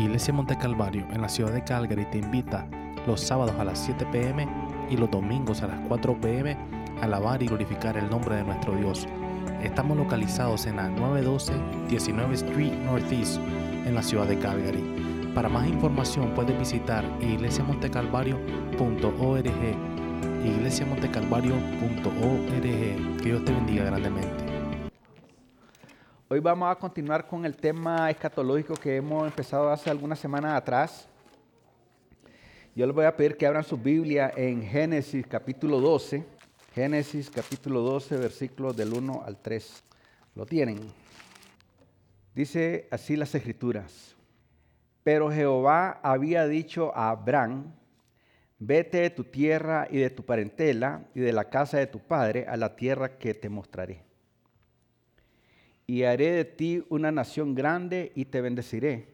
Iglesia 0.00 0.32
Monte 0.32 0.56
Calvario 0.56 1.04
en 1.12 1.20
la 1.20 1.28
ciudad 1.28 1.52
de 1.52 1.62
Calgary 1.62 2.06
te 2.06 2.16
invita 2.18 2.66
los 3.06 3.20
sábados 3.20 3.54
a 3.58 3.64
las 3.64 3.78
7 3.80 4.06
pm 4.10 4.48
y 4.88 4.96
los 4.96 5.10
domingos 5.10 5.60
a 5.62 5.66
las 5.66 5.78
4 5.88 6.18
pm 6.18 6.56
a 7.00 7.04
alabar 7.04 7.42
y 7.42 7.46
glorificar 7.46 7.98
el 7.98 8.08
nombre 8.08 8.36
de 8.36 8.44
nuestro 8.44 8.74
Dios. 8.76 9.06
Estamos 9.62 9.98
localizados 9.98 10.64
en 10.64 10.76
la 10.76 10.88
912 10.88 11.52
19 11.90 12.34
Street 12.34 12.72
Northeast 12.72 13.38
en 13.84 13.94
la 13.94 14.02
ciudad 14.02 14.26
de 14.26 14.38
Calgary. 14.38 14.82
Para 15.34 15.50
más 15.50 15.68
información 15.68 16.32
puedes 16.34 16.58
visitar 16.58 17.04
iglesiamontecalvario.org 17.20 19.44
iglesiamontecalvario.org 20.44 22.62
Que 22.62 22.96
Dios 23.22 23.44
te 23.44 23.52
bendiga 23.52 23.84
grandemente. 23.84 24.39
Hoy 26.32 26.38
vamos 26.38 26.70
a 26.70 26.76
continuar 26.76 27.26
con 27.26 27.44
el 27.44 27.56
tema 27.56 28.08
escatológico 28.08 28.74
que 28.74 28.94
hemos 28.94 29.26
empezado 29.26 29.68
hace 29.68 29.90
algunas 29.90 30.16
semanas 30.16 30.54
atrás. 30.54 31.08
Yo 32.72 32.86
les 32.86 32.94
voy 32.94 33.04
a 33.04 33.16
pedir 33.16 33.36
que 33.36 33.48
abran 33.48 33.64
su 33.64 33.76
Biblia 33.76 34.32
en 34.36 34.62
Génesis 34.62 35.26
capítulo 35.26 35.80
12. 35.80 36.24
Génesis 36.72 37.28
capítulo 37.30 37.80
12, 37.80 38.16
versículos 38.16 38.76
del 38.76 38.92
1 38.92 39.24
al 39.26 39.38
3. 39.38 39.82
¿Lo 40.36 40.46
tienen? 40.46 40.78
Dice 42.32 42.86
así 42.92 43.16
las 43.16 43.34
escrituras. 43.34 44.14
Pero 45.02 45.32
Jehová 45.32 45.98
había 46.00 46.46
dicho 46.46 46.92
a 46.94 47.10
Abraham, 47.10 47.74
vete 48.60 48.98
de 48.98 49.10
tu 49.10 49.24
tierra 49.24 49.88
y 49.90 49.98
de 49.98 50.10
tu 50.10 50.24
parentela 50.24 51.08
y 51.12 51.18
de 51.18 51.32
la 51.32 51.50
casa 51.50 51.78
de 51.78 51.88
tu 51.88 51.98
padre 51.98 52.46
a 52.46 52.56
la 52.56 52.76
tierra 52.76 53.18
que 53.18 53.34
te 53.34 53.48
mostraré 53.48 54.09
y 55.90 56.04
haré 56.04 56.30
de 56.30 56.44
ti 56.44 56.84
una 56.88 57.10
nación 57.10 57.52
grande 57.52 58.12
y 58.14 58.26
te 58.26 58.40
bendeciré, 58.40 59.08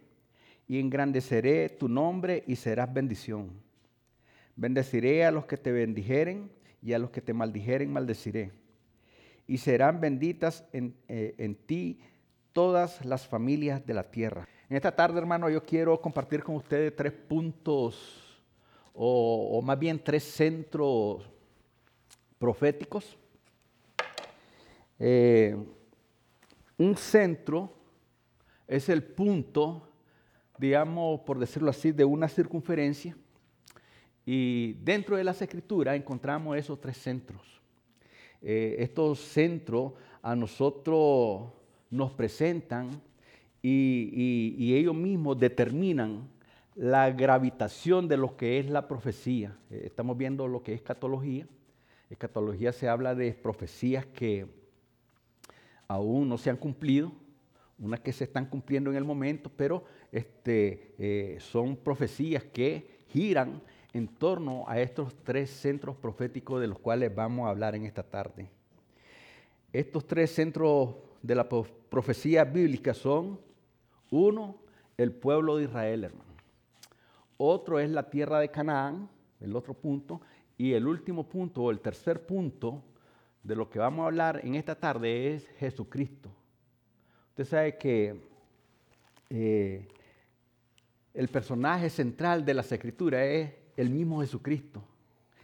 y 0.68 0.78
engrandeceré 0.78 1.70
tu 1.70 1.88
nombre 1.88 2.44
y 2.46 2.56
serás 2.56 2.92
bendición. 2.92 3.50
Bendeciré 4.56 5.24
a 5.24 5.30
los 5.30 5.46
que 5.46 5.56
te 5.56 5.72
bendijeren 5.72 6.50
y 6.82 6.92
a 6.92 6.98
los 6.98 7.08
que 7.08 7.22
te 7.22 7.32
maldijeren 7.32 7.90
maldeciré. 7.90 8.52
Y 9.46 9.56
serán 9.56 10.02
benditas 10.02 10.66
en, 10.74 10.94
eh, 11.08 11.56
ti 11.64 11.98
todas 12.52 13.02
las 13.06 13.26
familias 13.26 13.86
de 13.86 13.94
la 13.94 14.10
tierra. 14.10 14.46
En 14.68 14.76
esta 14.76 14.94
tarde, 14.94 15.18
hermano, 15.18 15.48
yo 15.48 15.64
quiero 15.64 15.98
compartir 15.98 16.42
con 16.42 16.56
ustedes 16.56 16.94
tres 16.94 17.12
puntos, 17.12 18.44
o, 18.92 19.62
más 19.62 19.78
bien 19.78 19.98
tres 19.98 20.24
centros 20.24 21.26
proféticos. 22.38 23.16
Eh, 24.98 25.56
un 26.78 26.96
centro 26.96 27.72
es 28.66 28.88
el 28.88 29.02
punto, 29.02 29.88
digamos, 30.58 31.20
por 31.20 31.38
decirlo 31.38 31.70
así, 31.70 31.92
de 31.92 32.04
una 32.04 32.28
circunferencia. 32.28 33.16
Y 34.24 34.74
dentro 34.82 35.16
de 35.16 35.24
las 35.24 35.40
escrituras 35.40 35.96
encontramos 35.96 36.56
esos 36.56 36.80
tres 36.80 36.96
centros. 36.96 37.40
Eh, 38.42 38.76
estos 38.80 39.20
centros 39.20 39.92
a 40.20 40.34
nosotros 40.34 41.52
nos 41.90 42.12
presentan 42.12 42.90
y, 43.62 44.74
ellos 44.74 44.94
mismos 44.94 45.38
determinan 45.38 46.28
la 46.74 47.10
gravitación 47.10 48.06
de 48.06 48.16
lo 48.16 48.36
que 48.36 48.58
es 48.58 48.68
la 48.68 48.86
profecía. 48.86 49.56
Eh, 49.70 49.82
estamos 49.86 50.16
viendo 50.16 50.46
lo 50.46 50.62
que 50.62 50.74
es 50.74 50.80
escatología. 50.80 51.46
Escatología 52.10 52.72
se 52.72 52.88
habla 52.88 53.14
de 53.14 53.32
profecías 53.32 54.06
que 54.06 54.46
aún 55.88 56.28
no 56.28 56.38
se 56.38 56.50
han 56.50 56.56
cumplido, 56.56 57.12
unas 57.78 58.00
que 58.00 58.12
se 58.12 58.24
están 58.24 58.46
cumpliendo 58.46 58.90
en 58.90 58.96
el 58.96 59.04
momento, 59.04 59.50
pero 59.54 59.84
este, 60.10 60.94
eh, 60.98 61.36
son 61.40 61.76
profecías 61.76 62.44
que 62.44 63.00
giran 63.08 63.62
en 63.92 64.08
torno 64.08 64.64
a 64.66 64.80
estos 64.80 65.14
tres 65.24 65.50
centros 65.50 65.96
proféticos 65.96 66.60
de 66.60 66.66
los 66.66 66.78
cuales 66.78 67.14
vamos 67.14 67.46
a 67.46 67.50
hablar 67.50 67.74
en 67.74 67.84
esta 67.84 68.02
tarde. 68.02 68.48
Estos 69.72 70.06
tres 70.06 70.30
centros 70.34 70.96
de 71.22 71.34
la 71.34 71.48
profecía 71.48 72.44
bíblica 72.44 72.94
son, 72.94 73.38
uno, 74.10 74.56
el 74.96 75.12
pueblo 75.12 75.56
de 75.56 75.64
Israel, 75.64 76.04
hermano. 76.04 76.26
Otro 77.36 77.78
es 77.78 77.90
la 77.90 78.08
tierra 78.08 78.40
de 78.40 78.50
Canaán, 78.50 79.08
el 79.40 79.54
otro 79.54 79.74
punto. 79.74 80.20
Y 80.56 80.72
el 80.72 80.86
último 80.86 81.28
punto, 81.28 81.64
o 81.64 81.70
el 81.70 81.80
tercer 81.80 82.24
punto, 82.24 82.82
de 83.46 83.54
lo 83.54 83.70
que 83.70 83.78
vamos 83.78 84.02
a 84.02 84.06
hablar 84.06 84.40
en 84.42 84.56
esta 84.56 84.74
tarde 84.74 85.34
es 85.34 85.46
Jesucristo. 85.58 86.30
Usted 87.30 87.44
sabe 87.44 87.78
que 87.78 88.20
eh, 89.30 89.86
el 91.14 91.28
personaje 91.28 91.88
central 91.88 92.44
de 92.44 92.54
las 92.54 92.72
escrituras 92.72 93.22
es 93.22 93.52
el 93.76 93.90
mismo 93.90 94.20
Jesucristo, 94.20 94.82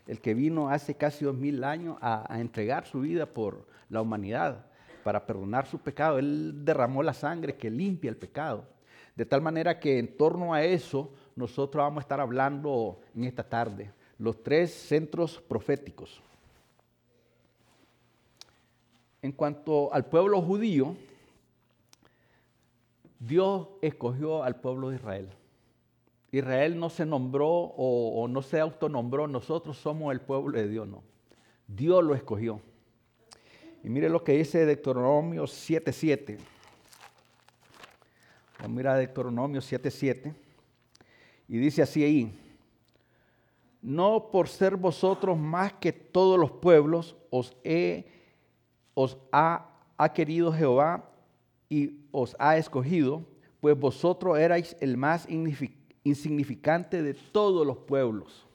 el 0.09 0.21
que 0.21 0.35
vino 0.35 0.69
hace 0.69 0.97
casi 0.97 1.25
dos 1.25 1.37
mil 1.37 1.63
años 1.63 1.97
a, 2.01 2.27
a 2.33 2.41
entregar 2.41 2.87
su 2.87 3.01
vida 3.01 3.27
por 3.27 3.69
la 3.89 4.03
humanidad, 4.03 4.67
para 5.05 5.25
perdonar 5.25 5.67
su 5.67 5.79
pecado. 5.79 6.19
Él 6.19 6.65
derramó 6.65 7.05
la 7.05 7.15
sangre 7.15 7.57
que 7.57 7.71
limpia 7.71 8.11
el 8.11 8.17
pecado. 8.17 8.67
De 9.15 9.27
tal 9.27 9.43
manera 9.43 9.79
que 9.79 10.01
en 10.01 10.17
torno 10.17 10.55
a 10.55 10.65
eso 10.65 11.13
nosotros 11.37 11.85
vamos 11.85 11.99
a 11.99 12.05
estar 12.05 12.21
hablando 12.21 13.01
en 13.15 13.25
esta 13.25 13.49
tarde, 13.49 13.93
los 14.19 14.43
tres 14.43 14.73
centros 14.73 15.41
proféticos. 15.41 16.21
En 19.23 19.31
cuanto 19.31 19.95
al 19.95 20.05
pueblo 20.07 20.43
judío, 20.43 20.97
Dios 23.21 23.69
escogió 23.81 24.43
al 24.43 24.57
pueblo 24.57 24.91
de 24.91 24.97
Israel. 24.97 25.29
Israel 26.33 26.79
no 26.79 26.91
se 26.91 27.07
nombró 27.07 27.49
o, 27.49 28.27
no 28.27 28.43
se 28.43 28.59
autonombró, 28.59 29.29
nosotros 29.29 29.77
somos 29.77 30.13
el 30.13 30.21
pueblo 30.21 30.59
de 30.59 30.67
Dios, 30.67 30.89
no. 30.89 31.05
Dios 31.69 32.03
lo 32.03 32.15
escogió. 32.17 32.61
Y 33.85 33.89
mire 33.89 34.09
lo 34.09 34.25
que 34.25 34.33
dice 34.33 34.67
Deuteronomio 34.67 35.45
7.7. 35.45 36.39
Mira 38.69 38.97
Deuteronomio 38.97 39.61
7.7. 39.61 40.35
Y 41.49 41.59
dice 41.59 41.83
así 41.83 42.03
ahí, 42.03 42.39
no 43.83 44.31
por 44.33 44.49
ser 44.49 44.77
vosotros 44.77 45.37
más 45.39 45.75
que 45.75 45.93
todos 45.93 46.39
los 46.41 46.51
pueblos, 46.51 47.15
os 47.31 47.55
he 47.63 48.22
os 48.95 49.17
ha, 49.31 49.69
querido 50.15 50.53
Jehová 50.53 51.09
y 51.69 52.01
os 52.11 52.37
ha 52.39 52.57
escogido, 52.57 53.25
pues 53.61 53.79
vosotros 53.79 54.39
erais 54.39 54.77
el 54.81 54.97
más 54.97 55.27
insignificante 56.05 57.03
de 57.03 57.15
todos 57.15 57.67
los 57.67 57.79
pueblos. 57.79 58.47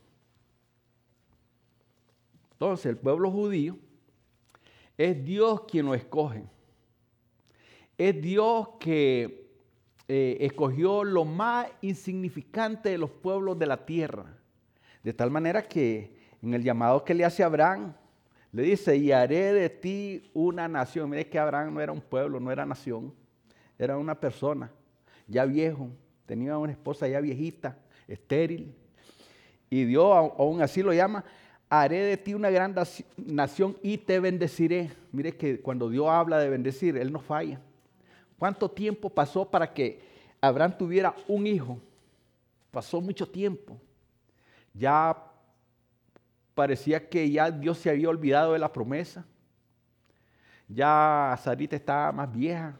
Entonces, 2.52 2.88
el 2.88 2.98
pueblo 2.98 3.32
judío 3.32 3.78
es 4.98 5.24
Dios 5.24 5.62
quien 5.62 5.86
lo 5.86 5.94
escoge. 5.94 6.44
Es 7.98 8.20
Dios 8.22 8.70
que 8.80 9.48
eh, 10.08 10.38
escogió 10.42 11.04
lo 11.04 11.24
más 11.24 11.68
insignificante 11.82 12.90
de 12.90 12.98
los 12.98 13.10
pueblos 13.10 13.58
de 13.60 13.66
la 13.68 13.86
tierra. 13.86 14.38
De 15.04 15.14
tal 15.14 15.32
manera 15.32 15.62
que 15.62 16.18
en 16.42 16.54
el 16.54 16.64
llamado 16.64 17.04
que 17.04 17.14
le 17.14 17.26
hace 17.26 17.44
Abraham, 17.44 17.94
le 18.52 18.64
dice, 18.64 18.96
y 18.96 19.12
haré 19.12 19.54
de 19.54 19.70
ti 19.70 20.30
una 20.34 20.68
nación. 20.68 21.10
Mire 21.10 21.28
que 21.28 21.38
Abraham 21.38 21.74
no 21.74 21.82
era 21.82 21.92
un 21.92 22.02
pueblo, 22.02 22.40
no 22.40 22.52
era 22.52 22.66
nación, 22.66 23.14
era 23.78 23.98
una 23.98 24.20
persona, 24.20 24.72
ya 25.28 25.46
viejo, 25.46 25.90
tenía 26.26 26.58
una 26.58 26.72
esposa 26.72 27.08
ya 27.08 27.20
viejita, 27.20 27.78
estéril. 28.08 28.74
Y 29.70 29.84
Dios 29.84 30.06
aún 30.38 30.62
así 30.62 30.82
lo 30.82 30.94
llama, 30.94 31.24
haré 31.70 32.02
de 32.04 32.18
ti 32.18 32.34
una 32.34 32.50
gran 32.50 32.74
nación 33.18 33.78
y 33.82 33.98
te 33.98 34.20
bendeciré. 34.20 34.92
Mire 35.12 35.36
que 35.36 35.60
cuando 35.60 35.90
Dios 35.90 36.08
habla 36.08 36.40
de 36.40 36.50
bendecir, 36.50 36.98
Él 36.98 37.12
no 37.12 37.20
falla. 37.20 37.60
¿Cuánto 38.40 38.70
tiempo 38.70 39.10
pasó 39.10 39.50
para 39.50 39.74
que 39.74 40.00
Abraham 40.40 40.78
tuviera 40.78 41.16
un 41.28 41.48
hijo? 41.48 41.80
Pasó 42.72 43.02
mucho 43.02 43.28
tiempo. 43.28 43.78
Ya 44.74 45.18
parecía 46.58 47.08
que 47.08 47.30
ya 47.30 47.52
Dios 47.52 47.78
se 47.78 47.92
había 47.92 48.10
olvidado 48.10 48.54
de 48.54 48.58
la 48.58 48.74
promesa. 48.74 49.24
Ya 50.68 51.38
Sarita 51.44 51.76
estaba 51.76 52.12
más 52.12 52.34
vieja. 52.34 52.76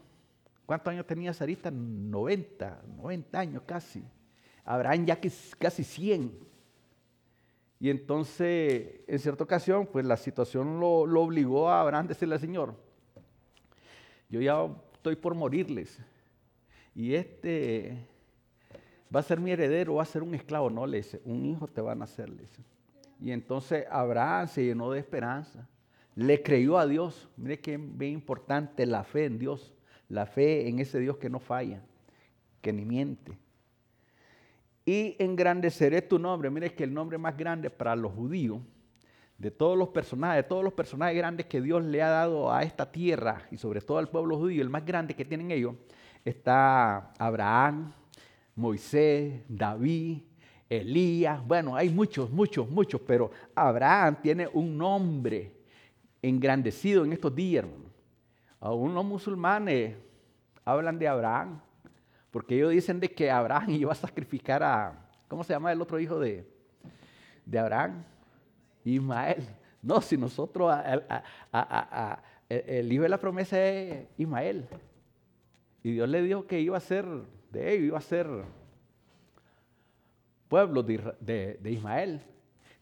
¿Cuántos 0.66 0.90
años 0.90 1.06
tenía 1.06 1.32
Sarita? 1.32 1.70
90, 1.70 2.82
90 2.96 3.38
años 3.38 3.62
casi. 3.64 4.04
Abraham 4.64 5.06
ya 5.06 5.20
casi 5.60 5.84
100. 5.84 6.36
Y 7.78 7.88
entonces, 7.88 9.00
en 9.06 9.18
cierta 9.20 9.44
ocasión, 9.44 9.86
pues 9.86 10.04
la 10.04 10.16
situación 10.16 10.80
lo, 10.80 11.02
obligó 11.02 11.70
a 11.70 11.82
Abraham 11.82 12.06
a 12.06 12.08
decirle 12.08 12.34
al 12.34 12.40
Señor, 12.40 12.74
yo 14.28 14.40
ya 14.40 14.58
estoy 14.94 15.14
por 15.14 15.36
morirles. 15.36 16.00
Y 16.96 17.14
este 17.14 18.08
va 19.14 19.20
a 19.20 19.22
ser 19.22 19.38
mi 19.38 19.52
heredero, 19.52 19.94
va 19.94 20.02
a 20.02 20.06
ser 20.06 20.24
un 20.24 20.34
esclavo. 20.34 20.68
No, 20.68 20.84
le 20.84 20.96
dice, 20.96 21.22
un 21.24 21.46
hijo 21.46 21.68
te 21.68 21.80
van 21.80 22.00
a 22.00 22.06
hacer, 22.06 22.28
le 22.28 22.42
dice. 22.42 22.64
Y 23.20 23.32
entonces 23.32 23.86
Abraham 23.90 24.48
se 24.48 24.64
llenó 24.64 24.90
de 24.90 25.00
esperanza. 25.00 25.68
Le 26.14 26.42
creyó 26.42 26.78
a 26.78 26.86
Dios. 26.86 27.28
Mire 27.36 27.60
qué 27.60 27.76
bien 27.76 28.12
importante 28.12 28.86
la 28.86 29.04
fe 29.04 29.26
en 29.26 29.38
Dios. 29.38 29.74
La 30.08 30.26
fe 30.26 30.68
en 30.68 30.78
ese 30.78 30.98
Dios 31.00 31.18
que 31.18 31.28
no 31.28 31.38
falla, 31.38 31.82
que 32.60 32.72
ni 32.72 32.84
miente. 32.84 33.38
y 34.86 35.16
engrandeceré 35.18 36.00
tu 36.00 36.18
nombre. 36.18 36.48
Mire 36.48 36.72
que 36.72 36.84
el 36.84 36.94
nombre 36.94 37.18
más 37.18 37.36
grande 37.36 37.68
para 37.68 37.94
los 37.94 38.10
judíos, 38.12 38.62
de 39.36 39.50
todos 39.50 39.76
los 39.76 39.90
personajes, 39.90 40.42
de 40.44 40.48
todos 40.48 40.64
los 40.64 40.72
personajes 40.72 41.14
grandes 41.14 41.44
que 41.44 41.60
Dios 41.60 41.84
le 41.84 42.02
ha 42.02 42.08
dado 42.08 42.50
a 42.50 42.62
esta 42.62 42.90
tierra 42.90 43.46
y 43.50 43.58
sobre 43.58 43.82
todo 43.82 43.98
al 43.98 44.08
pueblo 44.08 44.38
judío, 44.38 44.62
el 44.62 44.70
más 44.70 44.86
grande 44.86 45.14
que 45.14 45.26
tienen 45.26 45.50
ellos, 45.50 45.74
está 46.24 47.12
Abraham, 47.18 47.92
Moisés, 48.56 49.42
David, 49.46 50.22
Elías, 50.68 51.44
bueno, 51.46 51.74
hay 51.74 51.88
muchos, 51.88 52.30
muchos, 52.30 52.68
muchos, 52.68 53.00
pero 53.00 53.30
Abraham 53.54 54.16
tiene 54.22 54.48
un 54.52 54.76
nombre 54.76 55.52
engrandecido 56.20 57.04
en 57.04 57.12
estos 57.12 57.34
días, 57.34 57.64
hermano. 57.64 57.88
Aún 58.60 58.94
los 58.94 59.04
musulmanes 59.04 59.96
hablan 60.64 60.98
de 60.98 61.08
Abraham, 61.08 61.60
porque 62.30 62.56
ellos 62.56 62.72
dicen 62.72 63.00
de 63.00 63.08
que 63.08 63.30
Abraham 63.30 63.70
iba 63.70 63.92
a 63.92 63.94
sacrificar 63.96 64.62
a, 64.62 65.08
¿cómo 65.28 65.42
se 65.42 65.52
llama 65.52 65.72
el 65.72 65.80
otro 65.80 65.98
hijo 65.98 66.18
de, 66.18 66.46
de 67.46 67.58
Abraham? 67.58 68.04
Ismael. 68.84 69.46
No, 69.80 70.00
si 70.00 70.16
nosotros, 70.16 70.74
el 72.48 72.92
hijo 72.92 73.02
de 73.04 73.08
la 73.08 73.18
promesa 73.18 73.62
es 73.64 74.06
Ismael. 74.18 74.66
Y 75.82 75.92
Dios 75.92 76.08
le 76.08 76.20
dijo 76.22 76.46
que 76.46 76.60
iba 76.60 76.76
a 76.76 76.80
ser 76.80 77.06
de 77.50 77.72
ellos, 77.72 77.86
iba 77.86 77.98
a 77.98 78.02
ser 78.02 78.26
pueblo 80.48 80.82
de, 80.82 81.58
de, 81.60 81.70
Ismael. 81.70 82.20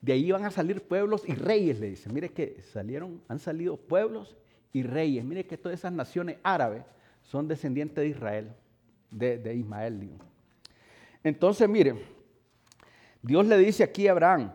De 0.01 0.13
ahí 0.13 0.27
iban 0.27 0.45
a 0.45 0.51
salir 0.51 0.83
pueblos 0.83 1.23
y 1.27 1.35
reyes, 1.35 1.81
le 1.81 1.91
dice. 1.91 2.11
Mire 2.13 2.31
que 2.31 2.61
salieron, 2.73 3.21
han 3.29 3.39
salido 3.39 3.77
pueblos 3.77 4.37
y 4.73 4.83
reyes. 4.83 5.25
Mire 5.25 5.47
que 5.47 5.59
todas 5.59 5.79
esas 5.79 5.93
naciones 5.93 6.39
árabes 6.43 6.85
son 7.23 7.49
descendientes 7.49 7.97
de 7.97 8.09
Israel, 8.09 8.53
de, 9.11 9.39
de 9.39 9.55
Ismael. 9.55 10.01
Digo. 10.01 10.19
Entonces, 11.25 11.69
mire, 11.69 11.95
Dios 13.23 13.45
le 13.47 13.59
dice 13.59 13.83
aquí 13.83 14.07
a 14.07 14.13
Abraham, 14.13 14.53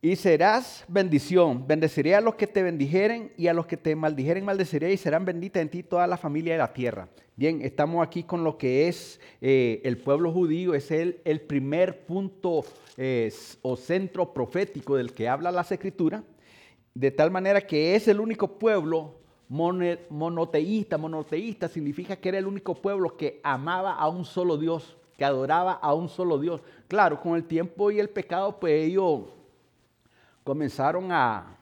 y 0.00 0.16
serás 0.16 0.84
bendición. 0.88 1.66
Bendeciré 1.66 2.14
a 2.14 2.20
los 2.20 2.36
que 2.36 2.46
te 2.46 2.62
bendijeren 2.62 3.32
y 3.36 3.48
a 3.48 3.54
los 3.54 3.66
que 3.66 3.76
te 3.76 3.96
maldijeren 3.96 4.44
maldeciré 4.44 4.92
y 4.92 4.96
serán 4.96 5.24
benditas 5.24 5.60
en 5.60 5.68
ti 5.68 5.82
toda 5.82 6.06
la 6.06 6.16
familia 6.16 6.52
de 6.52 6.58
la 6.58 6.72
tierra. 6.72 7.08
Bien, 7.34 7.60
estamos 7.62 8.06
aquí 8.06 8.22
con 8.22 8.44
lo 8.44 8.58
que 8.58 8.88
es 8.88 9.20
eh, 9.40 9.80
el 9.84 9.98
pueblo 9.98 10.32
judío, 10.32 10.74
es 10.74 10.90
el, 10.90 11.20
el 11.24 11.40
primer 11.40 12.04
punto 12.04 12.64
o 13.62 13.76
centro 13.76 14.32
profético 14.34 14.96
del 14.96 15.12
que 15.12 15.28
habla 15.28 15.52
las 15.52 15.70
escrituras, 15.70 16.24
de 16.94 17.12
tal 17.12 17.30
manera 17.30 17.60
que 17.60 17.94
es 17.94 18.08
el 18.08 18.18
único 18.18 18.58
pueblo 18.58 19.20
monoteísta. 19.48 20.98
Monoteísta 20.98 21.68
significa 21.68 22.16
que 22.16 22.28
era 22.28 22.38
el 22.38 22.46
único 22.46 22.74
pueblo 22.74 23.16
que 23.16 23.40
amaba 23.44 23.94
a 23.94 24.08
un 24.08 24.24
solo 24.24 24.56
Dios, 24.58 24.96
que 25.16 25.24
adoraba 25.24 25.72
a 25.72 25.94
un 25.94 26.08
solo 26.08 26.38
Dios. 26.38 26.60
Claro, 26.88 27.20
con 27.20 27.36
el 27.36 27.44
tiempo 27.44 27.92
y 27.92 28.00
el 28.00 28.10
pecado, 28.10 28.58
pues 28.58 28.84
ellos 28.84 29.26
comenzaron 30.48 31.12
a 31.12 31.58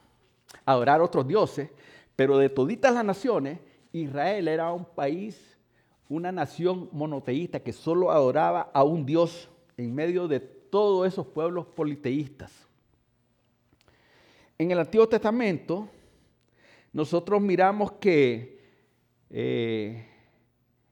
adorar 0.64 1.00
otros 1.00 1.26
dioses, 1.26 1.68
pero 2.14 2.38
de 2.38 2.48
toditas 2.48 2.94
las 2.94 3.04
naciones, 3.04 3.58
Israel 3.90 4.46
era 4.46 4.72
un 4.72 4.84
país, 4.84 5.58
una 6.08 6.30
nación 6.30 6.88
monoteísta 6.92 7.58
que 7.58 7.72
solo 7.72 8.12
adoraba 8.12 8.70
a 8.72 8.84
un 8.84 9.04
Dios 9.04 9.50
en 9.76 9.92
medio 9.92 10.28
de 10.28 10.38
todos 10.38 11.04
esos 11.04 11.26
pueblos 11.26 11.66
politeístas. 11.66 12.52
En 14.56 14.70
el 14.70 14.78
Antiguo 14.78 15.08
Testamento, 15.08 15.88
nosotros 16.92 17.42
miramos 17.42 17.90
que, 17.90 18.60
eh, 19.30 20.06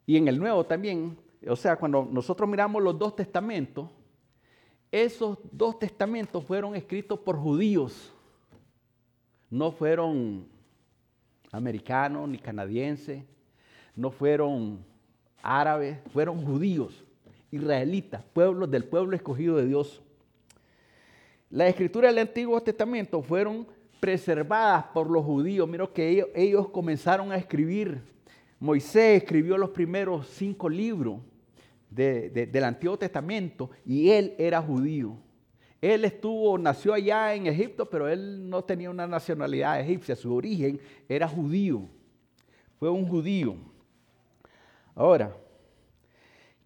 y 0.05 0.17
en 0.17 0.26
el 0.26 0.41
Nuevo 0.41 0.64
también, 0.64 1.17
o 1.46 1.55
sea, 1.55 1.76
cuando 1.76 2.08
nosotros 2.11 2.49
miramos 2.49 2.82
los 2.82 2.99
dos 2.99 3.14
testamentos, 3.14 3.88
esos 4.94 5.38
dos 5.50 5.76
testamentos 5.76 6.44
fueron 6.44 6.76
escritos 6.76 7.19
por 7.19 7.37
judíos, 7.37 8.12
no 9.50 9.73
fueron 9.73 10.46
americanos 11.50 12.29
ni 12.29 12.38
canadienses, 12.38 13.25
no 13.96 14.12
fueron 14.12 14.79
árabes, 15.43 15.99
fueron 16.12 16.44
judíos, 16.44 17.05
israelitas, 17.50 18.23
pueblos 18.32 18.70
del 18.70 18.85
pueblo 18.85 19.17
escogido 19.17 19.56
de 19.56 19.67
Dios. 19.67 20.00
Las 21.50 21.70
escrituras 21.70 22.14
del 22.14 22.29
Antiguo 22.29 22.61
Testamento 22.61 23.20
fueron 23.20 23.67
preservadas 23.99 24.85
por 24.94 25.11
los 25.11 25.25
judíos. 25.25 25.69
Mira 25.69 25.88
que 25.88 26.08
ellos, 26.08 26.29
ellos 26.37 26.69
comenzaron 26.69 27.32
a 27.32 27.37
escribir. 27.37 28.00
Moisés 28.61 29.23
escribió 29.23 29.58
los 29.58 29.70
primeros 29.70 30.29
cinco 30.29 30.69
libros 30.69 31.19
del 31.94 32.64
Antiguo 32.64 32.99
Testamento 32.99 33.70
y 33.85 34.11
él 34.11 34.35
era 34.38 34.61
judío. 34.61 35.17
Él 35.81 36.05
estuvo, 36.05 36.56
nació 36.56 36.94
allá 36.94 37.35
en 37.35 37.46
Egipto, 37.46 37.88
pero 37.88 38.08
él 38.08 38.49
no 38.49 38.64
tenía 38.64 38.91
una 38.91 39.06
nacionalidad 39.06 39.81
egipcia, 39.81 40.17
su 40.17 40.35
origen 40.35 40.81
era 41.08 41.29
judío. 41.29 41.87
Fue 42.79 42.88
un 42.88 43.06
judío. 43.06 43.56
Ahora, 44.94 45.37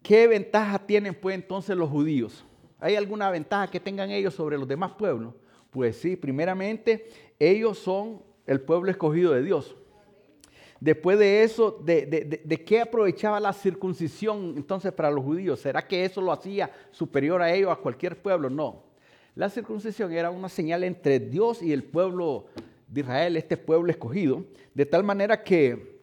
¿qué 0.01 0.27
ventaja 0.27 0.79
tienen 0.79 1.13
pues 1.13 1.35
entonces 1.35 1.75
los 1.75 1.89
judíos? 1.89 2.45
¿Hay 2.79 2.95
alguna 2.95 3.29
ventaja 3.29 3.69
que 3.69 3.79
tengan 3.79 4.09
ellos 4.09 4.33
sobre 4.33 4.57
los 4.57 4.67
demás 4.67 4.93
pueblos? 4.93 5.33
Pues 5.69 5.97
sí, 5.97 6.15
primeramente, 6.15 7.07
ellos 7.37 7.77
son 7.77 8.23
el 8.45 8.61
pueblo 8.61 8.89
escogido 8.89 9.33
de 9.33 9.43
Dios. 9.43 9.75
Después 10.79 11.19
de 11.19 11.43
eso, 11.43 11.71
de, 11.83 12.63
qué 12.65 12.81
aprovechaba 12.81 13.39
la 13.39 13.51
circuncisión 13.51 14.53
entonces 14.55 14.93
para 14.93 15.11
los 15.11 15.23
judíos? 15.23 15.59
¿Será 15.59 15.85
que 15.85 16.05
eso 16.05 16.21
lo 16.21 16.31
hacía 16.31 16.71
superior 16.91 17.41
a 17.41 17.53
ellos, 17.53 17.71
a 17.71 17.75
cualquier 17.75 18.21
pueblo? 18.21 18.49
No. 18.49 18.83
La 19.35 19.49
circuncisión 19.49 20.11
era 20.13 20.31
una 20.31 20.47
señal 20.47 20.83
entre 20.83 21.19
Dios 21.19 21.61
y 21.61 21.73
el 21.73 21.83
pueblo 21.83 22.45
de 22.87 23.01
Israel, 23.01 23.35
este 23.35 23.57
pueblo 23.57 23.91
escogido, 23.91 24.45
de 24.73 24.85
tal 24.85 25.03
manera 25.03 25.43
que, 25.43 25.99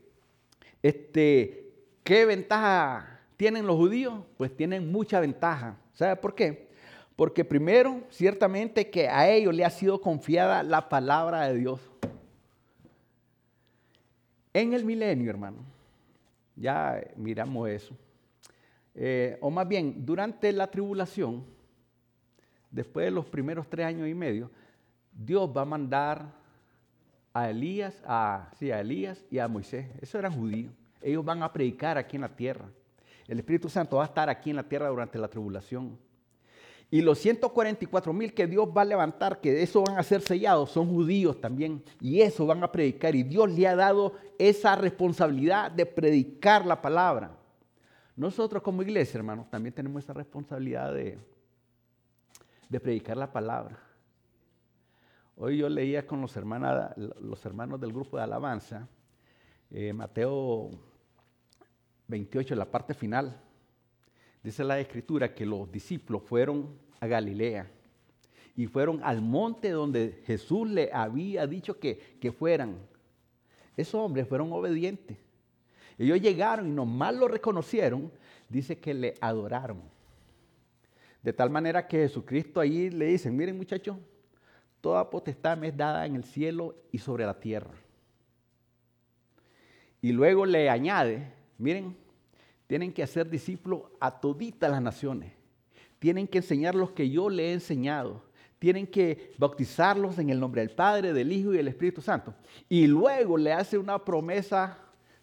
este, 0.83 1.73
¿qué 2.05 2.27
ventaja 2.27 3.21
tienen 3.37 3.67
los 3.67 3.77
judíos? 3.77 4.15
Pues 4.37 4.55
tienen 4.55 4.93
mucha 4.93 5.21
ventaja. 5.21 5.79
¿Sabe 5.95 6.17
por 6.17 6.35
qué? 6.35 6.69
Porque 7.17 7.45
primero, 7.45 8.03
ciertamente 8.11 8.91
que 8.91 9.09
a 9.09 9.29
ellos 9.31 9.55
le 9.55 9.65
ha 9.65 9.71
sido 9.71 10.03
confiada 10.03 10.63
la 10.63 10.91
palabra 10.91 11.49
de 11.49 11.57
Dios. 11.57 11.81
En 14.57 14.73
el 14.73 14.87
milenio, 14.87 15.29
hermano, 15.29 15.59
ya 16.55 16.99
miramos 17.15 17.69
eso. 17.69 17.95
Eh, 18.95 19.37
o 19.43 19.51
más 19.51 19.69
bien, 19.69 20.07
durante 20.07 20.51
la 20.51 20.71
tribulación, 20.71 21.45
después 22.71 23.05
de 23.05 23.11
los 23.11 23.27
primeros 23.27 23.69
tres 23.69 23.85
años 23.85 24.09
y 24.09 24.15
medio, 24.15 24.51
Dios 25.13 25.51
va 25.55 25.61
a 25.61 25.67
mandar 25.67 26.33
a 27.35 27.51
Elías, 27.51 28.03
a, 28.07 28.51
sí, 28.59 28.71
a 28.71 28.81
Elías 28.81 29.27
y 29.31 29.41
a 29.41 29.47
Moisés. 29.47 29.89
Eso 30.01 30.19
eran 30.19 30.33
judíos. 30.33 30.73
Ellos 31.03 31.23
van 31.23 31.43
a 31.43 31.53
predicar 31.53 31.99
aquí 31.99 32.17
en 32.17 32.23
la 32.23 32.35
tierra. 32.35 32.65
El 33.29 33.39
Espíritu 33.39 33.69
Santo 33.69 33.99
va 33.99 34.05
a 34.05 34.07
estar 34.07 34.31
aquí 34.31 34.49
en 34.49 34.57
la 34.57 34.67
tierra 34.67 34.89
durante 34.89 35.19
la 35.19 35.29
tribulación. 35.29 35.99
Y 36.91 37.03
los 37.03 37.19
144 37.19 38.13
mil 38.13 38.33
que 38.33 38.47
Dios 38.47 38.69
va 38.69 38.83
a 38.83 38.85
levantar, 38.85 39.41
que 39.41 39.63
eso 39.63 39.83
van 39.83 39.99
a 39.99 40.03
ser 40.03 40.21
sellados, 40.21 40.71
son 40.71 40.89
judíos 40.89 41.41
también. 41.41 41.83
Y 42.01 42.21
eso 42.21 42.47
van 42.47 42.63
a 42.63 42.71
predicar. 42.71 43.15
Y 43.17 43.25
Dios 43.25 43.51
le 43.51 43.67
ha 43.67 43.75
dado 43.75 44.13
esa 44.39 44.77
responsabilidad 44.77 45.71
de 45.71 45.85
predicar 45.85 46.65
la 46.65 46.81
palabra. 46.81 47.37
Nosotros 48.15 48.63
como 48.63 48.83
iglesia, 48.83 49.19
hermanos, 49.19 49.51
también 49.51 49.75
tenemos 49.75 50.05
esa 50.05 50.13
responsabilidad 50.13 50.95
de, 50.95 51.19
de 52.69 52.81
predicar 52.81 53.17
la 53.17 53.33
palabra. 53.33 53.79
Hoy 55.37 55.59
yo 55.59 55.69
leía 55.69 56.07
con 56.07 56.21
los, 56.23 56.35
hermanos, 56.37 56.93
los 56.97 57.45
hermanos 57.45 57.79
del 57.79 57.93
grupo 57.93 58.17
de 58.17 58.23
alabanza, 58.23 58.89
eh, 59.71 59.93
Mateo 59.93 60.71
28, 62.09 62.55
la 62.55 62.65
parte 62.65 62.95
final. 62.95 63.39
Dice 64.47 64.63
la 64.63 64.79
escritura 64.79 65.35
que 65.35 65.45
los 65.45 65.73
discípulos 65.73 66.23
fueron 66.23 66.69
a 67.01 67.09
Galilea 67.09 67.69
y 68.55 68.69
fueron 68.69 69.01
al 69.03 69.21
monte 69.21 69.71
donde 69.71 70.23
Jesús 70.25 70.71
le 70.71 70.89
había 70.93 71.49
dicho 71.49 71.81
que, 71.81 71.99
que 72.21 72.31
fueran. 72.31 72.77
Esos 73.77 73.97
hombres 73.97 74.29
fueron 74.29 74.53
obedientes. 74.53 75.17
Ellos 75.99 76.21
llegaron 76.21 76.69
y 76.69 76.71
nomás 76.71 77.17
lo 77.17 77.27
reconocieron, 77.27 78.13
dice 78.49 78.79
que 78.79 78.95
le 78.95 79.15
adoraron. 79.21 79.83
De 81.25 81.33
tal 81.33 81.51
manera 81.51 81.89
que 81.89 81.97
Jesucristo 81.97 82.61
ahí 82.61 82.89
le 82.89 83.07
dice, 83.07 83.33
miren 83.33 83.57
muchachos, 83.57 83.97
toda 84.81 85.11
potestad 85.11 85.59
me 85.59 85.67
es 85.67 85.77
dada 85.77 86.07
en 86.07 86.15
el 86.15 86.23
cielo 86.23 86.77
y 86.93 86.99
sobre 86.99 87.27
la 87.27 87.35
tierra. 87.35 87.75
Y 90.01 90.13
luego 90.13 90.47
le 90.47 90.71
añade, 90.71 91.33
miren, 91.59 92.06
tienen 92.67 92.93
que 92.93 93.03
hacer 93.03 93.29
discípulos 93.29 93.83
a 94.01 94.21
toditas 94.21 94.71
las 94.71 94.83
naciones. 94.83 95.33
Tienen 95.99 96.27
que 96.27 96.39
enseñar 96.39 96.75
los 96.75 96.91
que 96.91 97.09
yo 97.09 97.29
le 97.29 97.49
he 97.49 97.53
enseñado. 97.53 98.23
Tienen 98.59 98.87
que 98.87 99.33
bautizarlos 99.39 100.19
en 100.19 100.31
el 100.31 100.41
nombre 100.41 100.63
del 100.63 100.75
Padre, 100.75 101.13
del 101.13 101.33
Hijo 101.33 101.53
y 101.53 101.59
del 101.59 101.69
Espíritu 101.69 102.01
Santo. 102.01 102.35
Y 102.69 102.87
luego 102.87 103.37
le 103.37 103.53
hace 103.53 103.79
una 103.79 104.05
promesa 104.05 104.79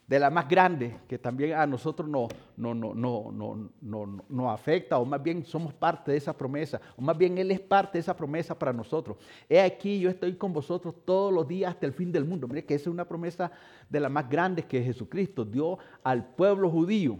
de 0.06 0.18
la 0.18 0.28
más 0.30 0.48
grande, 0.48 0.98
que 1.08 1.18
también 1.18 1.54
a 1.54 1.66
nosotros 1.66 2.08
nos 2.08 2.28
no, 2.56 2.74
no, 2.74 2.94
no, 2.94 3.70
no, 3.80 4.24
no, 4.28 4.50
afecta, 4.50 4.98
o 4.98 5.04
más 5.04 5.22
bien 5.22 5.44
somos 5.44 5.72
parte 5.72 6.12
de 6.12 6.18
esa 6.18 6.36
promesa, 6.36 6.80
o 6.96 7.02
más 7.02 7.16
bien 7.16 7.38
Él 7.38 7.50
es 7.50 7.60
parte 7.60 7.98
de 7.98 8.00
esa 8.00 8.14
promesa 8.14 8.56
para 8.56 8.72
nosotros. 8.72 9.16
He 9.48 9.60
aquí, 9.60 9.98
yo 9.98 10.10
estoy 10.10 10.34
con 10.34 10.52
vosotros 10.52 10.94
todos 11.04 11.32
los 11.32 11.48
días 11.48 11.72
hasta 11.72 11.86
el 11.86 11.92
fin 11.92 12.12
del 12.12 12.24
mundo. 12.24 12.46
Mire 12.46 12.64
que 12.64 12.74
esa 12.74 12.84
es 12.84 12.94
una 12.94 13.08
promesa 13.08 13.50
de 13.88 14.00
las 14.00 14.10
más 14.10 14.28
grandes 14.28 14.66
que 14.66 14.82
Jesucristo 14.82 15.44
dio 15.44 15.78
al 16.02 16.34
pueblo 16.34 16.70
judío. 16.70 17.18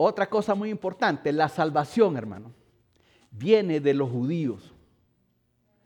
Otra 0.00 0.30
cosa 0.30 0.54
muy 0.54 0.70
importante, 0.70 1.32
la 1.32 1.48
salvación, 1.48 2.16
hermano, 2.16 2.52
viene 3.32 3.80
de 3.80 3.92
los 3.92 4.08
judíos. 4.08 4.72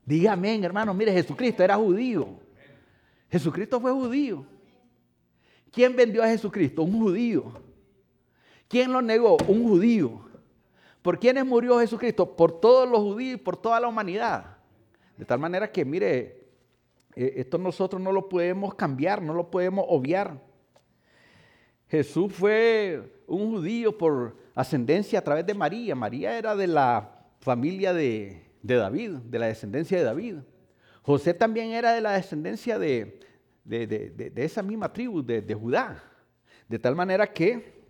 Dígame, 0.04 0.62
hermano, 0.62 0.92
mire, 0.92 1.12
Jesucristo 1.12 1.62
era 1.62 1.76
judío. 1.76 2.28
Jesucristo 3.31 3.81
fue 3.81 3.90
judío. 3.90 4.45
¿Quién 5.71 5.97
vendió 5.97 6.23
a 6.23 6.28
Jesucristo? 6.28 6.83
Un 6.83 7.00
judío. 7.00 7.54
¿Quién 8.69 8.92
lo 8.92 9.00
negó? 9.00 9.38
Un 9.49 9.62
judío. 9.62 10.21
¿Por 11.00 11.19
quiénes 11.19 11.47
murió 11.47 11.81
Jesucristo? 11.81 12.37
Por 12.37 12.61
todos 12.61 12.87
los 12.87 13.00
judíos 13.00 13.40
y 13.40 13.42
por 13.42 13.57
toda 13.57 13.81
la 13.81 13.88
humanidad. 13.88 14.59
De 15.16 15.25
tal 15.25 15.38
manera 15.38 15.73
que, 15.73 15.87
mire, 15.87 16.49
eh, 17.14 17.33
esto 17.37 17.57
nosotros 17.57 18.02
no 18.02 18.12
lo 18.12 18.28
podemos 18.28 18.75
cambiar, 18.75 19.23
no 19.23 19.33
lo 19.33 19.50
podemos 19.50 19.87
obviar. 19.88 20.38
Jesús 21.92 22.32
fue 22.32 23.20
un 23.26 23.50
judío 23.50 23.99
por 23.99 24.34
ascendencia 24.54 25.18
a 25.18 25.22
través 25.22 25.44
de 25.44 25.52
María. 25.52 25.94
María 25.94 26.38
era 26.38 26.56
de 26.56 26.66
la 26.66 27.22
familia 27.40 27.92
de, 27.92 28.46
David, 28.62 29.16
de 29.16 29.38
la 29.38 29.49
descendencia 29.49 29.99
de 29.99 30.04
David. 30.04 30.37
José 31.02 31.34
también 31.34 31.72
era 31.72 31.92
de 31.92 32.00
la 32.00 32.12
descendencia 32.12 32.78
de, 32.78 33.20
de, 33.62 34.32
esa 34.37 34.62
misma 34.62 34.90
tribu, 34.90 35.22
de, 35.22 35.54
Judá. 35.54 36.02
De 36.66 36.78
tal 36.78 36.96
manera 36.96 37.30
que, 37.30 37.84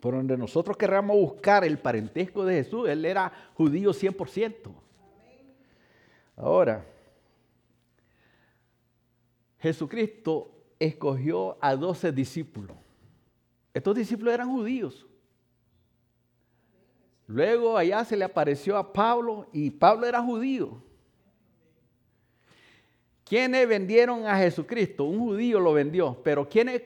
por 0.00 0.14
donde 0.14 0.38
nosotros 0.38 0.78
querramos 0.78 1.14
buscar 1.14 1.66
el 1.66 1.78
parentesco 1.78 2.46
de 2.46 2.64
Jesús, 2.64 2.88
él 2.88 3.04
era 3.04 3.30
judío 3.52 3.90
100%. 3.90 4.72
Ahora, 6.34 6.86
Jesucristo 9.58 10.50
escogió 10.78 11.58
a 11.60 11.76
12 11.76 12.10
discípulos. 12.10 12.83
Estos 13.74 13.94
discípulos 13.94 14.32
eran 14.32 14.50
judíos. 14.50 15.06
Luego 17.26 17.76
allá 17.76 18.04
se 18.04 18.16
le 18.16 18.24
apareció 18.24 18.76
a 18.76 18.92
Pablo 18.92 19.48
y 19.52 19.70
Pablo 19.70 20.06
era 20.06 20.22
judío. 20.22 20.82
¿Quiénes 23.24 23.66
vendieron 23.66 24.26
a 24.26 24.36
Jesucristo? 24.36 25.04
Un 25.04 25.18
judío 25.18 25.58
lo 25.58 25.72
vendió, 25.72 26.20
pero 26.22 26.48
¿quiénes 26.48 26.82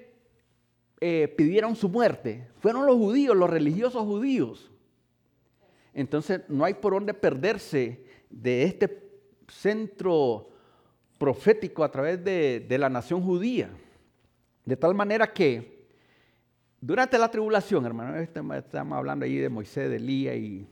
eh, 1.00 1.33
pidieron 1.37 1.76
su 1.76 1.88
muerte? 1.88 2.49
Fueron 2.61 2.87
los 2.87 2.97
judíos, 2.97 3.37
los 3.37 3.50
religiosos 3.50 4.02
judíos. 4.04 4.71
Entonces 5.92 6.42
no 6.49 6.64
hay 6.64 6.75
por 6.75 6.95
dónde 6.95 7.12
perderse 7.12 8.04
de 8.30 8.62
este 8.62 9.11
centro 9.49 10.49
profético 11.18 11.83
a 11.83 11.90
través 11.90 12.23
de, 12.23 12.76
la 12.78 12.88
nación 12.88 13.23
judía. 13.23 13.68
De 14.64 14.76
tal 14.76 14.95
manera 14.95 15.33
que 15.33 15.77
durante 16.80 17.18
la 17.18 17.30
tribulación, 17.30 17.85
hermano, 17.85 18.16
estamos 18.16 18.97
hablando 18.97 19.25
ahí 19.25 19.37
de 19.37 19.49
Moisés, 19.49 19.90
de 19.90 19.97
Elías 19.97 20.37
y, 20.37 20.66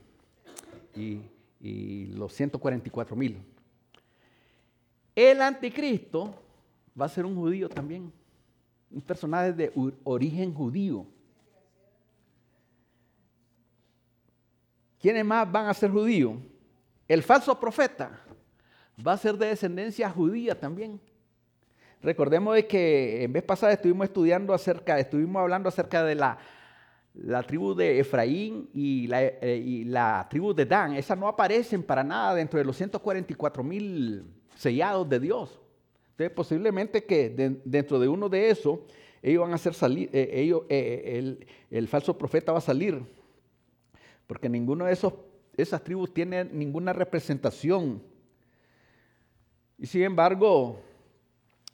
los 2.15 2.33
144 2.33 3.15
mil. 3.15 3.37
El 5.15 5.41
anticristo 5.41 6.33
va 6.99 7.05
a 7.05 7.09
ser 7.09 7.25
un 7.25 7.35
judío 7.35 7.67
también, 7.67 8.11
un 8.89 9.01
personaje 9.01 9.51
de 9.51 9.71
origen 10.03 10.53
judío. 10.53 11.05
¿Quiénes 14.99 15.25
más 15.25 15.51
van 15.51 15.67
a 15.67 15.73
ser 15.73 15.91
judíos? 15.91 16.35
El 17.07 17.21
falso 17.21 17.59
profeta 17.59 18.19
va 19.05 19.13
a 19.13 19.17
ser 19.17 19.37
de 19.37 19.47
descendencia 19.47 20.09
judía 20.09 20.59
también. 20.59 20.99
Recordemos 22.01 22.55
de 22.55 22.67
que 22.67 23.23
en 23.23 23.33
vez 23.33 23.43
pasada 23.43 23.73
estuvimos 23.73 24.05
estudiando 24.05 24.53
acerca, 24.53 24.99
estuvimos 24.99 25.41
hablando 25.41 25.69
acerca 25.69 26.03
de 26.03 26.15
la, 26.15 26.37
la 27.15 27.41
tribu 27.43 27.73
de 27.73 27.99
Efraín 27.99 28.69
y 28.73 29.07
la, 29.07 29.23
eh, 29.23 29.61
y 29.63 29.83
la, 29.85 30.27
tribu 30.29 30.53
de 30.53 30.65
Dan. 30.65 30.93
Esas 30.93 31.17
no 31.17 31.27
aparecen 31.27 31.81
para 31.81 32.03
nada 32.03 32.35
dentro 32.35 32.59
de 32.59 32.65
los 32.65 32.77
144 32.77 33.63
mil 33.63 34.25
sellados 34.55 35.09
de 35.09 35.19
Dios. 35.19 35.59
Entonces, 36.11 36.35
posiblemente 36.35 37.03
que 37.03 37.29
dentro 37.65 37.99
de 37.99 38.07
uno 38.07 38.29
de 38.29 38.49
esos, 38.49 38.79
ellos 39.21 39.41
van 39.41 39.51
a 39.51 39.55
hacer 39.55 39.73
salir, 39.73 40.09
eh, 40.13 40.29
ellos, 40.33 40.63
eh, 40.69 41.15
el, 41.17 41.47
el, 41.71 41.87
falso 41.87 42.17
profeta 42.17 42.51
va 42.51 42.59
a 42.59 42.61
salir, 42.61 43.01
porque 44.25 44.49
ninguno 44.49 44.85
de 44.85 44.93
esos, 44.93 45.13
esas 45.55 45.83
tribus 45.83 46.13
tiene 46.13 46.45
ninguna 46.45 46.93
representación. 46.93 48.01
Y 49.77 49.85
sin 49.85 50.03
embargo, 50.03 50.79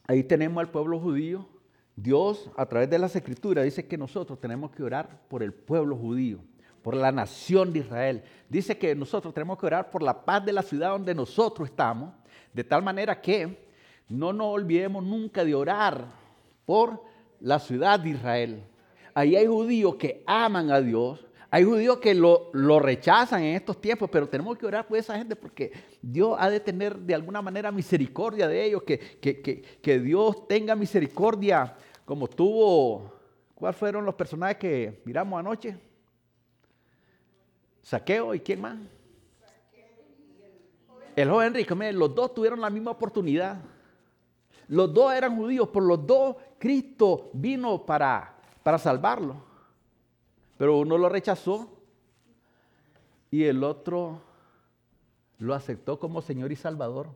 ahí 0.05 0.23
tenemos 0.23 0.61
al 0.61 0.69
pueblo 0.69 0.99
judío. 0.99 1.47
Dios, 1.95 2.49
a 2.57 2.65
través 2.65 2.89
de 2.89 2.97
las 2.97 3.15
escrituras, 3.15 3.63
dice 3.63 3.85
que 3.85 3.97
nosotros 3.97 4.39
tenemos 4.39 4.71
que 4.71 4.83
orar 4.83 5.21
por 5.27 5.43
el 5.43 5.53
pueblo 5.53 5.95
judío, 5.95 6.39
por 6.81 6.95
la 6.95 7.11
nación 7.11 7.71
de 7.71 7.79
Israel. 7.79 8.23
Dice 8.49 8.77
que 8.77 8.95
nosotros 8.95 9.33
tenemos 9.33 9.59
que 9.59 9.67
orar 9.67 9.91
por 9.91 10.01
la 10.01 10.25
paz 10.25 10.43
de 10.43 10.53
la 10.53 10.63
ciudad 10.63 10.89
donde 10.89 11.13
nosotros 11.13 11.69
estamos 11.69 12.11
de 12.53 12.63
tal 12.63 12.83
manera 12.83 13.19
que 13.19 13.67
no 14.09 14.33
nos 14.33 14.47
olvidemos 14.47 15.03
nunca 15.03 15.43
de 15.43 15.55
orar 15.55 16.05
por 16.65 17.03
la 17.39 17.59
ciudad 17.59 17.99
de 17.99 18.11
Israel. 18.11 18.63
Ahí 19.13 19.35
hay 19.35 19.47
judíos 19.47 19.95
que 19.95 20.23
aman 20.25 20.71
a 20.71 20.81
Dios, 20.81 21.25
hay 21.53 21.65
judíos 21.65 21.99
que 21.99 22.15
lo, 22.15 22.79
rechazan 22.79 23.43
en 23.43 23.55
estos 23.55 23.79
tiempos, 23.79 24.09
pero 24.09 24.27
tenemos 24.27 24.57
que 24.57 24.65
orar 24.65 24.87
por 24.87 24.97
esa 24.97 25.15
gente 25.15 25.35
porque 25.35 25.71
Dios 26.01 26.35
ha 26.39 26.49
de 26.49 26.59
tener 26.59 26.97
de 26.97 27.13
alguna 27.13 27.43
manera 27.43 27.71
misericordia 27.71 28.47
de 28.47 28.65
ellos, 28.65 28.81
que, 28.81 28.99
que 29.79 29.99
Dios 29.99 30.47
tenga 30.47 30.75
misericordia 30.75 31.77
como 32.05 32.27
tuvo, 32.27 33.13
¿cuáles 33.53 33.77
fueron 33.77 34.03
los 34.03 34.15
personajes 34.15 34.57
que 34.57 35.03
miramos 35.05 35.39
anoche? 35.39 35.77
Saqueo 37.83 38.33
y 38.33 38.39
quién 38.39 38.59
más? 38.59 38.79
El 41.15 41.29
joven 41.29 41.53
rico, 41.53 41.75
los 41.75 42.15
dos 42.15 42.33
tuvieron 42.33 42.61
la 42.61 42.71
misma 42.71 42.89
oportunidad. 42.89 43.61
Los 44.69 44.91
dos 44.91 45.13
eran 45.13 45.37
judíos, 45.37 45.67
por 45.67 45.83
los 45.83 46.03
dos 46.03 46.35
Cristo 46.57 47.29
vino 47.31 47.85
para, 47.85 48.37
para 48.63 48.79
salvarlo. 48.79 49.52
Pero 50.63 50.77
uno 50.77 50.97
lo 50.97 51.09
rechazó 51.09 51.77
y 53.29 53.43
el 53.43 53.65
otro 53.65 54.21
lo 55.37 55.53
aceptó 55.53 55.99
como 55.99 56.21
Señor 56.21 56.53
y 56.53 56.55
Salvador. 56.55 57.09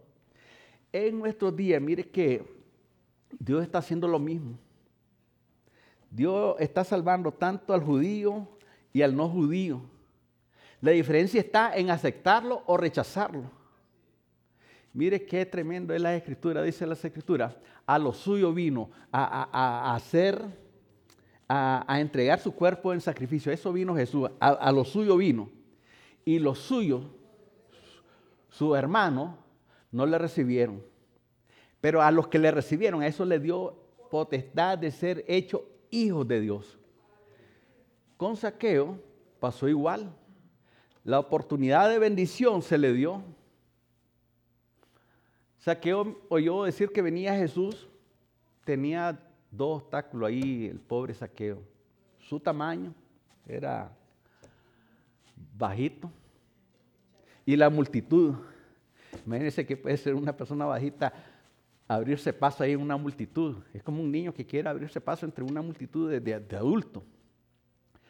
En 0.92 1.18
nuestros 1.18 1.56
días, 1.56 1.82
mire 1.82 2.10
que 2.10 2.46
Dios 3.40 3.64
está 3.64 3.78
haciendo 3.78 4.06
lo 4.06 4.20
mismo. 4.20 4.60
Dios 6.12 6.58
está 6.60 6.84
salvando 6.84 7.32
tanto 7.32 7.74
al 7.74 7.86
judío 7.86 8.50
y 8.92 9.02
al 9.02 9.16
no 9.16 9.30
judío. 9.30 9.80
La 10.82 10.92
diferencia 10.92 11.40
está 11.40 11.74
en 11.78 11.90
aceptarlo 11.90 12.64
o 12.66 12.76
rechazarlo. 12.76 13.50
Mire 14.92 15.26
qué 15.26 15.46
tremendo 15.46 15.94
es 15.94 16.02
la 16.02 16.14
escritura, 16.18 16.64
dice 16.64 16.86
la 16.86 16.96
escritura. 16.96 17.58
A 17.86 17.98
lo 17.98 18.12
suyo 18.12 18.52
vino 18.52 18.92
a, 19.10 19.96
hacer, 19.96 20.67
a, 21.48 22.00
entregar 22.00 22.40
su 22.40 22.54
cuerpo 22.54 22.94
en 22.94 23.02
sacrificio. 23.02 23.52
Eso 23.52 23.72
vino 23.72 23.96
Jesús, 23.96 24.30
a, 24.40 24.72
lo 24.72 24.84
suyo 24.86 25.18
vino. 25.18 25.50
Y 26.26 26.40
los 26.40 26.60
suyos, 26.60 27.06
su 28.50 28.76
hermano, 28.76 29.38
no 29.92 30.06
le 30.06 30.18
recibieron. 30.18 30.84
Pero 31.80 32.02
a 32.02 32.12
los 32.12 32.28
que 32.28 32.40
le 32.40 32.52
recibieron, 32.52 33.02
a 33.02 33.08
eso 33.08 33.24
le 33.26 33.40
dio 33.40 33.76
potestad 34.12 34.78
de 34.78 34.92
ser 34.92 35.24
hecho 35.28 35.66
hijos 35.90 36.28
de 36.28 36.42
Dios. 36.42 36.78
Con 38.18 38.36
saqueo 38.36 39.00
pasó 39.40 39.70
igual. 39.70 40.14
La 41.04 41.20
oportunidad 41.20 41.90
de 41.90 42.00
bendición 42.00 42.62
se 42.62 42.78
le 42.78 42.92
dio 42.92 43.24
Saqueo 45.68 46.18
oyó 46.30 46.64
decir 46.64 46.94
que 46.94 47.02
venía 47.02 47.36
Jesús, 47.36 47.90
tenía 48.64 49.20
dos 49.58 49.82
obstáculos 49.82 50.30
ahí, 50.30 50.68
el 50.68 50.80
pobre 50.80 51.14
Saqueo. 51.14 51.62
Su 52.20 52.40
tamaño 52.40 52.94
era 53.46 53.92
bajito 55.58 56.12
y 57.46 57.56
la 57.56 57.70
multitud. 57.70 58.36
Imagínense 59.26 59.66
que 59.66 59.76
puede 59.76 59.98
ser 59.98 60.16
una 60.16 60.36
persona 60.36 60.66
bajita 60.66 61.14
abrirse 61.88 62.32
paso 62.32 62.64
ahí 62.64 62.74
en 62.74 62.82
una 62.82 62.98
multitud. 62.98 63.58
Es 63.74 63.82
como 63.82 64.02
un 64.02 64.12
niño 64.12 64.34
que 64.34 64.46
quiere 64.46 64.70
abrirse 64.70 65.02
paso 65.02 65.26
entre 65.26 65.44
una 65.44 65.62
multitud 65.62 66.10
de, 66.10 66.20
de 66.20 66.56
adultos. 66.56 67.04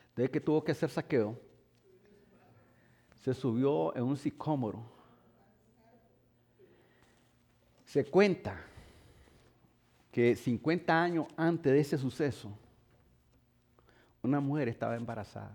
Entonces, 0.09 0.29
que 0.31 0.41
tuvo 0.41 0.63
que 0.63 0.71
hacer 0.71 0.89
saqueo? 0.89 1.39
Se 3.19 3.33
subió 3.33 3.95
en 3.95 4.03
un 4.03 4.17
sicómoro 4.17 4.97
se 7.87 8.03
cuenta 8.03 8.59
que 10.17 10.35
50 10.35 10.99
años 10.99 11.27
antes 11.37 11.71
de 11.71 11.79
ese 11.79 11.95
suceso, 11.95 12.49
una 14.23 14.39
mujer 14.39 14.67
estaba 14.67 14.95
embarazada. 14.95 15.53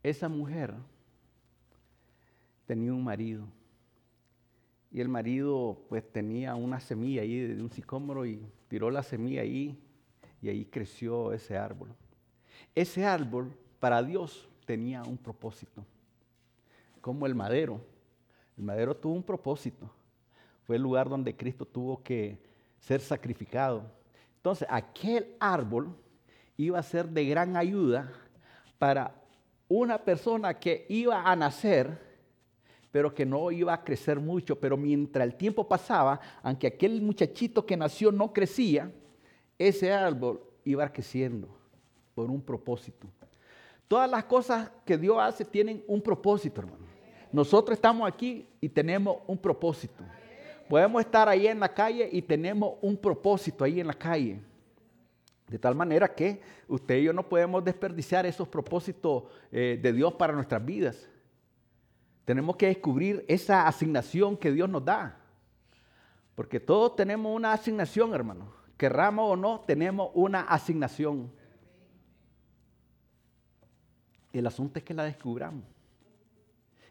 Esa 0.00 0.28
mujer 0.28 0.72
tenía 2.66 2.92
un 2.92 3.02
marido. 3.02 3.48
Y 4.92 5.00
el 5.00 5.08
marido 5.08 5.76
pues 5.88 6.08
tenía 6.12 6.54
una 6.54 6.78
semilla 6.78 7.22
ahí 7.22 7.36
de 7.36 7.60
un 7.60 7.72
sicómoro 7.72 8.24
y 8.24 8.40
tiró 8.68 8.92
la 8.92 9.02
semilla 9.02 9.40
ahí 9.40 9.76
y 10.40 10.48
ahí 10.48 10.64
creció 10.66 11.32
ese 11.32 11.56
árbol. 11.56 11.88
Ese 12.76 13.04
árbol 13.04 13.50
para 13.80 14.00
Dios 14.04 14.48
tenía 14.66 15.02
un 15.02 15.18
propósito, 15.18 15.84
como 17.00 17.26
el 17.26 17.34
madero. 17.34 17.80
El 18.56 18.62
madero 18.62 18.96
tuvo 18.96 19.14
un 19.14 19.24
propósito. 19.24 19.90
Fue 20.64 20.76
el 20.76 20.82
lugar 20.82 21.08
donde 21.08 21.36
Cristo 21.36 21.64
tuvo 21.64 22.02
que 22.02 22.38
ser 22.78 23.00
sacrificado. 23.00 23.84
Entonces, 24.36 24.66
aquel 24.70 25.34
árbol 25.40 25.94
iba 26.56 26.78
a 26.78 26.82
ser 26.82 27.08
de 27.08 27.24
gran 27.24 27.56
ayuda 27.56 28.12
para 28.78 29.14
una 29.68 29.98
persona 29.98 30.54
que 30.54 30.86
iba 30.88 31.22
a 31.22 31.34
nacer, 31.36 31.98
pero 32.90 33.14
que 33.14 33.26
no 33.26 33.50
iba 33.50 33.72
a 33.72 33.82
crecer 33.82 34.20
mucho. 34.20 34.58
Pero 34.58 34.76
mientras 34.76 35.26
el 35.26 35.34
tiempo 35.34 35.66
pasaba, 35.66 36.20
aunque 36.42 36.66
aquel 36.66 37.00
muchachito 37.02 37.64
que 37.64 37.76
nació 37.76 38.12
no 38.12 38.32
crecía, 38.32 38.90
ese 39.58 39.92
árbol 39.92 40.42
iba 40.64 40.88
creciendo 40.90 41.48
por 42.14 42.30
un 42.30 42.40
propósito. 42.40 43.08
Todas 43.88 44.10
las 44.10 44.24
cosas 44.24 44.70
que 44.84 44.96
Dios 44.96 45.18
hace 45.20 45.44
tienen 45.44 45.84
un 45.86 46.00
propósito, 46.00 46.60
hermano. 46.60 46.84
Nosotros 47.32 47.76
estamos 47.76 48.08
aquí 48.08 48.46
y 48.60 48.68
tenemos 48.68 49.18
un 49.26 49.36
propósito. 49.38 50.04
Podemos 50.68 51.00
estar 51.00 51.28
ahí 51.28 51.46
en 51.46 51.60
la 51.60 51.72
calle 51.72 52.08
y 52.10 52.22
tenemos 52.22 52.74
un 52.80 52.96
propósito 52.96 53.64
ahí 53.64 53.80
en 53.80 53.86
la 53.86 53.94
calle. 53.94 54.40
De 55.48 55.58
tal 55.58 55.74
manera 55.74 56.14
que 56.14 56.40
usted 56.68 56.96
y 56.96 57.04
yo 57.04 57.12
no 57.12 57.28
podemos 57.28 57.62
desperdiciar 57.62 58.24
esos 58.24 58.48
propósitos 58.48 59.24
eh, 59.52 59.78
de 59.80 59.92
Dios 59.92 60.14
para 60.14 60.32
nuestras 60.32 60.64
vidas. 60.64 61.08
Tenemos 62.24 62.56
que 62.56 62.66
descubrir 62.66 63.24
esa 63.28 63.66
asignación 63.66 64.36
que 64.36 64.50
Dios 64.50 64.68
nos 64.68 64.84
da. 64.84 65.20
Porque 66.34 66.58
todos 66.58 66.96
tenemos 66.96 67.34
una 67.34 67.52
asignación, 67.52 68.14
hermano. 68.14 68.52
Querramos 68.76 69.30
o 69.30 69.36
no, 69.36 69.60
tenemos 69.60 70.10
una 70.14 70.40
asignación. 70.40 71.30
El 74.32 74.46
asunto 74.46 74.78
es 74.78 74.84
que 74.84 74.94
la 74.94 75.04
descubramos. 75.04 75.62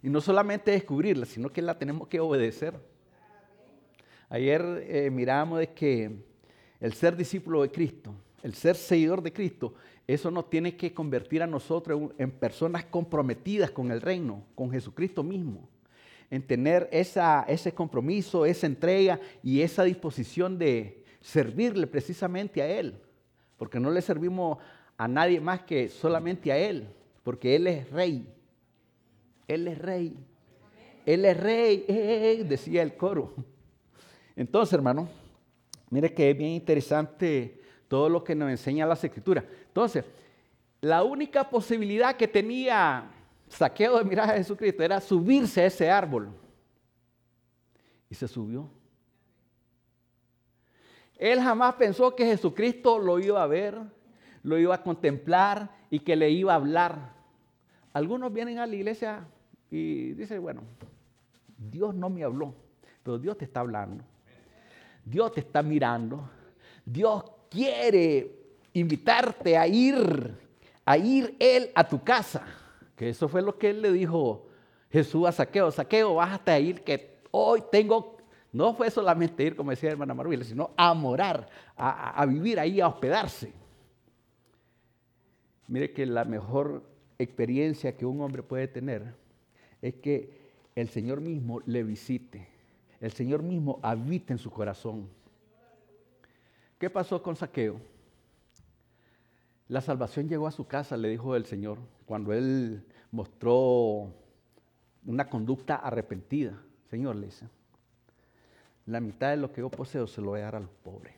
Y 0.02 0.10
no 0.10 0.22
solamente 0.22 0.72
descubrirla, 0.72 1.26
sino 1.26 1.50
que 1.50 1.62
la 1.62 1.78
tenemos 1.78 2.08
que 2.08 2.20
obedecer. 2.20 2.93
Ayer 4.30 4.86
eh, 4.88 5.10
miramos 5.10 5.60
de 5.60 5.68
que 5.68 6.12
el 6.80 6.94
ser 6.94 7.16
discípulo 7.16 7.62
de 7.62 7.72
Cristo, 7.72 8.14
el 8.42 8.54
ser 8.54 8.76
seguidor 8.76 9.22
de 9.22 9.32
Cristo, 9.32 9.74
eso 10.08 10.30
nos 10.32 10.50
tiene 10.50 10.76
que 10.76 10.94
convertir 10.94 11.42
a 11.44 11.48
nosotros 11.48 12.12
en 12.18 12.32
personas 12.32 12.86
comprometidas 12.86 13.72
con 13.72 13.92
el 13.92 14.02
reino, 14.02 14.44
con 14.56 14.72
Jesucristo 14.72 15.24
mismo. 15.24 15.70
En 16.30 16.42
tener 16.42 16.90
esa, 16.92 17.46
ese 17.48 17.74
compromiso, 17.74 18.46
esa 18.46 18.66
entrega 18.66 19.20
y 19.44 19.62
esa 19.62 19.84
disposición 19.84 20.58
de 20.58 21.04
servirle 21.22 21.88
precisamente 21.88 22.62
a 22.62 22.68
Él. 22.68 23.00
Porque 23.58 23.80
no 23.80 23.92
le 23.92 24.02
servimos 24.02 24.58
a 24.98 25.08
nadie 25.08 25.40
más 25.40 25.62
que 25.62 25.90
solamente 25.90 26.52
a 26.52 26.58
Él 26.58 26.88
porque 27.24 27.56
Él 27.56 27.68
es 27.68 27.90
rey. 27.90 28.28
Él 29.48 29.68
es 29.68 29.78
rey. 29.78 30.18
Él 31.06 31.26
es 31.26 31.38
rey, 31.38 31.86
eh, 31.88 32.38
eh, 32.40 32.44
decía 32.44 32.82
el 32.82 32.96
coro. 32.96 33.34
Entonces, 34.36 34.74
hermano, 34.74 35.08
mire 35.90 36.14
que 36.14 36.32
es 36.32 36.38
bien 36.38 36.52
interesante 36.52 37.62
todo 37.88 38.10
lo 38.10 38.24
que 38.24 38.36
nos 38.36 38.50
enseña 38.50 38.86
las 38.86 39.04
escrituras. 39.04 39.44
Entonces, 39.68 40.06
la 40.82 41.04
única 41.04 41.50
posibilidad 41.50 42.16
que 42.16 42.28
tenía 42.28 43.10
Saqueo 43.48 44.00
de 44.00 44.04
mirar 44.04 44.32
a 44.32 44.34
Jesucristo 44.34 44.84
era 44.84 45.00
subirse 45.00 45.62
a 45.62 45.66
ese 45.68 45.90
árbol. 45.90 46.30
Y 48.10 48.16
se 48.16 48.28
subió. 48.28 48.70
Él 51.18 51.40
jamás 51.40 51.76
pensó 51.76 52.16
que 52.16 52.26
Jesucristo 52.26 53.00
lo 53.00 53.20
iba 53.20 53.42
a 53.42 53.48
ver, 53.48 53.80
lo 54.42 54.58
iba 54.58 54.76
a 54.76 54.84
contemplar 54.84 55.70
y 55.90 56.00
que 56.00 56.16
le 56.16 56.30
iba 56.32 56.54
a 56.54 56.58
hablar. 56.58 57.14
Algunos 57.94 58.34
vienen 58.34 58.60
a 58.60 58.66
la 58.66 58.76
iglesia 58.76 59.26
y 59.70 60.14
dicen, 60.14 60.42
bueno, 60.42 60.64
Dios 61.58 61.94
no 61.94 62.10
me 62.10 62.24
habló, 62.24 62.56
pero 63.04 63.20
Dios 63.20 63.38
te 63.38 63.46
está 63.46 63.62
hablando. 63.62 64.04
Dios 65.06 65.32
te 65.34 65.42
está 65.42 65.62
mirando. 65.62 66.30
Dios 66.86 67.24
quiere 67.50 68.32
invitarte 68.74 69.58
a 69.58 69.68
ir, 69.68 70.38
a 70.86 70.98
ir 70.98 71.36
Él 71.40 71.70
a 71.76 71.88
tu 71.88 72.04
casa. 72.04 72.46
Que 72.96 73.10
eso 73.10 73.28
fue 73.28 73.42
lo 73.42 73.58
que 73.58 73.70
Él 73.70 73.82
le 73.82 73.92
dijo 73.92 74.48
Jesús 74.92 75.28
a 75.28 75.32
Saqueo. 75.32 75.72
Saqueo, 75.72 76.16
bájate 76.16 76.52
a 76.52 76.60
ir, 76.60 76.82
que 76.82 77.22
hoy 77.32 77.64
tengo, 77.72 78.18
no 78.52 78.74
fue 78.74 78.92
solamente 78.92 79.44
ir, 79.44 79.56
como 79.56 79.72
decía 79.72 79.92
hermana 79.92 80.14
Maruela, 80.14 80.44
sino 80.44 80.72
a 80.78 80.94
morar, 80.94 81.50
a, 81.76 82.22
a 82.22 82.26
vivir 82.26 82.60
ahí, 82.60 82.80
a 82.80 82.88
hospedarse. 82.88 83.52
Mire 85.68 85.92
que 85.92 86.06
la 86.06 86.26
mejor 86.26 86.84
experiencia 87.18 87.96
que 87.96 88.06
un 88.06 88.22
hombre 88.22 88.44
puede 88.44 88.68
tener 88.68 89.16
es 89.82 89.96
que 89.96 90.44
el 90.76 90.90
Señor 90.90 91.22
mismo 91.22 91.62
le 91.66 91.84
visite, 91.84 92.48
el 93.04 93.12
Señor 93.12 93.44
mismo 93.44 93.82
habite 93.84 94.32
en 94.32 94.40
su 94.40 94.50
corazón. 94.50 95.10
¿Qué 96.80 96.90
pasó 96.90 97.22
con 97.22 97.36
Saqueo? 97.36 97.82
La 99.68 99.82
salvación 99.82 100.30
llegó 100.30 100.48
a 100.48 100.52
su 100.52 100.66
casa, 100.68 100.96
le 100.96 101.10
dijo 101.10 101.36
el 101.36 101.46
Señor, 101.46 101.80
cuando 102.06 102.32
él 102.32 102.86
mostró 103.12 104.10
una 105.06 105.30
conducta 105.30 105.76
arrepentida. 105.76 106.58
Señor, 106.90 107.18
le 107.18 107.26
dice, 107.26 107.50
la 108.86 109.02
mitad 109.02 109.32
de 109.32 109.38
lo 109.38 109.52
que 109.52 109.60
yo 109.60 109.70
poseo 109.70 110.08
se 110.08 110.22
lo 110.22 110.30
voy 110.30 110.40
a 110.40 110.44
dar 110.46 110.56
a 110.56 110.60
los 110.62 110.72
pobres. 110.82 111.14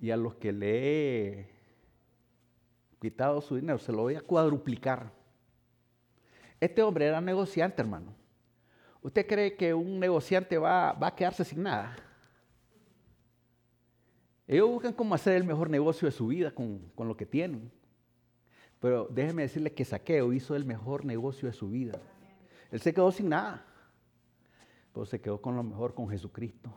Y 0.00 0.12
a 0.12 0.16
los 0.16 0.36
que 0.36 0.52
le 0.52 1.40
he 1.40 1.48
quitado 3.00 3.40
su 3.40 3.56
dinero, 3.56 3.80
se 3.80 3.90
lo 3.90 4.02
voy 4.02 4.14
a 4.14 4.20
cuadruplicar. 4.20 5.10
Este 6.60 6.84
hombre 6.84 7.06
era 7.06 7.20
negociante, 7.20 7.82
hermano. 7.82 8.14
¿Usted 9.04 9.26
cree 9.26 9.54
que 9.54 9.74
un 9.74 10.00
negociante 10.00 10.56
va, 10.56 10.96
a 10.98 11.14
quedarse 11.14 11.44
sin 11.44 11.62
nada? 11.62 11.94
Ellos 14.48 14.66
buscan 14.66 14.94
cómo 14.94 15.14
hacer 15.14 15.36
el 15.36 15.44
mejor 15.44 15.68
negocio 15.68 16.06
de 16.06 16.12
su 16.12 16.28
vida 16.28 16.50
con, 16.50 16.78
con 16.94 17.06
lo 17.06 17.14
que 17.14 17.26
tienen. 17.26 17.70
Pero 18.80 19.06
déjeme 19.10 19.42
decirle 19.42 19.74
que 19.74 19.84
Saqueo 19.84 20.32
hizo 20.32 20.56
el 20.56 20.64
mejor 20.64 21.04
negocio 21.04 21.46
de 21.46 21.52
su 21.52 21.68
vida. 21.68 22.00
Él 22.70 22.80
se 22.80 22.94
quedó 22.94 23.12
sin 23.12 23.28
nada, 23.28 23.66
pero 24.94 25.04
se 25.04 25.20
quedó 25.20 25.38
con 25.38 25.54
lo 25.54 25.62
mejor, 25.62 25.92
con 25.92 26.08
Jesucristo. 26.08 26.72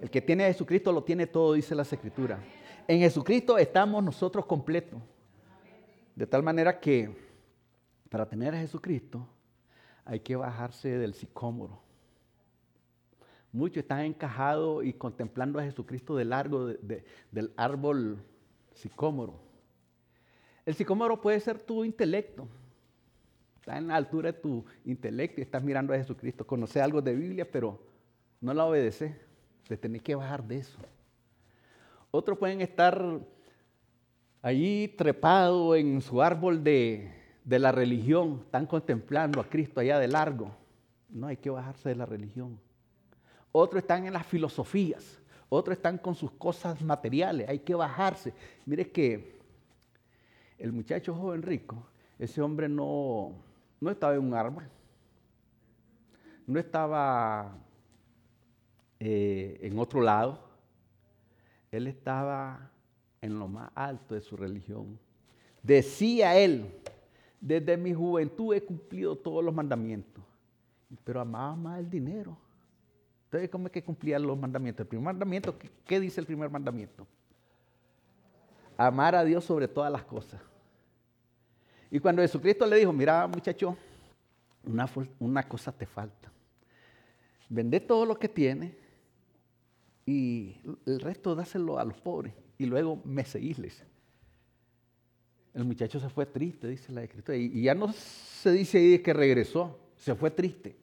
El 0.00 0.10
que 0.10 0.22
tiene 0.22 0.44
a 0.44 0.46
Jesucristo 0.46 0.92
lo 0.92 1.02
tiene 1.02 1.26
todo, 1.26 1.54
dice 1.54 1.74
la 1.74 1.82
Escritura. 1.82 2.38
En 2.86 3.00
Jesucristo 3.00 3.58
estamos 3.58 4.04
nosotros 4.04 4.46
completos. 4.46 5.00
De 6.14 6.24
tal 6.24 6.44
manera 6.44 6.78
que 6.78 7.10
para 8.08 8.28
tener 8.28 8.54
a 8.54 8.58
Jesucristo 8.58 9.28
hay 10.08 10.20
que 10.20 10.36
bajarse 10.36 10.88
del 10.96 11.12
sicómoro. 11.12 11.78
Muchos 13.52 13.82
están 13.82 14.00
encajados 14.00 14.82
y 14.84 14.94
contemplando 14.94 15.58
a 15.58 15.64
Jesucristo 15.64 16.16
de 16.16 16.24
largo 16.24 16.66
del 16.66 17.52
árbol 17.58 18.18
sicómoro. 18.72 19.38
El 20.64 20.74
sicómoro 20.74 21.20
puede 21.20 21.38
ser 21.40 21.58
tu 21.60 21.84
intelecto. 21.84 22.48
Está 23.60 23.76
en 23.76 23.88
la 23.88 23.96
altura 23.96 24.32
de 24.32 24.38
tu 24.38 24.64
intelecto 24.86 25.40
y 25.40 25.44
estás 25.44 25.62
mirando 25.62 25.92
a 25.92 25.98
Jesucristo. 25.98 26.46
Conoce 26.46 26.80
algo 26.80 27.02
de 27.02 27.14
Biblia, 27.14 27.50
pero 27.50 27.78
no 28.40 28.54
la 28.54 28.64
obedece. 28.64 29.14
Te 29.68 29.76
tenés 29.76 30.00
que 30.00 30.14
bajar 30.14 30.42
de 30.42 30.56
eso. 30.56 30.78
Otros 32.10 32.38
pueden 32.38 32.62
estar 32.62 33.20
allí 34.40 34.88
trepado 34.88 35.76
en 35.76 36.00
su 36.00 36.22
árbol 36.22 36.64
de, 36.64 37.17
la 37.56 37.72
religión, 37.72 38.40
están 38.44 38.66
contemplando 38.66 39.40
a 39.40 39.48
Cristo 39.48 39.80
allá 39.80 39.98
de 39.98 40.08
largo. 40.08 40.50
No 41.08 41.28
hay 41.28 41.38
que 41.38 41.48
bajarse 41.48 41.88
de 41.88 41.94
la 41.94 42.04
religión. 42.04 42.60
Otros 43.52 43.82
están 43.82 44.06
en 44.06 44.12
las 44.12 44.26
filosofías, 44.26 45.18
otros 45.48 45.78
están 45.78 45.96
con 45.96 46.14
sus 46.14 46.32
cosas 46.32 46.82
materiales, 46.82 47.48
hay 47.48 47.60
que 47.60 47.74
bajarse. 47.74 48.34
Mire 48.66 48.90
que 48.90 49.38
el 50.58 50.72
muchacho 50.72 51.14
joven 51.14 51.42
rico, 51.42 51.86
ese 52.18 52.42
hombre 52.42 52.68
no, 52.68 53.32
no 53.80 53.90
estaba 53.90 54.14
en 54.14 54.20
un 54.20 54.34
árbol, 54.34 54.68
no 56.46 56.58
estaba 56.58 57.56
eh, 59.00 59.58
en 59.62 59.78
otro 59.78 60.02
lado, 60.02 60.40
él 61.70 61.86
estaba 61.86 62.70
en 63.20 63.38
lo 63.38 63.48
más 63.48 63.70
alto 63.74 64.14
de 64.14 64.20
su 64.20 64.36
religión. 64.36 64.98
Decía 65.62 66.36
él, 66.36 66.80
desde 67.40 67.76
mi 67.76 67.94
juventud 67.94 68.54
he 68.54 68.62
cumplido 68.62 69.16
todos 69.16 69.44
los 69.44 69.54
mandamientos, 69.54 70.24
pero 71.04 71.20
amaba 71.20 71.54
más 71.56 71.78
el 71.78 71.88
dinero. 71.88 72.36
Entonces, 73.24 73.50
¿cómo 73.50 73.66
es 73.66 73.72
que 73.72 73.84
cumplía 73.84 74.18
los 74.18 74.38
mandamientos? 74.38 74.84
El 74.84 74.88
primer 74.88 75.04
mandamiento, 75.04 75.54
¿qué, 75.86 76.00
dice 76.00 76.20
el 76.20 76.26
primer 76.26 76.50
mandamiento? 76.50 77.06
amar 78.78 79.16
a 79.16 79.24
Dios 79.24 79.44
sobre 79.44 79.66
todas 79.66 79.90
las 79.90 80.04
cosas. 80.04 80.40
Y 81.90 81.98
cuando 81.98 82.22
Jesucristo 82.22 82.64
le 82.64 82.76
dijo, 82.76 82.92
mira 82.92 83.26
muchacho, 83.26 83.76
una, 84.64 84.88
una 85.18 85.42
cosa 85.42 85.72
te 85.72 85.84
falta. 85.84 86.30
Vende 87.48 87.80
todo 87.80 88.06
lo 88.06 88.16
que 88.16 88.28
tienes 88.28 88.72
y 90.06 90.56
el 90.86 91.00
resto 91.00 91.34
dáselo 91.34 91.78
a 91.78 91.84
los 91.84 92.00
pobres 92.00 92.34
y 92.56 92.66
luego 92.66 93.00
me 93.04 93.24
seguíles. 93.24 93.84
El 95.58 95.64
muchacho 95.64 95.98
se 95.98 96.08
fue 96.08 96.24
triste, 96.24 96.68
dice 96.68 96.92
la 96.92 97.02
escritura, 97.02 97.36
y 97.36 97.62
ya 97.62 97.74
no 97.74 97.92
se 97.92 98.52
dice 98.52 98.78
ahí 98.78 99.00
que 99.00 99.12
regresó, 99.12 99.76
se 99.96 100.14
fue 100.14 100.30
triste. 100.30 100.76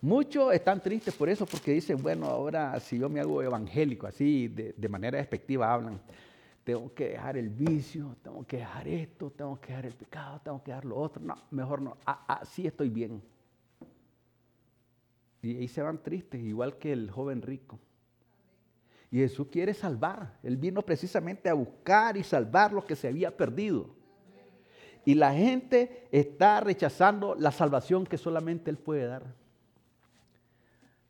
Muchos 0.00 0.54
están 0.54 0.80
tristes 0.80 1.12
por 1.16 1.28
eso, 1.28 1.44
porque 1.44 1.72
dicen, 1.72 2.00
bueno, 2.00 2.26
ahora 2.26 2.78
si 2.78 2.96
yo 2.96 3.08
me 3.08 3.18
hago 3.18 3.42
evangélico, 3.42 4.06
así 4.06 4.46
de, 4.46 4.88
manera 4.88 5.18
despectiva 5.18 5.74
hablan, 5.74 6.00
tengo 6.62 6.94
que 6.94 7.08
dejar 7.08 7.38
el 7.38 7.48
vicio, 7.48 8.14
tengo 8.22 8.46
que 8.46 8.58
dejar 8.58 8.86
esto, 8.86 9.32
tengo 9.32 9.60
que 9.60 9.70
dejar 9.70 9.86
el 9.86 9.94
pecado, 9.94 10.40
tengo 10.44 10.62
que 10.62 10.70
dejar 10.70 10.84
lo 10.84 10.96
otro. 10.96 11.20
No, 11.20 11.34
mejor 11.50 11.82
no, 11.82 11.96
así 12.04 12.68
estoy 12.68 12.90
bien. 12.90 13.20
Y 15.42 15.56
ahí 15.56 15.66
se 15.66 15.82
van 15.82 16.00
tristes, 16.00 16.40
igual 16.40 16.78
que 16.78 16.92
el 16.92 17.10
joven 17.10 17.42
rico. 17.42 17.80
Y 19.10 19.18
Jesús 19.18 19.48
quiere 19.50 19.72
salvar. 19.72 20.38
Él 20.42 20.56
vino 20.56 20.82
precisamente 20.82 21.48
a 21.48 21.54
buscar 21.54 22.16
y 22.16 22.22
salvar 22.22 22.72
lo 22.72 22.84
que 22.84 22.96
se 22.96 23.08
había 23.08 23.36
perdido. 23.36 23.90
Y 25.04 25.14
la 25.14 25.32
gente 25.32 26.06
está 26.12 26.60
rechazando 26.60 27.34
la 27.34 27.50
salvación 27.50 28.04
que 28.04 28.18
solamente 28.18 28.70
Él 28.70 28.76
puede 28.76 29.06
dar. 29.06 29.24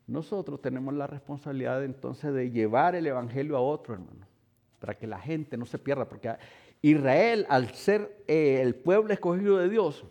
Nosotros 0.06 0.62
tenemos 0.62 0.94
la 0.94 1.06
responsabilidad 1.06 1.84
entonces 1.84 2.32
de 2.32 2.50
llevar 2.50 2.94
el 2.94 3.06
Evangelio 3.06 3.56
a 3.56 3.60
otro, 3.60 3.94
hermano, 3.94 4.26
para 4.78 4.96
que 4.96 5.06
la 5.06 5.18
gente 5.18 5.56
no 5.56 5.66
se 5.66 5.78
pierda, 5.78 6.08
porque 6.08 6.34
Israel, 6.80 7.44
al 7.48 7.74
ser 7.74 8.22
eh, 8.28 8.60
el 8.62 8.74
pueblo 8.76 9.12
escogido 9.12 9.58
de 9.58 9.68
Dios, 9.68 10.04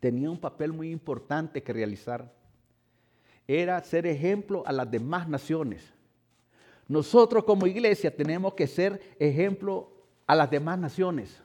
tenía 0.00 0.28
un 0.30 0.40
papel 0.40 0.72
muy 0.72 0.90
importante 0.90 1.62
que 1.62 1.72
realizar. 1.72 2.34
Era 3.46 3.80
ser 3.82 4.06
ejemplo 4.06 4.64
a 4.66 4.72
las 4.72 4.90
demás 4.90 5.28
naciones. 5.28 5.94
Nosotros 6.90 7.44
como 7.44 7.68
iglesia 7.68 8.12
tenemos 8.12 8.54
que 8.54 8.66
ser 8.66 9.14
ejemplo 9.20 9.92
a 10.26 10.34
las 10.34 10.50
demás 10.50 10.76
naciones. 10.76 11.40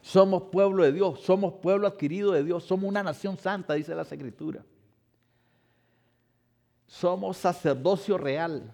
Somos 0.00 0.44
pueblo 0.44 0.84
de 0.84 0.92
Dios, 0.92 1.20
somos 1.20 1.52
pueblo 1.60 1.86
adquirido 1.86 2.32
de 2.32 2.42
Dios, 2.42 2.64
somos 2.64 2.88
una 2.88 3.02
nación 3.02 3.36
santa, 3.36 3.74
dice 3.74 3.94
la 3.94 4.00
Escritura. 4.00 4.64
Somos 6.86 7.36
sacerdocio 7.36 8.16
real, 8.16 8.72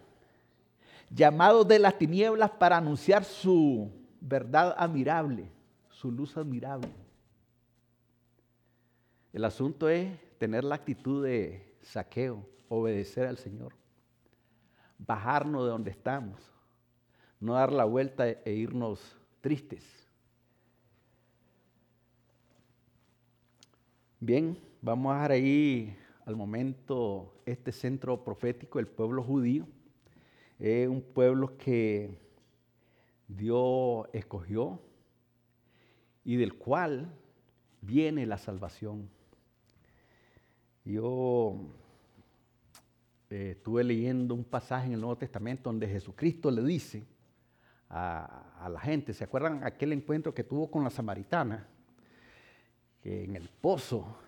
llamados 1.10 1.66
de 1.66 1.80
las 1.80 1.98
tinieblas 1.98 2.52
para 2.52 2.76
anunciar 2.76 3.24
su 3.24 3.90
verdad 4.20 4.76
admirable, 4.78 5.50
su 5.90 6.12
luz 6.12 6.36
admirable. 6.36 6.88
El 9.32 9.44
asunto 9.44 9.88
es 9.88 10.16
tener 10.38 10.62
la 10.62 10.76
actitud 10.76 11.24
de 11.24 11.74
saqueo, 11.82 12.46
obedecer 12.68 13.26
al 13.26 13.38
Señor, 13.38 13.72
bajarnos 15.06 15.64
de 15.64 15.70
donde 15.70 15.90
estamos, 15.90 16.40
no 17.40 17.54
dar 17.54 17.72
la 17.72 17.84
vuelta 17.84 18.28
e 18.28 18.52
irnos 18.52 19.18
tristes. 19.40 19.84
Bien, 24.20 24.58
vamos 24.80 25.10
a 25.10 25.16
dejar 25.16 25.32
ahí 25.32 25.96
al 26.24 26.36
momento 26.36 27.34
este 27.44 27.72
centro 27.72 28.22
profético, 28.22 28.78
el 28.78 28.86
pueblo 28.86 29.22
judío. 29.22 29.66
Es 30.58 30.88
un 30.88 31.02
pueblo 31.02 31.56
que 31.58 32.20
Dios 33.26 34.06
escogió 34.12 34.80
y 36.24 36.36
del 36.36 36.54
cual 36.54 37.12
viene 37.80 38.26
la 38.26 38.38
salvación. 38.38 39.10
Yo 40.84 41.56
eh, 43.32 43.52
estuve 43.52 43.82
leyendo 43.82 44.34
un 44.34 44.44
pasaje 44.44 44.88
en 44.88 44.92
el 44.92 45.00
Nuevo 45.00 45.16
Testamento 45.16 45.70
donde 45.70 45.88
Jesucristo 45.88 46.50
le 46.50 46.62
dice 46.62 47.02
a, 47.88 48.68
la 48.70 48.78
gente, 48.78 49.14
¿se 49.14 49.24
acuerdan 49.24 49.64
aquel 49.64 49.94
encuentro 49.94 50.34
que 50.34 50.44
tuvo 50.44 50.70
con 50.70 50.84
la 50.84 50.90
samaritana? 50.90 51.66
Que 53.00 53.24
en 53.24 53.34
el 53.34 53.48
pozo 53.48 54.18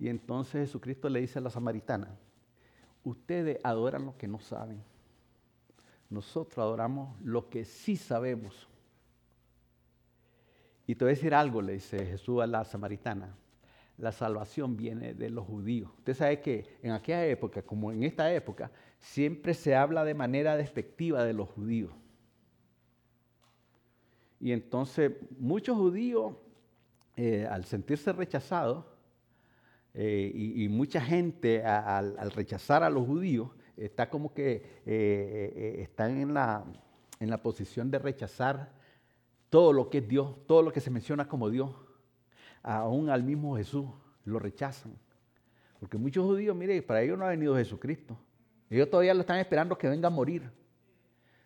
y 0.00 0.08
entonces 0.08 0.68
Jesucristo 0.68 1.08
le 1.08 1.20
dice 1.20 1.38
a 1.38 1.42
la 1.42 1.50
samaritana, 1.50 2.08
ustedes 3.04 3.60
adoran 3.62 4.04
lo 4.04 4.16
que 4.16 4.26
no 4.26 4.40
saben. 4.40 4.82
Nosotros 6.10 6.58
adoramos 6.58 7.16
lo 7.22 7.48
que 7.48 7.64
sí 7.64 7.96
sabemos. 7.96 8.68
Y 10.88 10.96
te 10.96 11.04
voy 11.04 11.12
a 11.12 11.14
decir 11.14 11.34
algo, 11.34 11.62
le 11.62 11.74
dice 11.74 12.04
Jesús 12.04 12.42
a 12.42 12.48
la 12.48 12.64
samaritana. 12.64 13.36
La 13.96 14.12
salvación 14.12 14.76
viene 14.76 15.14
de 15.14 15.30
los 15.30 15.46
judíos. 15.46 15.90
Usted 15.98 16.14
sabe 16.14 16.40
que 16.40 16.78
en 16.82 16.90
aquella 16.92 17.26
época, 17.26 17.62
como 17.62 17.92
en 17.92 18.02
esta 18.02 18.32
época, 18.32 18.70
siempre 18.98 19.54
se 19.54 19.76
habla 19.76 20.04
de 20.04 20.14
manera 20.14 20.56
despectiva 20.56 21.24
de 21.24 21.32
los 21.32 21.48
judíos. 21.50 21.92
Y 24.40 24.52
entonces 24.52 25.12
muchos 25.38 25.76
judíos, 25.76 26.34
eh, 27.16 27.46
al 27.48 27.64
sentirse 27.64 28.12
rechazados, 28.12 28.84
eh, 29.94 30.32
y, 30.34 30.68
mucha 30.68 31.00
gente 31.00 31.62
al, 31.62 32.32
rechazar 32.32 32.82
a 32.82 32.90
los 32.90 33.06
judíos 33.06 33.50
está 33.76 34.10
como 34.10 34.34
que 34.34 34.82
eh, 34.84 35.76
están 35.78 36.18
en 36.18 36.34
la, 36.34 36.64
en 37.20 37.30
la 37.30 37.40
posición 37.40 37.92
de 37.92 38.00
rechazar 38.00 38.72
todo 39.50 39.72
lo 39.72 39.88
que 39.88 39.98
es 39.98 40.08
Dios, 40.08 40.34
todo 40.46 40.62
lo 40.62 40.72
que 40.72 40.80
se 40.80 40.90
menciona 40.90 41.28
como 41.28 41.48
Dios. 41.48 41.70
Aún 42.64 43.08
al 43.08 43.22
mismo 43.22 43.56
Jesús 43.56 43.86
lo 44.24 44.40
rechazan. 44.40 44.92
Porque 45.78 45.96
muchos 45.96 46.24
judíos, 46.24 46.56
mire, 46.56 46.82
para 46.82 47.02
ellos 47.02 47.16
no 47.16 47.24
ha 47.24 47.28
venido 47.28 47.54
Jesucristo. 47.54 48.18
Ellos 48.68 48.90
todavía 48.90 49.14
lo 49.14 49.20
están 49.20 49.38
esperando 49.38 49.78
que 49.78 49.88
venga 49.88 50.08
a 50.08 50.10
morir. 50.10 50.50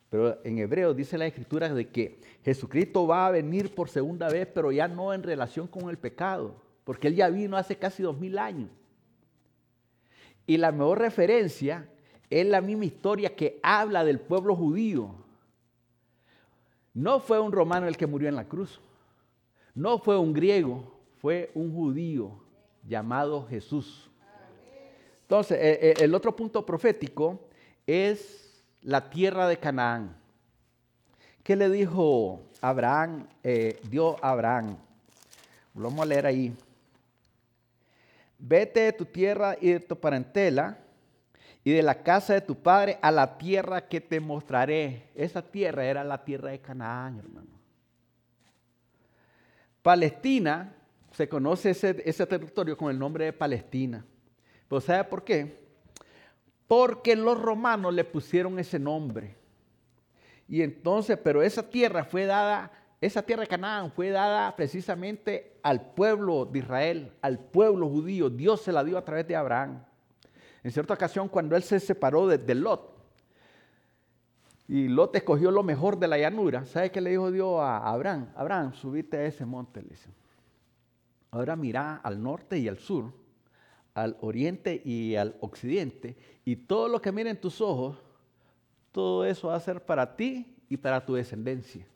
Pero 0.08 0.42
en 0.42 0.56
hebreo 0.56 0.94
dice 0.94 1.18
la 1.18 1.26
escritura 1.26 1.68
de 1.74 1.90
que 1.90 2.22
Jesucristo 2.42 3.06
va 3.06 3.26
a 3.26 3.30
venir 3.30 3.74
por 3.74 3.90
segunda 3.90 4.30
vez, 4.30 4.46
pero 4.46 4.72
ya 4.72 4.88
no 4.88 5.12
en 5.12 5.22
relación 5.22 5.66
con 5.66 5.90
el 5.90 5.98
pecado 5.98 6.66
porque 6.88 7.08
él 7.08 7.16
ya 7.16 7.28
vino 7.28 7.54
hace 7.58 7.76
casi 7.76 8.02
dos 8.02 8.18
mil 8.18 8.38
años. 8.38 8.70
Y 10.46 10.56
la 10.56 10.72
mejor 10.72 11.00
referencia 11.00 11.86
es 12.30 12.46
la 12.46 12.62
misma 12.62 12.86
historia 12.86 13.36
que 13.36 13.60
habla 13.62 14.06
del 14.06 14.18
pueblo 14.18 14.56
judío. 14.56 15.14
No 16.94 17.20
fue 17.20 17.40
un 17.40 17.52
romano 17.52 17.88
el 17.88 17.98
que 17.98 18.06
murió 18.06 18.30
en 18.30 18.36
la 18.36 18.48
cruz, 18.48 18.80
no 19.74 19.98
fue 19.98 20.16
un 20.18 20.32
griego, 20.32 20.97
fue 21.20 21.50
un 21.54 21.74
judío 21.74 22.32
llamado 22.86 23.46
Jesús. 23.46 24.10
Entonces, 25.22 25.58
e, 25.60 25.90
e, 25.90 26.04
el 26.04 26.14
otro 26.14 26.34
punto 26.34 26.64
profético 26.64 27.48
es 27.86 28.62
la 28.82 29.10
tierra 29.10 29.46
de 29.46 29.58
Canaán. 29.58 30.16
¿Qué 31.42 31.56
le 31.56 31.68
dijo 31.68 32.42
Abraham, 32.60 33.26
eh, 33.42 33.78
dio 33.90 34.22
Abraham? 34.24 34.76
Lo 35.74 35.84
vamos 35.84 36.00
a 36.00 36.06
leer 36.06 36.26
ahí 36.26 36.54
vete 38.38 38.80
de 38.80 38.92
tu 38.92 39.04
tierra 39.04 39.56
y 39.60 39.72
de 39.72 39.80
tu 39.80 39.98
parentela 39.98 40.78
y 41.64 41.72
de 41.72 41.82
la 41.82 42.02
casa 42.02 42.34
de 42.34 42.40
tu 42.40 42.54
padre 42.54 42.98
a 43.02 43.10
la 43.10 43.36
tierra 43.36 43.86
que 43.86 44.00
te 44.00 44.20
mostraré. 44.20 45.10
Esa 45.14 45.42
tierra 45.42 45.84
era 45.84 46.04
la 46.04 46.24
tierra 46.24 46.50
de 46.50 46.60
Canaán, 46.60 47.18
hermano. 47.18 47.58
Palestina, 49.82 50.74
se 51.18 51.28
conoce 51.28 51.70
ese, 51.70 52.00
ese 52.06 52.24
territorio 52.26 52.76
con 52.76 52.92
el 52.92 52.98
nombre 52.98 53.24
de 53.24 53.32
Palestina. 53.32 54.06
Pero 54.68 54.80
¿sabe 54.80 55.02
por 55.02 55.24
qué? 55.24 55.66
Porque 56.68 57.16
los 57.16 57.40
romanos 57.40 57.92
le 57.92 58.04
pusieron 58.04 58.56
ese 58.60 58.78
nombre. 58.78 59.34
Y 60.46 60.62
entonces, 60.62 61.18
pero 61.18 61.42
esa 61.42 61.68
tierra 61.68 62.04
fue 62.04 62.24
dada 62.24 62.70
esa 63.00 63.22
tierra 63.22 63.42
de 63.42 63.48
Canaán 63.48 63.90
fue 63.92 64.10
dada 64.10 64.54
precisamente 64.54 65.58
al 65.64 65.92
pueblo 65.92 66.44
de 66.44 66.60
Israel, 66.60 67.12
al 67.20 67.38
pueblo 67.38 67.88
judío. 67.88 68.30
Dios 68.30 68.62
se 68.62 68.72
la 68.72 68.84
dio 68.84 68.96
a 68.96 69.04
través 69.04 69.26
de 69.26 69.34
Abraham. 69.34 69.84
En 70.62 70.70
cierta 70.70 70.94
ocasión, 70.94 71.28
cuando 71.28 71.56
él 71.56 71.64
se 71.64 71.80
separó 71.80 72.28
de, 72.28 72.54
Lot, 72.54 72.96
y 74.68 74.86
Lot 74.86 75.16
escogió 75.16 75.50
lo 75.50 75.62
mejor 75.64 75.98
de 75.98 76.08
la 76.08 76.18
llanura, 76.18 76.64
¿sabe 76.64 76.90
qué 76.90 77.00
le 77.00 77.10
dijo 77.10 77.30
Dios 77.30 77.60
a 77.60 77.88
Abraham? 77.88 78.30
Abraham, 78.36 78.72
subite 78.74 79.16
a 79.16 79.24
ese 79.24 79.44
monte, 79.44 79.82
le 79.82 79.90
dice. 79.90 80.17
Ahora 81.30 81.56
mira 81.56 81.96
al 81.96 82.22
norte 82.22 82.58
y 82.58 82.68
al 82.68 82.78
sur, 82.78 83.12
al 83.94 84.16
oriente 84.20 84.80
y 84.84 85.16
al 85.16 85.36
occidente, 85.40 86.16
y 86.44 86.56
todo 86.56 86.88
lo 86.88 87.02
que 87.02 87.12
miren 87.12 87.40
tus 87.40 87.60
ojos, 87.60 88.02
todo 88.92 89.24
eso 89.24 89.48
va 89.48 89.56
a 89.56 89.60
ser 89.60 89.84
para 89.84 90.16
ti 90.16 90.56
y 90.68 90.76
para 90.76 91.04
tu 91.04 91.14
descendencia. 91.14 91.86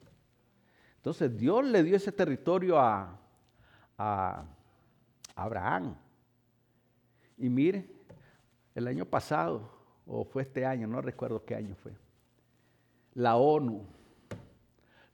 Entonces 0.96 1.36
Dios 1.36 1.64
le 1.64 1.82
dio 1.82 1.96
ese 1.96 2.12
territorio 2.12 2.78
a, 2.78 3.18
Abraham. 5.34 5.94
Y 7.38 7.48
mire, 7.48 7.88
el 8.74 8.86
año 8.88 9.04
pasado, 9.04 9.70
o 10.06 10.24
fue 10.24 10.42
este 10.42 10.66
año, 10.66 10.86
no 10.88 11.00
recuerdo 11.00 11.44
qué 11.44 11.54
año 11.54 11.74
fue, 11.76 11.92
la 13.14 13.36
ONU, 13.36 13.84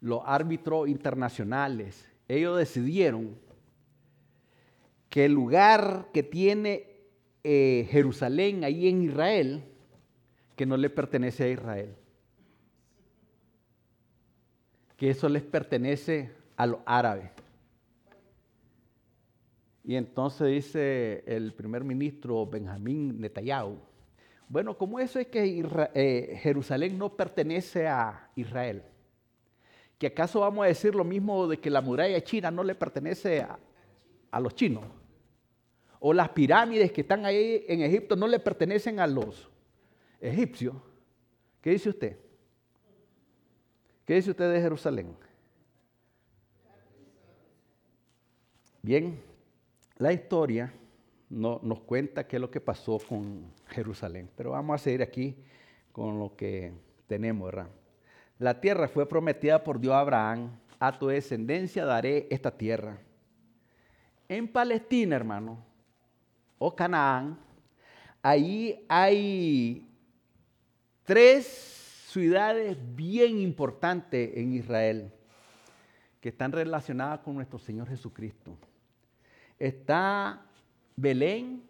los 0.01 0.23
árbitros 0.25 0.89
internacionales, 0.89 2.09
ellos 2.29 2.59
decidieron 2.59 3.39
que 5.19 5.25
el 5.25 5.33
lugar 5.33 6.11
que 6.13 6.23
tiene 6.23 6.87
eh, 7.43 7.89
Jerusalén 7.91 8.63
ahí 8.63 8.87
en 8.87 9.03
Israel, 9.03 9.65
que 10.55 10.65
no 10.65 10.77
le 10.77 10.91
pertenece 10.91 11.43
a 11.43 11.49
Israel. 11.49 11.97
Que 14.97 15.11
eso 15.11 15.29
les 15.29 15.43
pertenece 15.43 16.31
a 16.57 16.67
los 16.67 16.79
árabes. 16.87 17.33
Y 19.83 19.97
entonces 19.97 20.47
dice 20.47 21.25
el 21.27 21.53
primer 21.53 21.83
ministro 21.83 22.47
Benjamín 22.47 23.21
Netanyahu, 23.21 23.77
bueno, 24.49 24.79
¿cómo 24.79 25.01
eso 25.01 25.19
es 25.19 25.27
que 25.27 25.67
eh, 25.95 26.39
Jerusalén 26.45 26.97
no 26.97 27.17
pertenece 27.17 27.89
a 27.89 28.31
Israel? 28.37 28.85
¿Que 29.99 30.07
acaso 30.07 30.39
vamos 30.39 30.65
a 30.65 30.69
decir 30.69 30.95
lo 30.95 31.03
mismo 31.03 31.49
de 31.49 31.59
que 31.59 31.71
la 31.71 31.81
muralla 31.81 32.23
china 32.23 32.53
no 32.53 32.63
le 32.63 32.77
pertenece 32.77 33.45
a 34.31 34.39
los 34.39 34.55
chinos? 34.55 34.85
O 36.01 36.13
las 36.13 36.29
pirámides 36.31 36.93
que 36.93 37.01
están 37.01 37.25
ahí 37.25 37.65
en 37.69 37.83
Egipto 37.83 38.17
no 38.17 38.27
le 38.27 38.39
pertenecen 38.39 39.01
a 39.01 39.07
los 39.07 39.51
egipcios. 40.21 40.77
¿Qué 41.61 41.71
dice 41.71 41.89
usted? 41.89 42.17
¿Qué 44.05 44.15
dice 44.15 44.31
usted 44.31 44.53
de 44.53 44.61
Jerusalén? 44.61 45.15
Bien, 48.81 49.21
la 49.99 50.13
historia 50.13 50.73
no, 51.29 51.61
nos 51.63 51.81
cuenta 51.81 52.27
qué 52.27 52.37
es 52.37 52.41
lo 52.41 52.51
que 52.51 52.61
pasó 52.61 52.99
con 53.07 53.53
Jerusalén, 53.67 54.31
pero 54.37 54.53
vamos 54.53 54.81
a 54.81 54.85
seguir 54.85 55.03
aquí 55.03 55.37
con 55.93 56.19
lo 56.19 56.35
que 56.37 56.73
tenemos, 57.07 57.47
¿verdad? 57.47 57.69
La 58.39 58.61
tierra 58.61 58.89
fue 58.89 59.07
prometida 59.07 59.63
por 59.65 59.81
Dios 59.81 59.95
a 59.95 60.01
Abraham, 60.01 60.59
a 60.79 60.97
tu 60.97 61.09
descendencia 61.09 61.85
daré 61.85 62.29
esta 62.31 62.57
tierra. 62.57 62.99
En 64.29 64.47
Palestina, 64.47 65.17
hermano, 65.17 65.68
o 66.59 66.75
Canaán, 66.75 67.39
ahí 68.23 68.85
hay 68.89 69.89
tres 71.05 71.47
ciudades 72.09 72.77
bien 72.95 73.39
importantes 73.39 74.37
en 74.37 74.55
Israel 74.55 75.13
que 76.21 76.31
están 76.31 76.53
relacionadas 76.53 77.21
con 77.21 77.35
nuestro 77.35 77.59
Señor 77.59 77.89
Jesucristo. 77.89 78.57
Está 79.59 80.45
Belén, 80.97 81.63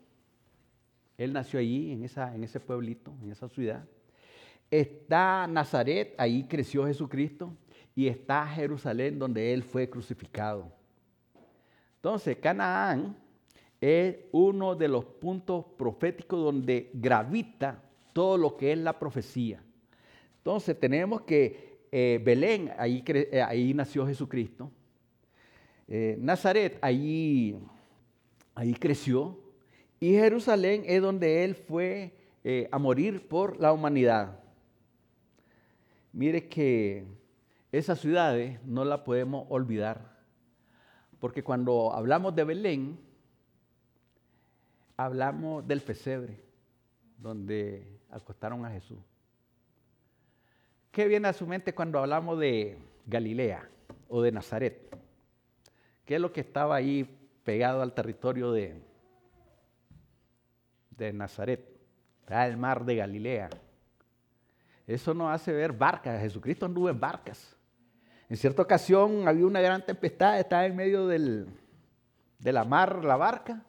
él 1.18 1.32
nació 1.32 1.60
allí, 1.60 1.92
en, 1.92 2.04
en 2.04 2.44
ese 2.44 2.60
pueblito, 2.60 3.12
en 3.22 3.32
esa 3.32 3.48
ciudad. 3.48 3.84
Está 4.70 5.46
Nazaret, 5.46 6.14
ahí 6.18 6.44
creció 6.44 6.86
Jesucristo. 6.86 7.52
Y 7.94 8.06
está 8.06 8.46
Jerusalén, 8.46 9.18
donde 9.18 9.52
él 9.52 9.64
fue 9.64 9.90
crucificado. 9.90 10.72
Entonces, 11.96 12.36
Canaán 12.36 13.16
es 13.80 14.16
uno 14.32 14.74
de 14.74 14.88
los 14.88 15.04
puntos 15.04 15.64
proféticos 15.76 16.42
donde 16.42 16.90
gravita 16.94 17.82
todo 18.12 18.36
lo 18.36 18.56
que 18.56 18.72
es 18.72 18.78
la 18.78 18.98
profecía. 18.98 19.62
Entonces 20.38 20.78
tenemos 20.78 21.22
que 21.22 21.68
eh, 21.90 22.20
Belén, 22.22 22.72
ahí, 22.76 23.02
eh, 23.06 23.42
ahí, 23.42 23.72
nació 23.72 24.06
Jesucristo. 24.06 24.70
Eh, 25.86 26.16
Nazaret, 26.20 26.78
ahí, 26.82 27.58
ahí 28.54 28.74
creció. 28.74 29.38
Y 30.00 30.12
Jerusalén 30.12 30.82
es 30.86 31.00
donde 31.00 31.44
él 31.44 31.54
fue 31.54 32.14
a 32.70 32.78
morir 32.78 33.28
por 33.28 33.60
la 33.60 33.74
humanidad. 33.74 34.40
Mire 36.14 36.48
que 36.48 37.04
esas 37.70 38.00
ciudades 38.00 38.58
no 38.64 38.86
las 38.86 39.00
podemos 39.00 39.44
olvidar. 39.50 40.16
Porque 41.20 41.44
cuando 41.44 41.92
hablamos 41.92 42.34
de 42.34 42.44
Belén, 42.44 42.98
hablamos 44.98 45.66
del 45.66 45.80
pesebre, 45.80 46.42
donde 47.16 48.00
acostaron 48.10 48.66
a 48.66 48.70
Jesús. 48.70 48.98
¿Qué 50.90 51.06
viene 51.06 51.28
a 51.28 51.32
su 51.32 51.46
mente 51.46 51.72
cuando 51.72 52.00
hablamos 52.00 52.38
de 52.38 52.76
Galilea 53.06 53.66
o 54.08 54.20
de 54.20 54.32
Nazaret? 54.32 54.94
¿Qué 56.04 56.16
es 56.16 56.20
lo 56.20 56.32
que 56.32 56.40
estaba 56.40 56.74
ahí 56.74 57.04
pegado 57.44 57.80
al 57.80 57.94
territorio 57.94 58.50
de, 58.50 58.82
de 60.90 61.12
Nazaret? 61.12 61.78
el 62.28 62.58
mar 62.58 62.84
de 62.84 62.96
Galilea. 62.96 63.48
Eso 64.86 65.14
nos 65.14 65.32
hace 65.32 65.50
ver 65.50 65.72
barcas. 65.72 66.20
Jesucristo 66.20 66.66
anduvo 66.66 66.90
en 66.90 67.00
barcas. 67.00 67.56
En 68.28 68.36
cierta 68.36 68.60
ocasión 68.60 69.26
había 69.26 69.46
una 69.46 69.62
gran 69.62 69.86
tempestad, 69.86 70.38
estaba 70.38 70.66
en 70.66 70.76
medio 70.76 71.06
del, 71.06 71.46
de 72.38 72.52
la 72.52 72.64
mar 72.64 73.02
la 73.02 73.16
barca 73.16 73.64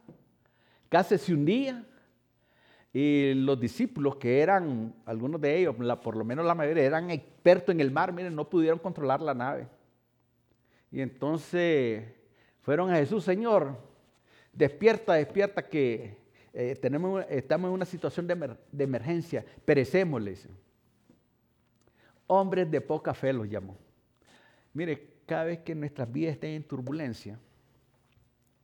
casi 0.89 1.17
se 1.17 1.33
hundía. 1.33 1.85
Y 2.91 3.35
los 3.35 3.59
discípulos, 3.59 4.15
que 4.15 4.39
eran, 4.39 4.95
algunos 5.05 5.39
de 5.39 5.57
ellos, 5.57 5.75
por 6.01 6.15
lo 6.17 6.25
menos 6.25 6.43
la 6.45 6.55
mayoría, 6.55 6.83
eran 6.83 7.11
expertos 7.11 7.73
en 7.73 7.81
el 7.81 7.91
mar, 7.91 8.11
miren, 8.11 8.35
no 8.35 8.49
pudieron 8.49 8.79
controlar 8.79 9.21
la 9.21 9.35
nave. 9.35 9.67
Y 10.91 11.01
entonces 11.01 12.03
fueron 12.61 12.91
a 12.91 12.95
Jesús, 12.95 13.23
Señor, 13.23 13.77
despierta, 14.51 15.13
despierta, 15.13 15.69
que 15.69 16.17
eh, 16.51 16.75
tenemos, 16.81 17.23
estamos 17.29 17.69
en 17.69 17.73
una 17.75 17.85
situación 17.85 18.25
de, 18.25 18.57
de 18.71 18.83
emergencia, 18.83 19.45
perecemos, 19.65 20.19
le 20.19 20.31
dicen. 20.31 20.51
Hombres 22.25 22.69
de 22.71 22.81
poca 22.81 23.13
fe 23.13 23.31
los 23.33 23.47
llamó. 23.47 23.77
Mire, 24.73 25.19
cada 25.27 25.43
vez 25.43 25.59
que 25.59 25.75
nuestras 25.75 26.11
vidas 26.11 26.33
estén 26.33 26.51
en 26.51 26.63
turbulencia, 26.63 27.39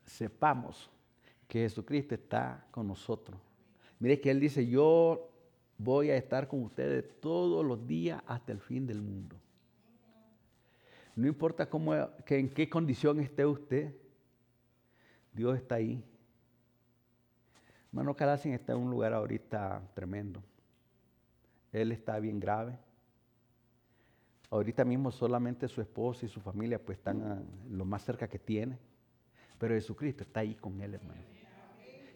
sepamos 0.04 0.90
que 1.48 1.60
Jesucristo 1.60 2.16
está 2.16 2.66
con 2.72 2.88
nosotros. 2.88 3.40
Mire 4.00 4.20
que 4.20 4.32
Él 4.32 4.40
dice, 4.40 4.66
yo 4.68 5.30
voy 5.78 6.10
a 6.10 6.18
estar 6.18 6.48
con 6.48 6.64
ustedes 6.64 7.20
todos 7.20 7.66
los 7.66 7.86
días 7.86 8.22
hasta 8.28 8.52
el 8.52 8.60
fin 8.60 8.86
del 8.88 9.02
mundo. 9.02 9.36
No 11.16 11.28
importa 11.28 11.70
cómo, 11.70 11.94
que 12.26 12.38
en 12.38 12.50
qué 12.50 12.70
condición 12.70 13.20
esté 13.22 13.46
usted, 13.46 13.96
Dios 15.34 15.58
está 15.58 15.76
ahí. 15.76 16.04
Hermano 17.88 18.16
Calacin 18.16 18.54
está 18.54 18.74
en 18.74 18.80
un 18.80 18.92
lugar 18.92 19.14
ahorita 19.14 19.82
tremendo. 19.94 20.44
Él 21.72 21.92
está 21.92 22.20
bien 22.20 22.40
grave. 22.40 22.78
Ahorita 24.50 24.84
mismo 24.84 25.12
solamente 25.12 25.68
su 25.68 25.82
esposa 25.82 26.26
y 26.26 26.30
su 26.30 26.40
familia 26.42 26.84
pues 26.84 26.98
están 26.98 27.46
lo 27.70 27.86
más 27.86 28.04
cerca 28.04 28.28
que 28.28 28.40
tiene. 28.40 28.78
Pero 29.58 29.74
Jesucristo 29.74 30.24
está 30.24 30.42
ahí 30.42 30.56
con 30.56 30.82
él, 30.82 30.96
hermano. 30.96 31.35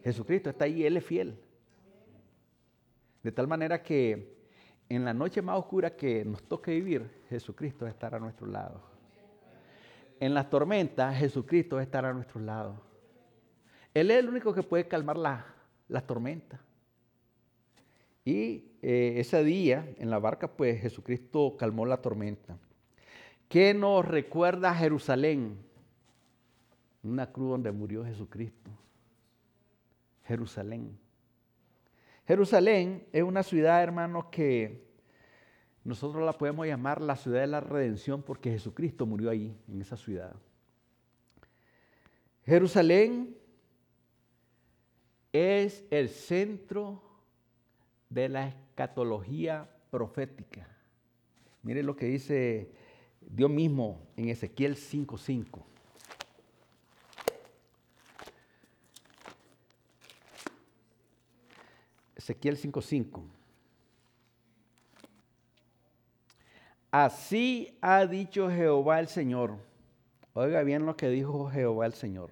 Jesucristo 0.03 0.49
está 0.49 0.65
ahí, 0.65 0.85
Él 0.85 0.97
es 0.97 1.05
fiel. 1.05 1.37
De 3.23 3.31
tal 3.31 3.47
manera 3.47 3.83
que 3.83 4.37
en 4.87 5.05
la 5.05 5.13
noche 5.13 5.41
más 5.41 5.57
oscura 5.57 5.95
que 5.95 6.25
nos 6.25 6.41
toque 6.43 6.71
vivir, 6.71 7.09
Jesucristo 7.29 7.85
va 7.85 7.89
a 7.89 8.19
nuestro 8.19 8.47
lado. 8.47 8.81
En 10.19 10.33
las 10.33 10.49
tormentas, 10.49 11.15
Jesucristo 11.17 11.75
va 11.75 11.81
a 11.81 11.85
estar 11.85 12.05
a 12.05 12.13
nuestro 12.13 12.41
lado. 12.41 12.81
Él 13.93 14.11
es 14.11 14.19
el 14.19 14.29
único 14.29 14.53
que 14.53 14.63
puede 14.63 14.87
calmar 14.87 15.17
las 15.17 15.43
la 15.87 16.01
tormentas. 16.01 16.59
Y 18.23 18.65
eh, 18.81 19.15
ese 19.17 19.43
día 19.43 19.93
en 19.97 20.09
la 20.09 20.19
barca, 20.19 20.47
pues 20.47 20.81
Jesucristo 20.81 21.55
calmó 21.57 21.85
la 21.85 21.97
tormenta. 21.97 22.57
¿Qué 23.47 23.73
nos 23.73 24.05
recuerda 24.05 24.73
Jerusalén? 24.75 25.57
Una 27.01 27.31
cruz 27.31 27.49
donde 27.49 27.71
murió 27.71 28.05
Jesucristo. 28.05 28.69
Jerusalén. 30.29 30.95
Jerusalén 32.27 33.07
es 33.11 33.23
una 33.23 33.41
ciudad, 33.41 33.81
hermanos, 33.81 34.25
que 34.31 34.87
nosotros 35.83 36.23
la 36.23 36.33
podemos 36.33 36.67
llamar 36.67 37.01
la 37.01 37.15
ciudad 37.15 37.41
de 37.41 37.47
la 37.47 37.61
redención 37.61 38.21
porque 38.21 38.51
Jesucristo 38.51 39.07
murió 39.07 39.31
ahí, 39.31 39.57
en 39.67 39.81
esa 39.81 39.97
ciudad. 39.97 40.35
Jerusalén 42.45 43.35
es 45.33 45.83
el 45.89 46.09
centro 46.09 47.01
de 48.07 48.29
la 48.29 48.49
escatología 48.49 49.67
profética. 49.89 50.67
Mire 51.63 51.81
lo 51.81 51.95
que 51.95 52.05
dice 52.05 52.71
Dios 53.19 53.49
mismo 53.49 54.07
en 54.15 54.29
Ezequiel 54.29 54.75
5:5. 54.75 55.68
Ezequiel 62.29 62.57
5:5. 62.57 63.23
Así 66.91 67.75
ha 67.81 68.05
dicho 68.05 68.51
Jehová 68.51 68.99
el 68.99 69.07
Señor. 69.07 69.57
Oiga 70.33 70.61
bien 70.61 70.85
lo 70.85 70.95
que 70.95 71.09
dijo 71.09 71.49
Jehová 71.49 71.87
el 71.87 71.93
Señor. 71.93 72.29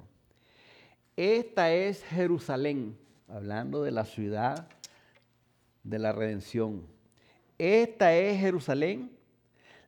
Esta 1.15 1.71
es 1.71 2.03
Jerusalén, 2.03 2.95
hablando 3.27 3.81
de 3.81 3.89
la 3.89 4.05
ciudad 4.05 4.67
de 5.83 5.97
la 5.97 6.11
redención. 6.11 6.85
Esta 7.57 8.15
es 8.15 8.39
Jerusalén, 8.39 9.17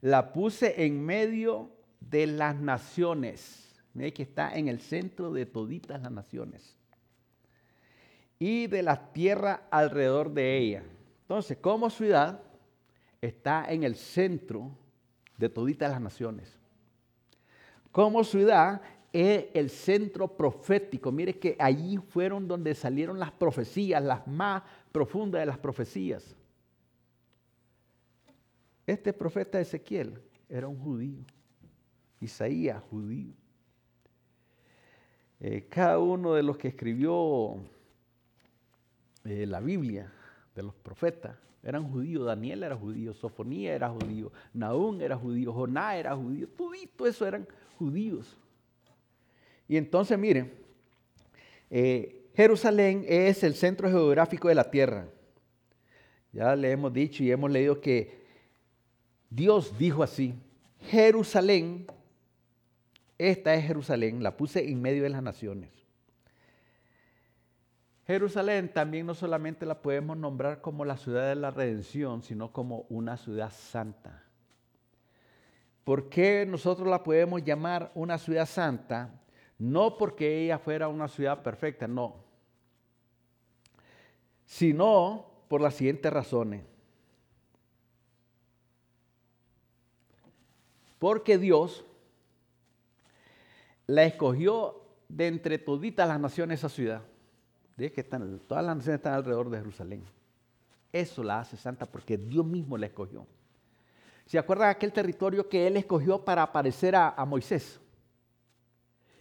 La 0.02 0.34
puse 0.34 0.86
en 0.86 1.06
medio 1.06 1.70
de 2.00 2.26
las 2.26 2.56
naciones. 2.56 3.76
Mire 3.94 4.12
que 4.12 4.24
está 4.24 4.56
en 4.56 4.70
el 4.70 4.80
centro 4.80 5.32
de 5.32 5.46
toditas 5.46 6.02
las 6.02 6.12
naciones. 6.12 6.79
Y 8.40 8.68
de 8.68 8.82
la 8.82 9.12
tierra 9.12 9.68
alrededor 9.70 10.32
de 10.32 10.58
ella. 10.58 10.84
Entonces, 11.22 11.58
como 11.58 11.90
ciudad, 11.90 12.42
está 13.22 13.72
en 13.72 13.84
el 13.84 13.96
centro 13.96 14.72
de 15.38 15.50
toditas 15.50 15.92
las 15.92 16.02
naciones. 16.02 16.58
Como 17.92 18.24
ciudad, 18.24 18.82
es 19.12 19.46
el 19.54 19.70
centro 19.70 20.28
profético. 20.28 21.12
Mire 21.12 21.38
que 21.38 21.56
allí 21.60 21.98
fueron 21.98 22.48
donde 22.48 22.76
salieron 22.76 23.20
las 23.20 23.32
profecías, 23.32 24.04
las 24.04 24.26
más 24.28 24.64
profundas 24.92 25.42
de 25.42 25.46
las 25.46 25.58
profecías. 25.58 26.36
Este 28.86 29.14
profeta 29.14 29.60
Ezequiel 29.60 30.22
era 30.48 30.68
un 30.68 30.80
judío. 30.80 31.24
Isaías, 32.20 32.82
judío. 32.90 33.34
Eh, 35.40 35.68
cada 35.70 36.00
uno 36.00 36.34
de 36.34 36.44
los 36.44 36.58
que 36.58 36.68
escribió 36.68 37.64
la 39.48 39.60
Biblia, 39.60 40.12
de 40.56 40.64
los 40.64 40.76
profetas, 40.76 41.38
eran 41.64 41.90
judíos. 41.92 42.26
Daniel 42.26 42.64
era 42.64 42.76
judío, 42.76 43.14
Sofonía 43.14 43.74
era 43.74 43.90
judío, 43.90 44.32
Naúm 44.54 45.02
era 45.02 45.18
judío, 45.18 45.54
Joná 45.54 45.96
era 45.98 46.16
judío. 46.16 46.48
Todo 46.58 47.08
eso 47.08 47.26
eran 47.26 47.48
judíos. 47.78 48.38
Y 49.68 49.78
entonces, 49.78 50.18
miren, 50.18 50.52
eh, 51.70 52.30
Jerusalén 52.36 53.06
es 53.08 53.44
el 53.44 53.56
centro 53.56 53.90
geográfico 53.90 54.48
de 54.48 54.56
la 54.56 54.70
tierra. 54.70 55.08
Ya 56.32 56.56
le 56.56 56.72
hemos 56.72 56.94
dicho 56.94 57.24
y 57.24 57.32
hemos 57.32 57.52
leído 57.52 57.82
que 57.82 58.20
Dios 59.30 59.78
dijo 59.78 60.04
así, 60.04 60.34
Jerusalén, 60.82 61.86
esta 63.18 63.54
es 63.54 63.66
Jerusalén, 63.66 64.24
la 64.24 64.38
puse 64.38 64.68
en 64.68 64.82
medio 64.82 65.04
de 65.04 65.10
las 65.10 65.22
naciones. 65.22 65.79
Jerusalén 68.10 68.74
también 68.74 69.06
no 69.06 69.14
solamente 69.14 69.68
la 69.68 69.84
podemos 69.84 70.18
nombrar 70.18 70.62
como 70.62 70.84
la 70.84 70.98
ciudad 70.98 71.30
de 71.30 71.36
la 71.36 71.52
redención, 71.52 72.24
sino 72.24 72.52
como 72.52 72.88
una 72.90 73.18
ciudad 73.18 73.52
santa. 73.52 74.24
¿Por 75.84 76.10
qué 76.10 76.44
nosotros 76.44 76.88
la 76.88 77.04
podemos 77.04 77.44
llamar 77.44 77.92
una 77.94 78.18
ciudad 78.18 78.48
santa? 78.48 79.12
No 79.60 79.96
porque 79.96 80.44
ella 80.44 80.58
fuera 80.58 80.88
una 80.88 81.08
ciudad 81.08 81.44
perfecta, 81.44 81.88
no. 81.88 82.16
Sino 84.44 85.28
por 85.48 85.62
las 85.62 85.76
siguientes 85.76 86.12
razones. 86.12 86.64
Porque 90.98 91.38
Dios 91.38 91.86
la 93.86 94.04
escogió 94.04 94.82
de 95.08 95.28
entre 95.28 95.60
toditas 95.60 96.08
las 96.08 96.20
naciones 96.20 96.58
esa 96.62 96.70
ciudad. 96.70 97.04
Que 97.88 98.02
están, 98.02 98.40
todas 98.48 98.66
las 98.66 98.76
naciones 98.76 99.00
están 99.00 99.14
alrededor 99.14 99.50
de 99.50 99.58
Jerusalén. 99.58 100.04
Eso 100.92 101.24
la 101.24 101.40
hace 101.40 101.56
santa 101.56 101.86
porque 101.86 102.18
Dios 102.18 102.46
mismo 102.46 102.78
la 102.78 102.88
escogió. 102.88 103.26
¿Se 104.26 104.38
acuerdan 104.38 104.70
aquel 104.70 104.92
territorio 104.92 105.48
que 105.48 105.66
él 105.66 105.78
escogió 105.78 106.24
para 106.24 106.44
aparecer 106.44 106.96
a, 106.96 107.10
a 107.10 107.26
Moisés? 107.26 107.80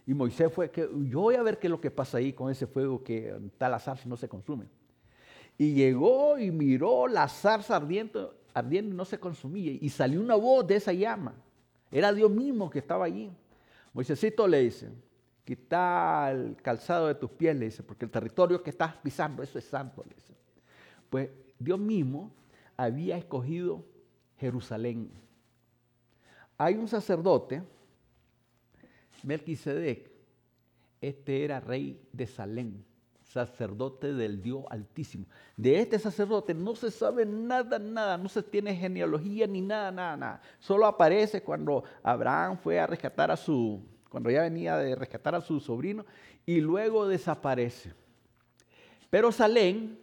Y 0.05 0.13
Moisés 0.13 0.51
fue 0.51 0.69
que 0.69 0.89
yo 1.07 1.21
voy 1.21 1.35
a 1.35 1.43
ver 1.43 1.59
qué 1.59 1.67
es 1.67 1.71
lo 1.71 1.79
que 1.79 1.91
pasa 1.91 2.17
ahí 2.17 2.33
con 2.33 2.51
ese 2.51 2.67
fuego 2.67 3.03
que 3.03 3.35
está 3.45 3.69
la 3.69 3.79
zarza 3.79 4.09
no 4.09 4.17
se 4.17 4.27
consume. 4.27 4.65
Y 5.57 5.73
llegó 5.73 6.37
y 6.39 6.51
miró 6.51 7.07
la 7.07 7.27
zarza 7.27 7.75
ardiendo, 7.75 8.35
ardiendo 8.53 8.93
y 8.93 8.97
no 8.97 9.05
se 9.05 9.19
consumía. 9.19 9.71
Y 9.79 9.89
salió 9.89 10.19
una 10.19 10.35
voz 10.35 10.65
de 10.65 10.77
esa 10.77 10.93
llama. 10.93 11.35
Era 11.91 12.13
Dios 12.13 12.31
mismo 12.31 12.69
que 12.69 12.79
estaba 12.79 13.05
allí. 13.05 13.31
Moisésito 13.93 14.47
le 14.47 14.61
dice, 14.61 14.89
quita 15.49 16.29
el 16.29 16.55
calzado 16.61 17.07
de 17.07 17.15
tus 17.15 17.31
pies, 17.31 17.57
le 17.57 17.65
dice, 17.65 17.81
porque 17.81 18.05
el 18.05 18.11
territorio 18.11 18.61
que 18.61 18.69
estás 18.69 18.95
pisando, 18.97 19.41
eso 19.41 19.57
es 19.57 19.65
santo, 19.65 20.05
le 20.07 20.13
dice. 20.13 20.35
Pues 21.09 21.31
Dios 21.57 21.79
mismo 21.79 22.31
había 22.77 23.17
escogido 23.17 23.83
Jerusalén. 24.37 25.09
Hay 26.55 26.75
un 26.75 26.87
sacerdote 26.87 27.63
Melquisedec, 29.23 30.11
este 31.01 31.43
era 31.43 31.59
rey 31.59 31.99
de 32.13 32.27
Salem, 32.27 32.83
sacerdote 33.23 34.13
del 34.13 34.43
Dios 34.43 34.65
Altísimo. 34.69 35.25
De 35.57 35.79
este 35.79 35.97
sacerdote 35.97 36.53
no 36.53 36.75
se 36.75 36.91
sabe 36.91 37.25
nada, 37.25 37.79
nada, 37.79 38.19
no 38.19 38.29
se 38.29 38.43
tiene 38.43 38.75
genealogía 38.75 39.47
ni 39.47 39.61
nada, 39.61 39.91
nada, 39.91 40.15
nada. 40.15 40.41
Solo 40.59 40.85
aparece 40.85 41.41
cuando 41.41 41.83
Abraham 42.03 42.55
fue 42.55 42.79
a 42.79 42.85
rescatar 42.85 43.31
a 43.31 43.35
su, 43.35 43.81
cuando 44.09 44.29
ya 44.31 44.41
venía 44.41 44.77
de 44.77 44.95
rescatar 44.95 45.35
a 45.35 45.41
su 45.41 45.59
sobrino 45.59 46.05
y 46.45 46.59
luego 46.61 47.07
desaparece. 47.07 47.93
Pero 49.09 49.31
Salem 49.31 49.97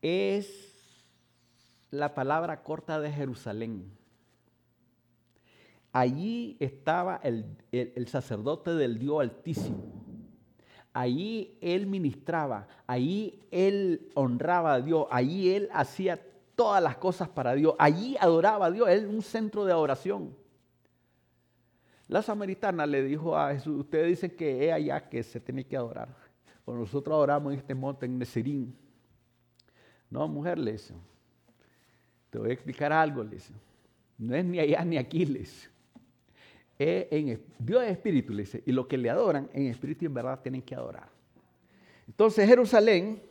es 0.00 0.72
la 1.90 2.14
palabra 2.14 2.62
corta 2.62 3.00
de 3.00 3.12
Jerusalén. 3.12 3.90
Allí 5.92 6.56
estaba 6.58 7.20
el, 7.22 8.08
sacerdote 8.08 8.74
del 8.74 8.98
Dios 8.98 9.20
Altísimo. 9.20 10.02
Allí 10.94 11.56
él 11.60 11.86
ministraba, 11.86 12.66
allí 12.86 13.40
él 13.50 14.10
honraba 14.14 14.74
a 14.74 14.80
Dios, 14.80 15.06
allí 15.10 15.50
él 15.54 15.68
hacía 15.72 16.20
todas 16.54 16.82
las 16.82 16.96
cosas 16.96 17.28
para 17.28 17.54
Dios, 17.54 17.74
allí 17.78 18.16
adoraba 18.20 18.66
a 18.66 18.70
Dios, 18.70 18.88
él 18.90 19.06
un 19.06 19.22
centro 19.22 19.64
de 19.64 19.72
adoración. 19.72 20.41
La 22.12 22.20
samaritana 22.20 22.84
le 22.84 23.02
dijo 23.02 23.34
a 23.34 23.54
Jesús, 23.54 23.80
ustedes 23.80 24.08
dicen 24.08 24.36
que 24.36 24.66
es 24.66 24.72
allá 24.74 25.08
que 25.08 25.22
se 25.22 25.40
tiene 25.40 25.64
que 25.64 25.78
adorar. 25.78 26.14
Pues 26.62 26.76
nosotros 26.78 27.14
adoramos 27.14 27.54
en 27.54 27.58
este 27.58 27.74
monte, 27.74 28.04
en 28.04 28.18
Neserín. 28.18 28.76
No, 30.10 30.28
mujer, 30.28 30.58
le 30.58 30.72
dice, 30.72 30.92
te 32.28 32.38
voy 32.38 32.50
a 32.50 32.52
explicar 32.52 32.92
algo, 32.92 33.24
le 33.24 33.36
dice. 33.36 33.54
No 34.18 34.36
es 34.36 34.44
ni 34.44 34.58
allá 34.58 34.84
ni 34.84 34.98
aquí, 34.98 35.24
le 35.24 35.38
dice. 35.38 35.70
Dios 37.58 37.82
es 37.82 37.92
espíritu, 37.92 38.34
le 38.34 38.42
dice, 38.42 38.62
y 38.66 38.72
lo 38.72 38.86
que 38.86 38.98
le 38.98 39.08
adoran 39.08 39.48
en 39.54 39.68
espíritu 39.68 40.04
y 40.04 40.08
en 40.08 40.14
verdad 40.14 40.38
tienen 40.42 40.60
que 40.60 40.74
adorar. 40.74 41.08
Entonces 42.06 42.46
Jerusalén 42.46 43.22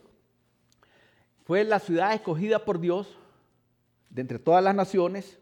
fue 1.44 1.62
la 1.62 1.78
ciudad 1.78 2.14
escogida 2.14 2.64
por 2.64 2.80
Dios 2.80 3.16
de 4.10 4.22
entre 4.22 4.40
todas 4.40 4.64
las 4.64 4.74
naciones. 4.74 5.38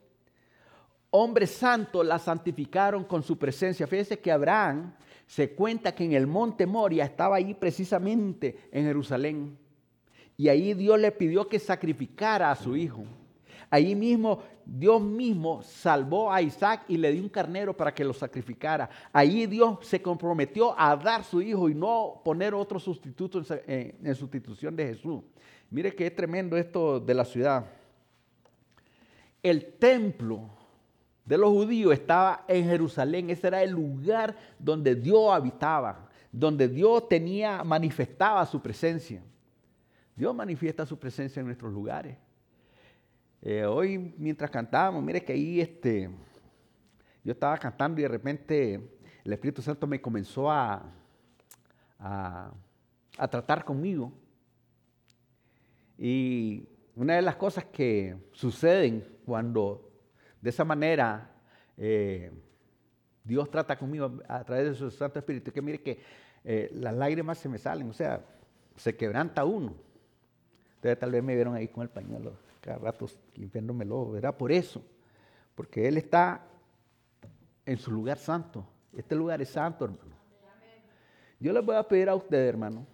Hombres 1.11 1.51
santos 1.51 2.07
la 2.07 2.19
santificaron 2.19 3.05
con 3.05 3.23
su 3.23 3.37
presencia. 3.37 3.87
Fíjense 3.87 4.19
que 4.19 4.31
Abraham 4.31 4.95
se 5.27 5.53
cuenta 5.55 5.95
que 5.95 6.05
en 6.05 6.13
el 6.13 6.27
monte 6.27 6.67
Moria 6.67 7.05
estaba 7.05 7.37
ahí 7.37 7.55
precisamente 7.55 8.69
en 8.71 8.85
Jerusalén. 8.85 9.59
Y 10.37 10.49
ahí 10.49 10.75
Dios 10.75 10.99
le 10.99 11.13
pidió 11.13 11.49
que 11.49 11.59
sacrificara 11.59 12.51
a 12.51 12.57
su 12.57 12.77
hijo. 12.77 13.05
Ahí 13.69 13.95
mismo 13.95 14.43
Dios 14.65 15.03
mismo 15.03 15.63
salvó 15.63 16.33
a 16.33 16.41
Isaac 16.41 16.85
y 16.87 16.97
le 16.97 17.11
dio 17.11 17.23
un 17.23 17.29
carnero 17.29 17.77
para 17.77 17.93
que 17.93 18.05
lo 18.05 18.13
sacrificara. 18.13 18.89
Ahí 19.13 19.47
Dios 19.47 19.79
se 19.83 20.01
comprometió 20.01 20.79
a 20.79 20.97
dar 20.97 21.25
su 21.25 21.43
hijo 21.43 21.69
y 21.69 21.75
no 21.75 22.21
poner 22.25 22.55
otro 22.55 22.79
sustituto 22.79 23.43
en, 23.67 24.15
sustitución 24.15 24.77
de 24.77 24.87
Jesús. 24.87 25.23
Mire 25.71 25.95
que 25.95 26.07
es 26.07 26.15
tremendo 26.15 26.57
esto 26.57 27.01
de 27.01 27.15
la 27.15 27.25
ciudad. 27.25 27.67
El 29.43 29.73
templo 29.75 30.51
de 31.31 31.39
los 31.39 31.51
judíos 31.51 31.93
estaba 31.93 32.45
en 32.49 32.65
Jerusalén. 32.65 33.31
Ese 33.31 33.47
era 33.47 33.63
el 33.63 33.71
lugar 33.71 34.37
donde 34.59 34.97
Dios 34.97 35.31
habitaba, 35.31 36.09
donde 36.33 36.67
Dios 36.67 37.09
tenía, 37.09 37.63
manifestaba 37.63 38.45
su 38.47 38.61
presencia. 38.61 39.23
Dios 40.17 40.35
manifiesta 40.35 40.85
su 40.85 40.99
presencia 40.99 41.39
en 41.39 41.47
nuestros 41.47 41.73
lugares. 41.73 42.17
Eh, 43.43 43.65
hoy 43.65 44.13
mientras 44.19 44.51
cantábamos, 44.51 45.05
mire 45.05 45.25
que 45.25 45.33
ahí 45.33 45.61
este, 45.61 46.11
yo 47.23 47.31
estaba 47.31 47.57
cantando 47.59 48.01
y 48.01 48.03
de 48.03 48.09
repente 48.09 48.99
el 49.23 49.33
Espíritu 49.33 49.63
Santo 49.63 49.87
me 49.87 50.01
comenzó 50.01 50.51
a, 50.51 50.83
a, 52.01 52.53
tratar 53.31 53.65
conmigo. 53.65 54.13
Y 55.97 56.67
una 56.97 57.15
de 57.15 57.23
las 57.23 57.37
cosas 57.37 57.67
que 57.67 58.17
suceden 58.33 59.07
cuando 59.25 59.90
de 60.41 60.51
esa 60.51 60.65
manera 60.65 61.31
eh, 61.77 62.31
Dios 63.25 63.51
trata 63.51 63.79
conmigo 63.79 64.21
a 64.29 64.45
través 64.45 64.71
de 64.71 64.75
su 64.75 64.91
Santo 64.91 65.19
Espíritu, 65.19 65.51
es 65.51 65.55
que 65.55 65.63
mire 65.63 65.83
que 65.83 66.01
eh, 66.45 66.71
las 66.75 66.95
lágrimas 66.95 67.39
se 67.39 67.49
me 67.49 67.59
salen, 67.59 67.89
o 67.89 67.93
sea, 67.93 68.25
se 68.77 68.97
quebranta 68.97 69.45
uno. 69.45 69.75
Ustedes 70.77 70.99
tal 70.99 71.11
vez 71.11 71.23
me 71.23 71.35
vieron 71.35 71.55
ahí 71.55 71.69
con 71.69 71.83
el 71.83 71.91
pañuelo 71.91 72.33
cada 72.61 72.79
rato 72.79 73.07
limpiándomelo, 73.35 74.17
era 74.17 74.37
por 74.37 74.53
eso, 74.53 74.85
porque 75.55 75.89
Él 75.89 75.97
está 75.97 76.47
en 77.65 77.79
su 77.79 77.91
lugar 77.91 78.19
santo. 78.19 78.67
Este 78.97 79.15
lugar 79.15 79.41
es 79.41 79.51
santo, 79.51 79.85
hermano. 79.85 80.17
Yo 81.39 81.53
les 81.53 81.65
voy 81.65 81.77
a 81.77 81.83
pedir 81.83 82.09
a 82.09 82.15
ustedes, 82.15 82.49
hermano, 82.49 82.87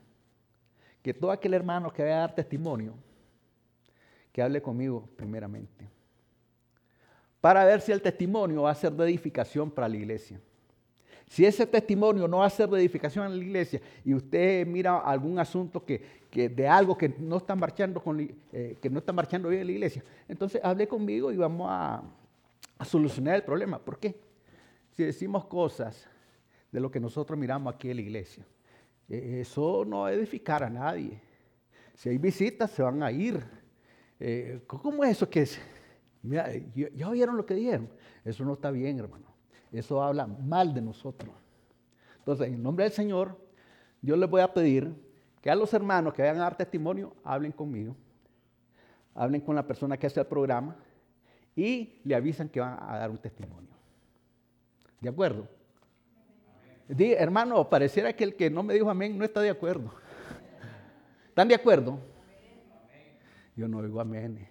que 1.03 1.13
todo 1.13 1.33
aquel 1.33 1.55
hermano 1.55 1.93
que 1.93 2.03
vaya 2.03 2.17
a 2.17 2.21
dar 2.21 2.35
testimonio, 2.35 2.95
que 4.33 4.43
hable 4.43 4.63
conmigo 4.63 5.09
primeramente. 5.17 5.96
Para 7.47 7.65
ver 7.65 7.81
si 7.81 7.93
el 7.93 8.03
testimonio 8.03 8.63
va 8.63 8.73
a 8.73 8.75
ser 8.75 8.91
de 8.91 9.05
edificación 9.05 9.71
para 9.71 9.89
la 9.89 9.97
iglesia. 9.97 10.41
Si 11.29 11.47
ese 11.47 11.65
testimonio 11.65 12.27
no 12.27 12.39
va 12.39 12.47
a 12.47 12.51
ser 12.51 12.69
de 12.69 12.81
edificación 12.81 13.25
en 13.27 13.39
la 13.39 13.45
iglesia 13.45 13.81
y 14.05 14.15
usted 14.15 14.67
mira 14.67 14.99
algún 14.99 15.39
asunto 15.39 15.85
que, 15.85 16.01
de 16.33 16.67
algo 16.67 16.99
que 16.99 17.09
no, 17.09 17.37
está 17.37 17.55
marchando 17.55 18.03
con, 18.03 18.19
eh, 18.21 18.77
que 18.83 18.91
no 18.91 18.99
está 18.99 19.13
marchando 19.13 19.49
bien 19.49 19.61
en 19.61 19.69
la 19.69 19.73
iglesia, 19.75 20.03
entonces 20.27 20.61
hable 20.65 20.89
conmigo 20.89 21.31
y 21.31 21.37
vamos 21.37 21.69
a, 21.71 22.03
solucionar 22.85 23.37
el 23.37 23.45
problema. 23.45 23.79
¿Por 23.79 24.01
qué? 24.01 24.17
Si 24.91 25.05
decimos 25.05 25.45
cosas 25.45 26.05
de 26.73 26.81
lo 26.81 26.91
que 26.91 26.99
nosotros 26.99 27.39
miramos 27.39 27.73
aquí 27.73 27.91
en 27.91 27.97
la 27.99 28.03
iglesia, 28.03 28.45
eh, 29.09 29.39
eso 29.43 29.85
no 29.85 30.01
va 30.01 30.09
a 30.09 30.13
edificar 30.15 30.65
a 30.65 30.69
nadie. 30.69 31.21
Si 31.95 32.09
hay 32.09 32.19
visitas, 32.19 32.73
se 32.73 32.83
van 32.83 33.05
a 33.05 33.13
ir. 33.13 33.41
Eh, 34.19 34.63
¿Cómo 34.67 35.05
es 35.05 35.13
eso 35.13 35.31
que 35.31 35.43
es? 35.43 35.61
¿Ya 36.27 37.09
oyeron 37.09 37.37
lo 37.37 37.47
que 37.47 37.55
dijeron? 37.55 37.89
Eso 38.25 38.45
no 38.45 38.55
está 38.55 38.71
bien, 38.71 38.99
hermano. 38.99 39.27
Eso 39.73 40.03
habla 40.03 40.27
mal 40.27 40.73
de 40.75 40.81
nosotros. 40.81 41.35
Entonces, 42.19 42.49
en 42.49 42.63
nombre 42.63 42.85
del 42.85 42.93
Señor, 42.93 43.39
yo 44.03 44.17
les 44.17 44.29
voy 44.29 44.41
a 44.41 44.53
pedir 44.53 44.93
que 45.41 45.51
a 45.51 45.55
los 45.55 45.73
hermanos 45.75 46.13
que 46.13 46.23
vayan 46.23 46.39
a 46.39 46.45
dar 46.45 46.57
testimonio, 46.57 47.15
hablen 47.23 47.53
conmigo. 47.53 47.97
Hablen 49.15 49.41
con 49.41 49.55
la 49.55 49.67
persona 49.67 49.97
que 49.97 50.07
hace 50.07 50.21
el 50.21 50.27
programa 50.27 50.77
y 51.55 52.01
le 52.05 52.15
avisan 52.15 52.49
que 52.49 52.61
van 52.61 52.79
a 52.81 52.99
dar 52.99 53.11
un 53.11 53.19
testimonio. 53.19 53.71
¿De 55.01 55.09
acuerdo? 55.09 55.49
hermano, 56.89 57.69
pareciera 57.69 58.13
que 58.13 58.25
el 58.25 58.37
que 58.37 58.49
no 58.49 58.63
me 58.63 58.75
dijo 58.75 58.89
amén 58.89 59.19
no 59.19 59.25
está 59.25 59.41
de 59.41 59.51
acuerdo. 59.51 59.93
¿Están 61.29 61.49
de 61.49 61.55
acuerdo? 61.55 61.99
Yo 63.57 63.67
no 63.69 63.79
oigo 63.79 64.01
amén. 64.01 64.49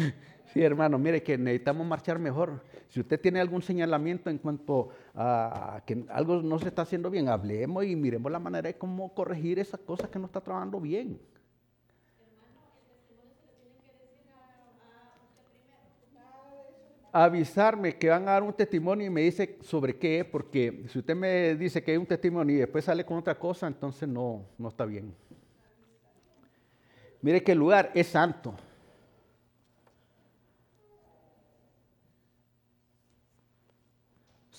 Sí, 0.52 0.60
hermano, 0.60 0.98
mire 0.98 1.22
que 1.22 1.38
necesitamos 1.38 1.86
marchar 1.86 2.18
mejor. 2.18 2.64
Si 2.88 2.98
usted 2.98 3.20
tiene 3.20 3.40
algún 3.40 3.62
señalamiento 3.62 4.30
en 4.30 4.38
cuanto 4.38 4.88
a 5.14 5.80
que 5.86 6.04
algo 6.08 6.42
no 6.42 6.58
se 6.58 6.66
está 6.66 6.82
haciendo 6.82 7.08
bien, 7.08 7.28
hablemos 7.28 7.84
y 7.84 7.94
miremos 7.94 8.32
la 8.32 8.40
manera 8.40 8.66
de 8.66 8.76
cómo 8.76 9.14
corregir 9.14 9.60
esas 9.60 9.78
cosas 9.78 10.10
que 10.10 10.18
no 10.18 10.26
está 10.26 10.40
trabajando 10.40 10.80
bien. 10.80 11.20
avisarme 17.12 17.96
que 17.96 18.08
van 18.08 18.22
a 18.28 18.32
dar 18.32 18.42
un 18.42 18.52
testimonio 18.52 19.06
y 19.06 19.10
me 19.10 19.22
dice 19.22 19.58
sobre 19.62 19.96
qué, 19.96 20.24
porque 20.24 20.84
si 20.88 20.98
usted 20.98 21.16
me 21.16 21.56
dice 21.56 21.82
que 21.82 21.92
hay 21.92 21.96
un 21.96 22.06
testimonio 22.06 22.56
y 22.56 22.58
después 22.60 22.84
sale 22.84 23.04
con 23.04 23.18
otra 23.18 23.36
cosa, 23.38 23.66
entonces 23.66 24.08
no, 24.08 24.44
no 24.58 24.68
está 24.68 24.84
bien. 24.84 25.14
Mire 27.22 27.42
que 27.42 27.52
el 27.52 27.58
lugar 27.58 27.90
es 27.94 28.06
santo. 28.06 28.54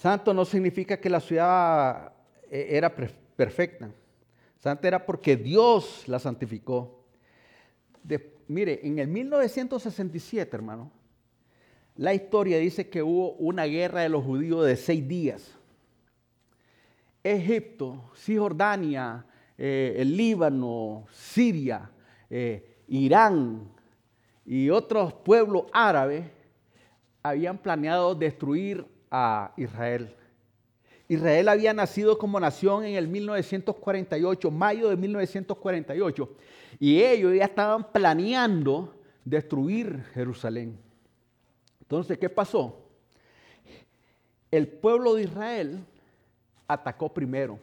Santo 0.02 0.34
no 0.34 0.46
significa 0.46 1.00
que 1.00 1.12
la 1.12 1.20
ciudad 1.20 2.12
eh, 2.50 2.70
era 2.72 2.92
perfecta. 2.96 3.92
Santa 4.58 4.88
era 4.88 5.06
porque 5.06 5.38
Dios 5.38 6.08
la 6.08 6.18
santificó. 6.18 7.06
mire, 8.48 8.80
en 8.82 8.98
el 8.98 9.08
1967, 9.08 10.56
hermano, 10.56 10.92
la 11.98 12.16
historia 12.16 12.58
dice 12.58 12.90
que 12.90 13.04
hubo 13.04 13.34
una 13.34 13.66
guerra 13.66 14.02
de 14.02 14.10
los 14.10 14.24
judíos 14.24 14.66
de 14.66 14.76
seis 14.76 15.08
días. 15.08 15.56
Egipto, 17.24 18.10
Cisjordania, 18.16 19.24
eh, 19.56 19.98
el 20.00 20.18
Líbano, 20.18 21.06
Siria, 21.12 21.92
eh, 22.28 22.80
Irán 22.88 23.70
y 24.48 24.72
otros 24.72 25.14
pueblos 25.14 25.66
árabes 25.72 26.26
habían 27.22 27.60
planeado 27.60 28.16
destruir 28.16 28.91
a 29.12 29.52
Israel. 29.58 30.16
Israel 31.08 31.50
había 31.50 31.74
nacido 31.74 32.18
como 32.18 32.40
nación 32.40 32.86
en 32.86 32.96
el 32.96 33.10
1948, 33.10 34.50
mayo 34.50 34.88
de 34.90 34.96
1948, 34.96 36.30
y 36.80 37.04
ellos 37.04 37.36
ya 37.36 37.44
estaban 37.44 37.92
planeando 37.92 38.96
destruir 39.26 40.06
Jerusalén. 40.14 40.80
Entonces, 41.82 42.18
¿qué 42.18 42.30
pasó? 42.30 42.88
El 44.50 44.70
pueblo 44.70 45.16
de 45.16 45.24
Israel 45.24 45.80
atacó 46.66 47.14
primero. 47.14 47.60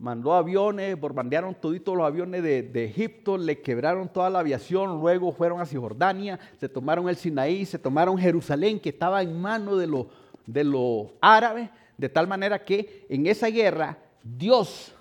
Mandó 0.00 0.32
aviones, 0.32 0.98
bombardearon 0.98 1.54
toditos 1.54 1.94
los 1.94 2.06
aviones 2.06 2.42
de, 2.42 2.84
Egipto, 2.86 3.36
le 3.36 3.60
quebraron 3.60 4.08
toda 4.08 4.30
la 4.30 4.38
aviación, 4.38 4.98
luego 4.98 5.30
fueron 5.30 5.60
a 5.60 5.66
Cisjordania, 5.66 6.40
se 6.56 6.70
tomaron 6.70 7.06
el 7.06 7.16
Sinaí, 7.16 7.66
se 7.66 7.78
tomaron 7.78 8.16
Jerusalén, 8.16 8.80
que 8.80 8.88
estaba 8.88 9.20
en 9.20 9.38
manos 9.38 9.78
de 9.78 9.86
los 9.86 10.06
de 10.46 11.10
árabes, 11.20 11.68
de 11.98 12.08
tal 12.08 12.26
manera 12.26 12.64
que 12.64 13.04
en 13.10 13.26
esa 13.26 13.48
guerra 13.48 13.98
Dios, 14.22 14.94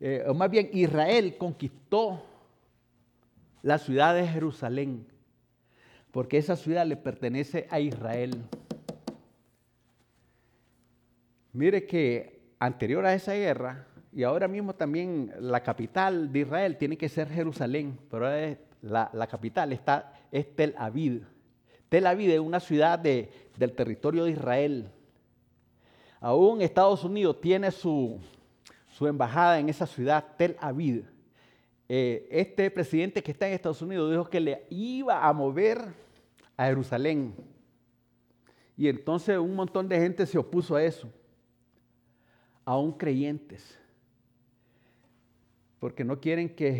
eh, 0.00 0.24
o 0.26 0.32
más 0.32 0.50
bien 0.50 0.70
Israel, 0.72 1.36
conquistó 1.36 2.22
la 3.60 3.76
ciudad 3.76 4.14
de 4.14 4.26
Jerusalén, 4.26 5.06
porque 6.12 6.38
esa 6.38 6.56
ciudad 6.56 6.86
le 6.86 6.96
pertenece 6.96 7.66
a 7.68 7.78
Israel. 7.78 8.42
Mire 11.52 11.84
que 11.84 12.40
anterior 12.58 13.04
a 13.04 13.12
esa 13.12 13.34
guerra, 13.34 13.85
y 14.16 14.22
ahora 14.22 14.48
mismo 14.48 14.74
también 14.74 15.30
la 15.40 15.62
capital 15.62 16.32
de 16.32 16.38
Israel 16.38 16.78
tiene 16.78 16.96
que 16.96 17.06
ser 17.06 17.28
Jerusalén, 17.28 17.98
pero 18.10 18.26
la, 18.80 19.26
capital 19.26 19.74
está, 19.74 20.10
es 20.32 20.56
Tel 20.56 20.74
Aviv. 20.78 21.26
Tel 21.90 22.06
Aviv 22.06 22.30
es 22.30 22.40
una 22.40 22.58
ciudad 22.58 22.98
del 22.98 23.72
territorio 23.74 24.24
de 24.24 24.30
Israel. 24.30 24.90
Aún 26.18 26.62
Estados 26.62 27.04
Unidos 27.04 27.42
tiene 27.42 27.70
su, 27.70 28.18
embajada 29.02 29.58
en 29.58 29.68
esa 29.68 29.86
ciudad, 29.86 30.24
Tel 30.38 30.56
Aviv. 30.60 31.04
Eh, 31.86 32.26
este 32.30 32.70
presidente 32.70 33.22
que 33.22 33.32
está 33.32 33.46
en 33.46 33.52
Estados 33.52 33.82
Unidos 33.82 34.10
dijo 34.10 34.30
que 34.30 34.40
le 34.40 34.66
iba 34.70 35.28
a 35.28 35.30
mover 35.34 35.92
a 36.56 36.64
Jerusalén. 36.64 37.34
Y 38.78 38.88
entonces 38.88 39.36
un 39.36 39.54
montón 39.54 39.86
de 39.86 40.00
gente 40.00 40.24
se 40.24 40.38
opuso 40.38 40.74
a 40.74 40.82
eso, 40.82 41.06
aún 42.64 42.92
creyentes 42.92 43.78
porque 45.86 46.02
no 46.02 46.18
quieren 46.20 46.48
que 46.48 46.76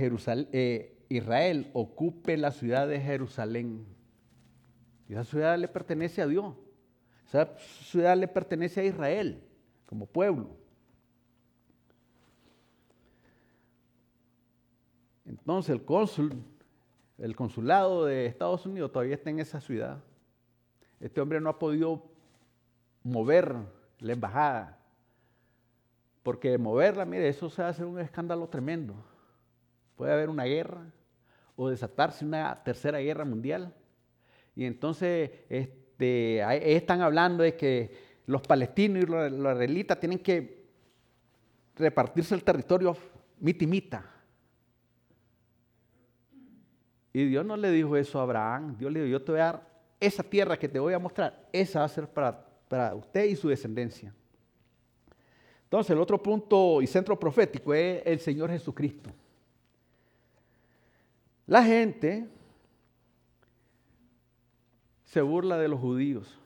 eh, 0.53 0.99
Israel 1.09 1.71
ocupe 1.75 2.37
la 2.37 2.51
ciudad 2.51 2.89
de 2.89 3.01
Jerusalén. 3.01 3.87
Y 5.09 5.13
esa 5.13 5.23
ciudad 5.23 5.57
le 5.57 5.69
pertenece 5.69 6.23
a 6.23 6.27
Dios. 6.27 6.57
Esa 7.29 7.57
ciudad 7.57 8.17
le 8.17 8.27
pertenece 8.27 8.81
a 8.81 8.85
Israel 8.85 9.45
como 9.87 10.07
pueblo. 10.07 10.57
Entonces 15.25 15.71
el 15.71 15.85
cónsul, 15.85 16.43
el 17.17 17.37
consulado 17.37 18.07
de 18.07 18.27
Estados 18.27 18.67
Unidos 18.67 18.91
todavía 18.91 19.15
está 19.15 19.31
en 19.31 19.39
esa 19.39 19.61
ciudad. 19.61 20.03
Este 20.99 21.21
hombre 21.21 21.41
no 21.41 21.49
ha 21.49 21.61
podido 21.61 22.11
mover 23.05 23.55
la 24.01 24.15
embajada 24.15 24.76
porque 26.27 26.59
moverla, 26.59 27.05
mire, 27.05 27.29
eso 27.29 27.49
se 27.49 27.63
hace 27.63 27.85
un 27.85 28.01
escándalo 28.01 28.49
tremendo. 28.49 28.97
Puede 29.95 30.13
haber 30.13 30.29
una 30.29 30.43
guerra 30.43 30.85
o 31.55 31.71
desatarse 31.71 32.25
una 32.25 32.65
tercera 32.65 32.99
guerra 32.99 33.25
mundial. 33.25 33.73
Y 34.57 34.65
entonces 34.65 35.31
este, 35.49 36.41
están 36.75 37.01
hablando 37.01 37.45
de 37.45 37.55
que 37.55 37.97
los 38.27 38.43
palestinos 38.43 39.05
y 39.05 39.07
los, 39.07 39.31
israelitas 39.31 40.01
tienen 40.01 40.19
que 40.19 40.67
repartirse 41.77 42.35
el 42.35 42.43
territorio 42.43 42.97
mitimita. 43.39 44.05
Y 47.13 47.25
Dios 47.27 47.47
no 47.47 47.57
le 47.57 47.71
dijo 47.71 47.97
eso 47.97 48.19
a 48.19 48.25
Abraham. 48.25 48.77
Dios 48.77 48.93
le 48.93 49.05
dijo, 49.05 49.13
yo 49.13 49.23
te 49.25 49.31
voy 49.31 49.43
a 49.43 49.45
dar 49.45 49.69
esa 50.01 50.25
tierra 50.25 50.59
que 50.59 50.69
te 50.69 50.81
voy 50.81 50.93
a 50.93 50.99
mostrar. 50.99 51.49
Esa 51.53 51.79
va 51.79 51.85
a 51.85 51.89
ser 51.89 52.09
para, 52.09 52.45
para 52.67 52.97
usted 52.97 53.27
y 53.27 53.37
su 53.37 53.49
descendencia. 53.49 54.13
Entonces, 55.67 55.91
el 55.91 55.99
otro 55.99 56.23
punto 56.23 56.81
y 56.81 56.87
centro 56.87 57.19
profético 57.19 57.75
es 57.75 58.01
el 58.07 58.21
Señor 58.21 58.51
Jesucristo. 58.51 59.11
La 61.45 61.65
gente 61.65 62.29
se 65.05 65.21
burla 65.21 65.59
de 65.59 65.67
los 65.67 65.81
judíos. 65.81 66.39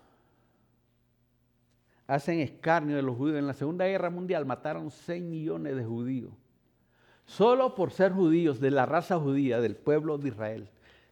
Hacen 2.06 2.40
escarnio 2.40 2.96
de 2.96 3.02
los 3.02 3.14
judíos. 3.14 3.38
En 3.38 3.46
la 3.46 3.52
Segunda 3.52 3.86
Guerra 3.86 4.08
Mundial 4.08 4.46
mataron 4.46 4.90
6 4.90 5.22
millones 5.22 5.76
de 5.76 5.84
judíos. 5.84 6.32
Solo 7.26 7.74
por 7.74 7.90
ser 7.90 8.12
judíos 8.12 8.58
de 8.58 8.70
la 8.70 8.86
raza 8.86 9.18
judía, 9.18 9.60
del 9.60 9.76
pueblo 9.76 10.16
de 10.16 10.28
Israel, 10.28 10.70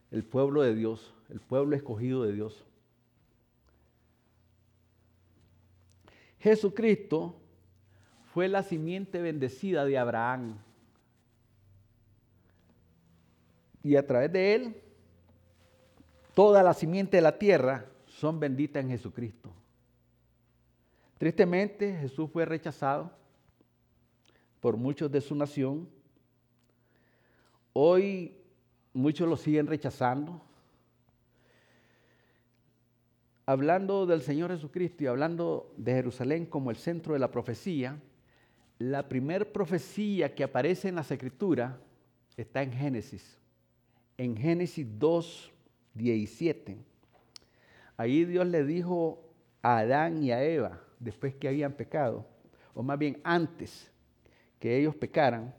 el 0.09 0.23
pueblo 0.23 0.63
de 0.63 0.73
Dios, 0.73 1.13
el 1.29 1.39
pueblo 1.41 1.75
escogido 1.75 2.23
de 2.23 2.33
Dios. 2.33 2.65
Jesucristo 6.39 7.35
fue 8.39 8.47
la 8.47 8.63
simiente 8.63 9.21
bendecida 9.21 9.83
de 9.83 9.97
Abraham. 9.97 10.59
y 13.83 13.97
a 13.97 14.07
través 14.07 14.31
de 14.31 14.55
él, 14.55 14.81
toda 16.33 16.63
la 16.63 16.73
simiente 16.73 17.17
de 17.17 17.21
la 17.21 17.37
tierra 17.37 17.85
son 18.07 18.39
benditas 18.39 18.81
en 18.81 18.91
Jesucristo. 18.91 19.51
Tristemente, 21.17 21.97
Jesús 21.97 22.29
fue 22.31 22.45
rechazado 22.45 23.11
por 24.61 24.77
muchos 24.77 25.11
de 25.11 25.19
su 25.19 25.35
nación. 25.35 25.89
Hoy 27.73 28.37
muchos 28.93 29.27
lo 29.27 29.35
siguen 29.35 29.67
rechazando. 29.67 30.41
Hablando 33.45 34.05
del 34.05 34.21
Señor 34.21 34.51
Jesucristo 34.51 35.03
y 35.03 35.07
hablando 35.07 35.73
de 35.75 35.91
Jerusalén 35.91 36.45
como 36.45 36.71
el 36.71 36.77
centro 36.77 37.11
de 37.11 37.19
la 37.19 37.31
profecía, 37.31 37.99
la 38.79 39.07
primera 39.07 39.43
profecía 39.43 40.33
que 40.33 40.43
aparece 40.43 40.87
en 40.87 40.95
las 40.95 41.11
Escrituras 41.11 41.75
está 42.37 42.63
en 42.63 42.71
Génesis. 42.71 43.37
En 44.17 44.37
Génesis 44.37 44.87
2, 44.97 45.51
17. 45.93 46.77
Ahí 47.97 48.23
Dios 48.23 48.47
le 48.47 48.63
dijo 48.63 49.21
a 49.61 49.79
Adán 49.79 50.23
y 50.23 50.31
a 50.31 50.41
Eva, 50.41 50.81
después 50.97 51.35
que 51.35 51.49
habían 51.49 51.73
pecado, 51.73 52.25
o 52.73 52.81
más 52.81 52.97
bien 52.97 53.19
antes 53.23 53.91
que 54.59 54.77
ellos 54.77 54.95
pecaran, 54.95 55.53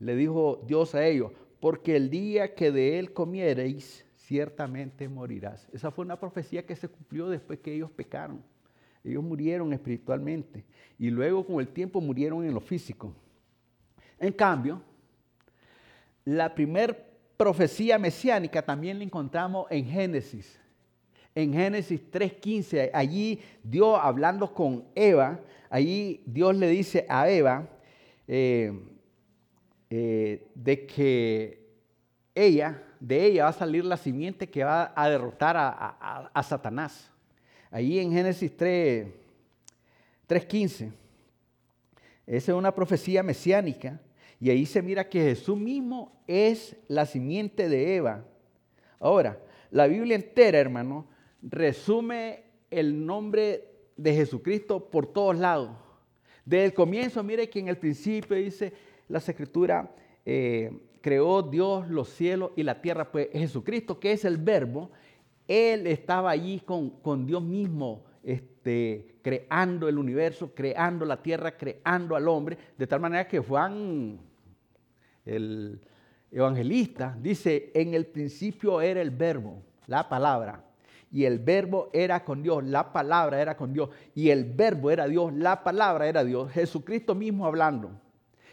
le 0.00 0.16
dijo 0.16 0.60
Dios 0.66 0.96
a 0.96 1.06
ellos, 1.06 1.30
porque 1.60 1.94
el 1.94 2.10
día 2.10 2.56
que 2.56 2.72
de 2.72 2.98
él 2.98 3.12
comiereis, 3.12 4.04
ciertamente 4.16 5.08
morirás. 5.08 5.68
Esa 5.72 5.92
fue 5.92 6.04
una 6.04 6.18
profecía 6.18 6.66
que 6.66 6.74
se 6.74 6.88
cumplió 6.88 7.28
después 7.28 7.60
que 7.60 7.72
ellos 7.72 7.90
pecaron. 7.90 8.42
Ellos 9.08 9.24
murieron 9.24 9.72
espiritualmente 9.72 10.64
y 10.98 11.10
luego 11.10 11.46
con 11.46 11.60
el 11.60 11.68
tiempo 11.68 12.00
murieron 12.00 12.44
en 12.44 12.52
lo 12.52 12.60
físico. 12.60 13.14
En 14.18 14.32
cambio, 14.32 14.82
la 16.24 16.54
primera 16.54 16.96
profecía 17.36 17.98
mesiánica 17.98 18.60
también 18.60 18.98
la 18.98 19.04
encontramos 19.04 19.66
en 19.70 19.86
Génesis. 19.86 20.60
En 21.34 21.52
Génesis 21.52 22.00
3.15, 22.10 22.90
allí 22.92 23.40
Dios 23.62 23.98
hablando 24.02 24.52
con 24.52 24.84
Eva, 24.94 25.40
allí 25.70 26.22
Dios 26.26 26.56
le 26.56 26.68
dice 26.68 27.06
a 27.08 27.30
Eva 27.30 27.68
eh, 28.26 28.72
eh, 29.88 30.48
de 30.54 30.86
que 30.86 31.66
ella, 32.34 32.82
de 32.98 33.24
ella 33.24 33.44
va 33.44 33.50
a 33.50 33.52
salir 33.52 33.84
la 33.84 33.96
simiente 33.96 34.50
que 34.50 34.64
va 34.64 34.92
a 34.94 35.08
derrotar 35.08 35.56
a 35.56 36.42
Satanás. 36.42 37.10
Ahí 37.70 37.98
en 37.98 38.12
Génesis 38.12 38.56
3, 38.56 39.06
3.15, 40.28 40.92
esa 42.26 42.52
es 42.52 42.58
una 42.58 42.74
profecía 42.74 43.22
mesiánica. 43.22 44.00
Y 44.40 44.50
ahí 44.50 44.66
se 44.66 44.82
mira 44.82 45.08
que 45.08 45.20
Jesús 45.20 45.58
mismo 45.58 46.22
es 46.26 46.76
la 46.86 47.06
simiente 47.06 47.68
de 47.68 47.96
Eva. 47.96 48.24
Ahora, 49.00 49.40
la 49.70 49.86
Biblia 49.86 50.14
entera, 50.14 50.58
hermano, 50.58 51.08
resume 51.42 52.44
el 52.70 53.04
nombre 53.04 53.64
de 53.96 54.14
Jesucristo 54.14 54.88
por 54.90 55.12
todos 55.12 55.36
lados. 55.36 55.70
Desde 56.44 56.66
el 56.66 56.74
comienzo, 56.74 57.22
mire 57.22 57.50
que 57.50 57.58
en 57.58 57.68
el 57.68 57.78
principio 57.78 58.36
dice 58.36 58.72
la 59.08 59.18
escritura, 59.18 59.94
eh, 60.24 60.70
creó 61.00 61.42
Dios 61.42 61.88
los 61.88 62.08
cielos 62.08 62.52
y 62.56 62.62
la 62.62 62.80
tierra, 62.80 63.10
pues 63.10 63.28
Jesucristo, 63.32 63.98
que 63.98 64.12
es 64.12 64.24
el 64.24 64.36
verbo, 64.36 64.90
él 65.48 65.86
estaba 65.86 66.30
allí 66.30 66.60
con, 66.60 67.26
Dios 67.26 67.42
mismo, 67.42 68.04
este, 68.22 69.16
creando 69.22 69.88
el 69.88 69.98
universo, 69.98 70.54
creando 70.54 71.06
la 71.06 71.22
tierra, 71.22 71.56
creando 71.56 72.14
al 72.14 72.28
hombre, 72.28 72.58
de 72.76 72.86
tal 72.86 73.00
manera 73.00 73.26
que 73.26 73.38
Juan, 73.38 74.20
el 75.24 75.80
evangelista, 76.30 77.16
dice, 77.18 77.72
en 77.74 77.94
el 77.94 78.06
principio 78.06 78.82
era 78.82 79.00
el 79.00 79.10
verbo, 79.10 79.62
la 79.86 80.06
palabra, 80.06 80.62
y 81.10 81.24
el 81.24 81.38
verbo 81.38 81.88
era 81.94 82.22
con 82.22 82.42
Dios, 82.42 82.62
la 82.64 82.92
palabra 82.92 83.40
era 83.40 83.56
con 83.56 83.72
Dios, 83.72 83.88
y 84.14 84.28
el 84.28 84.44
verbo 84.44 84.90
era 84.90 85.08
Dios, 85.08 85.32
la 85.32 85.64
palabra 85.64 86.06
era 86.06 86.22
Dios, 86.22 86.52
Jesucristo 86.52 87.14
mismo 87.14 87.46
hablando. 87.46 87.90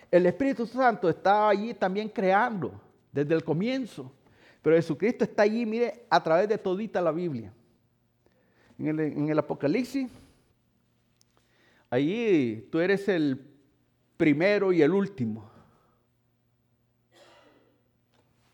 El 0.09 0.25
Espíritu 0.27 0.65
Santo 0.65 1.09
estaba 1.09 1.49
allí 1.49 1.73
también 1.73 2.07
creando 2.07 2.79
desde 3.11 3.33
el 3.33 3.43
comienzo. 3.43 4.13
Pero 4.66 4.78
Jesucristo 4.78 5.24
está 5.24 5.43
allí, 5.43 5.63
mire, 5.63 6.07
a 6.09 6.24
través 6.24 6.49
de 6.49 6.57
todita 6.57 6.99
la 6.99 7.11
Biblia. 7.11 7.53
En 8.80 9.30
el, 9.30 9.38
Apocalipsis, 9.38 10.09
allí 11.91 12.68
tú 12.72 12.80
eres 12.80 13.07
el 13.07 13.45
primero 14.18 14.74
y 14.74 14.82
el 14.82 14.89
último. 14.89 15.47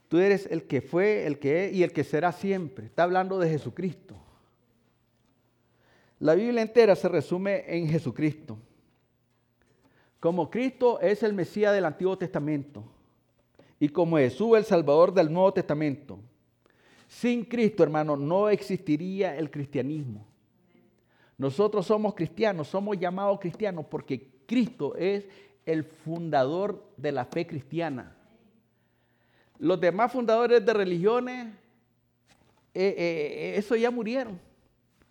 Tú 0.10 0.18
eres 0.18 0.48
el 0.52 0.64
que 0.64 0.82
fue, 0.82 1.26
el 1.26 1.40
que 1.40 1.68
es 1.68 1.74
y 1.76 1.82
el 1.82 1.94
que 1.94 2.04
será 2.04 2.34
siempre. 2.34 2.88
Está 2.88 3.04
hablando 3.04 3.40
de 3.40 3.48
Jesucristo. 3.48 4.18
La 6.20 6.36
Biblia 6.36 6.62
entera 6.62 6.94
se 6.98 7.08
resume 7.08 7.64
en 7.74 7.88
Jesucristo. 7.88 8.60
Como 10.20 10.52
Cristo 10.52 11.00
es 11.00 11.24
el 11.24 11.32
Mesías 11.32 11.74
del 11.74 11.86
Antiguo 11.86 12.18
Testamento 12.18 12.84
y 13.82 13.90
como 13.90 14.18
Jesús 14.18 14.56
el 14.56 14.64
Salvador 14.64 15.12
del 15.12 15.34
Nuevo 15.34 15.52
Testamento. 15.52 16.20
Sin 17.08 17.44
Cristo, 17.44 17.82
hermano, 17.82 18.16
no 18.16 18.48
existiría 18.48 19.36
el 19.36 19.50
cristianismo. 19.50 20.28
Nosotros 21.36 21.88
somos 21.88 22.14
cristianos, 22.14 22.68
somos 22.68 23.00
llamados 23.00 23.40
cristianos 23.40 23.88
porque 23.90 24.30
Cristo 24.46 24.96
es 24.96 25.26
el 25.66 25.84
fundador 25.84 26.92
de 26.96 27.12
la 27.12 27.26
fe 27.26 27.48
cristiana. 27.48 28.16
Los 29.58 29.82
demás 29.82 30.12
fundadores 30.12 30.64
de 30.64 30.74
religiones, 30.74 31.48
eh, 32.76 32.96
eh, 32.96 33.54
eso 33.58 33.76
ya 33.76 33.90
murieron. 33.90 34.40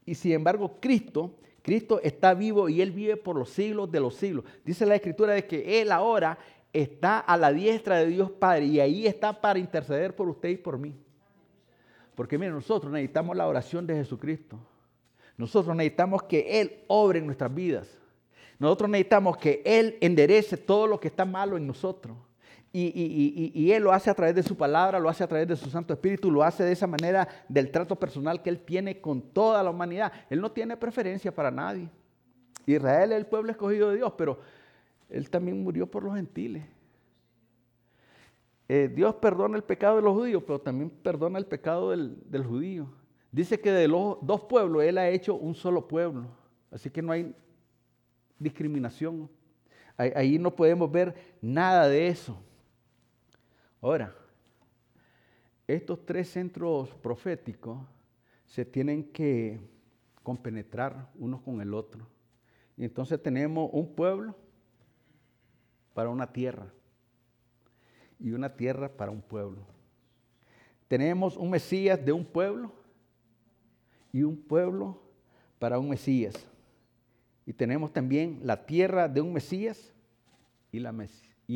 Y 0.07 0.15
sin 0.15 0.31
embargo, 0.31 0.77
Cristo, 0.81 1.35
Cristo 1.63 2.01
está 2.05 2.35
vivo 2.35 2.69
y 2.69 2.81
Él 2.81 2.93
vive 2.93 3.17
por 3.17 3.35
los 3.35 3.51
siglos 3.51 3.91
de 3.91 3.99
los 3.99 4.15
siglos. 4.15 4.45
Dice 4.65 4.87
la 4.87 4.95
Escritura 4.95 5.35
de 5.35 5.45
que 5.45 5.83
Él 5.83 5.91
ahora 5.91 6.39
está 6.73 7.19
a 7.19 7.37
la 7.37 7.53
diestra 7.53 7.99
de 7.99 8.07
Dios 8.07 8.31
Padre 8.31 8.67
y 8.67 8.81
ahí 8.81 9.07
está 9.07 9.41
para 9.41 9.59
interceder 9.59 10.15
por 10.15 10.29
usted 10.29 10.51
y 10.51 10.57
por 10.57 10.79
mí. 10.79 10.95
Porque 12.15 12.39
miren, 12.39 12.55
nosotros 12.55 12.93
necesitamos 12.93 13.37
la 13.37 13.49
oración 13.49 13.87
de 13.87 13.95
Jesucristo. 13.95 14.59
Nosotros 15.37 15.75
necesitamos 15.75 16.23
que 16.25 16.61
Él 16.61 16.85
obre 16.87 17.19
en 17.19 17.27
nuestras 17.27 17.55
vidas. 17.55 17.89
Nosotros 18.59 18.91
necesitamos 18.91 19.39
que 19.39 19.63
Él 19.65 19.97
enderece 20.01 20.59
todo 20.59 20.87
lo 20.87 21.01
que 21.01 21.09
está 21.09 21.25
malo 21.25 21.57
en 21.57 21.67
nosotros. 21.67 22.17
Y, 22.73 23.53
y, 23.55 23.73
Él 23.73 23.83
lo 23.83 23.91
hace 23.91 24.11
a 24.11 24.15
través 24.15 24.35
de 24.35 24.45
su 24.45 24.57
palabra, 24.57 25.01
lo 25.01 25.09
hace 25.09 25.25
a 25.25 25.27
través 25.27 25.49
de 25.49 25.57
su 25.57 25.69
Santo 25.71 25.93
Espíritu, 25.93 26.31
lo 26.31 26.45
hace 26.45 26.63
de 26.63 26.71
esa 26.71 26.87
manera 26.87 27.27
del 27.49 27.71
trato 27.73 27.97
personal 27.97 28.43
que 28.43 28.51
Él 28.51 28.61
tiene 28.61 29.01
con 29.01 29.23
toda 29.23 29.63
la 29.63 29.71
humanidad. 29.71 30.13
Él 30.29 30.41
no 30.41 30.53
tiene 30.53 30.77
preferencia 30.77 31.35
para 31.35 31.51
nadie. 31.51 31.89
Israel 32.67 33.11
es 33.13 33.19
el 33.19 33.27
pueblo 33.27 33.51
escogido 33.51 33.91
de 33.91 33.97
Dios, 33.97 34.13
pero 34.17 34.39
él 35.11 35.29
también 35.29 35.63
murió 35.63 35.91
por 35.91 36.05
los 36.05 36.15
gentiles. 36.15 36.65
Eh, 38.69 38.89
Dios 38.95 39.17
perdona 39.17 39.57
el 39.57 39.65
pecado 39.65 39.97
de 39.97 40.03
los 40.03 40.15
judíos, 40.15 40.45
pero 40.47 40.61
también 40.61 40.91
perdona 40.91 41.39
el 41.39 41.47
pecado 41.47 41.91
del, 41.91 42.45
judío. 42.45 42.89
Dice 43.33 43.61
que 43.61 43.73
de 43.73 43.89
los 43.89 44.19
dos 44.23 44.43
pueblos 44.45 44.85
Él 44.85 44.97
ha 44.99 45.09
hecho 45.09 45.35
un 45.35 45.57
solo 45.57 45.89
pueblo. 45.89 46.29
Así 46.71 46.89
que 46.89 47.03
no 47.03 47.11
hay 47.11 47.35
discriminación. 48.39 49.29
Ahí, 49.97 50.13
ahí 50.15 50.39
no 50.39 50.55
podemos 50.55 50.91
ver 50.91 51.37
nada 51.43 51.89
de 51.89 52.07
eso. 52.07 52.41
Ahora, 53.81 54.15
estos 55.67 56.07
tres 56.07 56.29
centros 56.31 56.91
proféticos 57.03 57.79
se 58.47 58.65
tienen 58.65 59.03
que 59.03 59.61
compenetrar 60.23 61.11
unos 61.17 61.41
con 61.41 61.61
el 61.61 61.75
otro. 61.75 62.07
Y 62.77 62.85
entonces 62.85 63.21
tenemos 63.21 63.69
un 63.73 63.95
pueblo 63.95 64.37
para 65.95 66.09
una 66.09 66.33
tierra 66.33 66.67
y 68.19 68.33
una 68.33 68.55
tierra 68.55 68.89
para 68.89 69.11
un 69.11 69.23
pueblo. 69.23 69.63
Tenemos 70.89 71.37
un 71.37 71.51
Mesías 71.51 72.05
de 72.05 72.13
un 72.13 72.25
pueblo 72.25 72.73
y 74.13 74.23
un 74.23 74.37
pueblo 74.37 75.01
para 75.59 75.79
un 75.79 75.89
Mesías. 75.89 76.47
Y 77.47 77.53
tenemos 77.53 77.93
también 77.93 78.41
la 78.43 78.67
tierra 78.67 79.09
de 79.09 79.21
un 79.21 79.33
Mesías 79.33 79.93
y, 80.73 80.79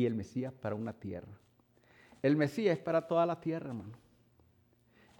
el 0.05 0.15
Mesías 0.15 0.53
para 0.53 0.75
una 0.75 0.93
tierra. 0.93 1.31
El 2.21 2.35
Mesías 2.35 2.77
es 2.77 2.83
para 2.83 3.07
toda 3.07 3.25
la 3.25 3.39
tierra, 3.39 3.67
hermano. 3.69 3.93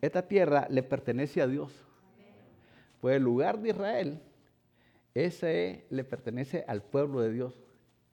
Esta 0.02 0.28
tierra 0.28 0.68
le 0.70 0.84
pertenece 0.84 1.42
a 1.42 1.48
Dios. 1.48 1.74
Pues 3.00 3.18
el 3.18 3.24
lugar 3.24 3.60
de 3.60 3.70
Israel, 3.70 4.22
ese 5.14 5.86
le 5.90 6.04
pertenece 6.04 6.66
al 6.68 6.82
pueblo 6.82 7.22
de 7.22 7.32
Dios 7.32 7.65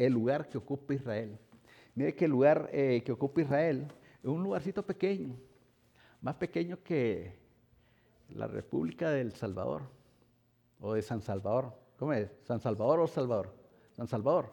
el 0.07 0.13
lugar 0.13 0.49
que 0.49 0.59
ocupa 0.59 0.95
Israel. 0.95 1.39
Mire 1.95 2.15
que 2.15 2.25
el 2.25 2.31
lugar 2.31 2.69
eh, 2.73 3.03
que 3.05 3.13
ocupa 3.13 3.43
Israel 3.43 3.87
es 4.23 4.29
un 4.29 4.43
lugarcito 4.43 4.85
pequeño, 4.85 5.37
más 6.21 6.37
pequeño 6.37 6.83
que 6.83 7.37
la 8.31 8.47
República 8.47 9.11
del 9.11 9.33
Salvador 9.33 9.83
o 10.81 10.95
de 10.95 11.03
San 11.03 11.21
Salvador. 11.21 11.73
¿Cómo 11.99 12.13
es? 12.13 12.31
¿San 12.45 12.61
Salvador 12.61 13.01
o 13.01 13.07
Salvador? 13.07 13.55
San 13.93 14.07
Salvador. 14.07 14.53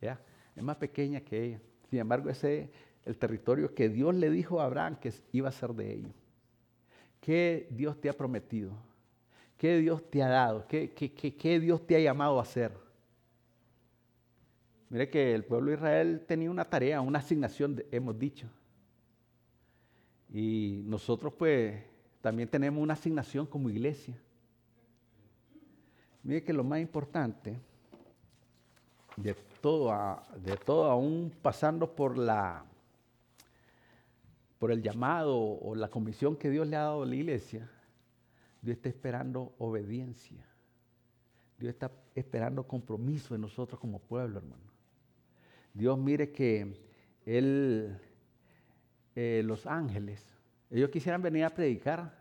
¿Ya? 0.00 0.20
Es 0.54 0.62
más 0.62 0.76
pequeña 0.76 1.20
que 1.20 1.44
ella. 1.44 1.60
Sin 1.90 1.98
embargo, 1.98 2.30
ese 2.30 2.62
es 2.62 2.70
el 3.04 3.18
territorio 3.18 3.74
que 3.74 3.88
Dios 3.88 4.14
le 4.14 4.30
dijo 4.30 4.60
a 4.60 4.64
Abraham 4.64 4.96
que 5.00 5.12
iba 5.32 5.48
a 5.48 5.52
ser 5.52 5.72
de 5.72 5.92
ellos. 5.92 6.12
¿Qué 7.20 7.66
Dios 7.70 8.00
te 8.00 8.08
ha 8.08 8.12
prometido? 8.12 8.72
¿Qué 9.56 9.78
Dios 9.78 10.08
te 10.08 10.22
ha 10.22 10.28
dado? 10.28 10.66
¿Qué, 10.68 10.94
qué 10.94 11.60
Dios 11.60 11.84
te 11.84 11.96
ha 11.96 12.00
llamado 12.00 12.38
a 12.38 12.42
hacer? 12.42 12.87
Mire 14.90 15.10
que 15.10 15.34
el 15.34 15.44
pueblo 15.44 15.70
de 15.70 15.76
Israel 15.76 16.24
tenía 16.26 16.50
una 16.50 16.64
tarea, 16.64 17.00
una 17.00 17.18
asignación, 17.18 17.82
hemos 17.90 18.18
dicho. 18.18 18.48
Y 20.30 20.82
nosotros 20.84 21.32
pues 21.34 21.82
también 22.20 22.48
tenemos 22.48 22.82
una 22.82 22.94
asignación 22.94 23.46
como 23.46 23.68
iglesia. 23.68 24.18
Mire 26.22 26.42
que 26.42 26.52
lo 26.52 26.64
más 26.64 26.80
importante 26.80 27.58
de 29.16 29.34
todo, 29.60 30.22
de 30.36 30.56
todo 30.56 30.90
aún 30.90 31.32
pasando 31.42 31.94
por 31.94 32.16
la 32.16 32.64
por 34.58 34.72
el 34.72 34.82
llamado 34.82 35.38
o 35.38 35.74
la 35.76 35.88
comisión 35.88 36.36
que 36.36 36.50
Dios 36.50 36.66
le 36.66 36.76
ha 36.76 36.80
dado 36.80 37.04
a 37.04 37.06
la 37.06 37.14
iglesia, 37.14 37.70
Dios 38.60 38.76
está 38.76 38.88
esperando 38.88 39.54
obediencia. 39.58 40.44
Dios 41.58 41.70
está 41.70 41.92
esperando 42.14 42.66
compromiso 42.66 43.34
de 43.34 43.38
nosotros 43.40 43.80
como 43.80 44.00
pueblo, 44.00 44.38
hermano. 44.38 44.67
Dios 45.74 45.98
mire 45.98 46.32
que 46.32 46.74
Él, 47.24 47.98
eh, 49.14 49.42
los 49.44 49.66
ángeles, 49.66 50.24
ellos 50.70 50.90
quisieran 50.90 51.22
venir 51.22 51.44
a 51.44 51.50
predicar. 51.50 52.18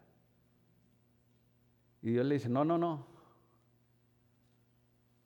Y 2.01 2.11
Dios 2.11 2.25
le 2.25 2.35
dice, 2.35 2.49
no, 2.49 2.63
no, 2.63 2.77
no. 2.77 3.05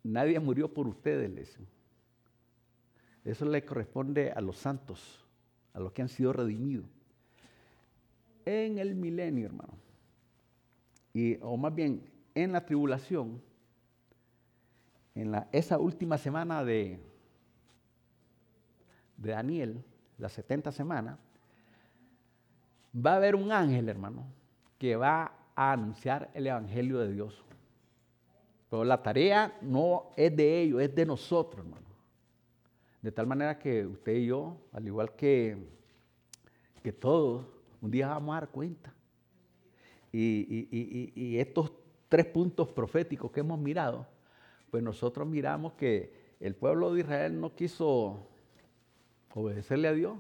Nadie 0.04 0.40
murió 0.40 0.74
por 0.74 0.88
ustedes. 0.88 1.60
Eso 3.24 3.46
le 3.46 3.64
corresponde 3.64 4.32
a 4.32 4.42
los 4.42 4.58
santos, 4.58 5.24
a 5.74 5.80
los 5.80 5.92
que 5.92 6.02
han 6.02 6.10
sido 6.10 6.34
redimidos. 6.34 6.90
En 8.46 8.80
el 8.80 8.96
milenio, 8.96 9.46
hermano. 9.46 9.74
Y, 11.14 11.38
o 11.42 11.56
más 11.58 11.76
bien, 11.76 12.10
en 12.34 12.52
la 12.52 12.66
tribulación, 12.66 13.42
en 15.14 15.32
la, 15.32 15.48
esa 15.52 15.78
última 15.78 16.18
semana 16.18 16.64
de, 16.64 17.00
de 19.22 19.32
Daniel, 19.32 19.84
las 20.18 20.34
70 20.34 20.72
semanas, 20.72 21.18
va 22.94 23.14
a 23.14 23.16
haber 23.18 23.36
un 23.36 23.52
ángel, 23.52 23.88
hermano, 23.90 24.26
que 24.78 24.96
va 24.96 25.32
a 25.56 25.72
anunciar 25.72 26.30
el 26.34 26.48
Evangelio 26.48 27.00
de 27.00 27.14
Dios. 27.14 27.44
Pero 28.70 28.84
la 28.84 29.02
tarea 29.02 29.58
no 29.62 30.12
es 30.16 30.36
de 30.36 30.62
ellos, 30.62 30.82
es 30.82 30.96
de 30.96 31.06
nosotros, 31.06 31.66
hermano. 31.66 31.88
De 33.02 33.12
tal 33.12 33.28
manera 33.28 33.58
que 33.58 33.86
usted 33.86 34.14
y 34.14 34.28
yo, 34.28 34.58
al 34.72 34.86
igual 34.86 35.16
que, 35.16 35.58
que 36.84 36.94
todos, 36.94 37.46
un 37.82 37.92
día 37.92 38.08
vamos 38.08 38.34
a 38.34 38.42
dar 38.42 38.50
cuenta. 38.50 38.94
Y, 40.14 40.68
y 41.16 41.38
estos 41.38 41.72
tres 42.10 42.26
puntos 42.26 42.68
proféticos 42.70 43.32
que 43.32 43.40
hemos 43.40 43.58
mirado, 43.60 44.08
pues 44.70 44.84
nosotros 44.84 45.28
miramos 45.28 45.74
que 45.74 46.36
el 46.40 46.56
pueblo 46.56 46.94
de 46.94 47.02
Israel 47.02 47.40
no 47.40 47.56
quiso 47.56 48.31
obedecerle 49.34 49.88
a 49.88 49.94
Dios. 49.94 50.18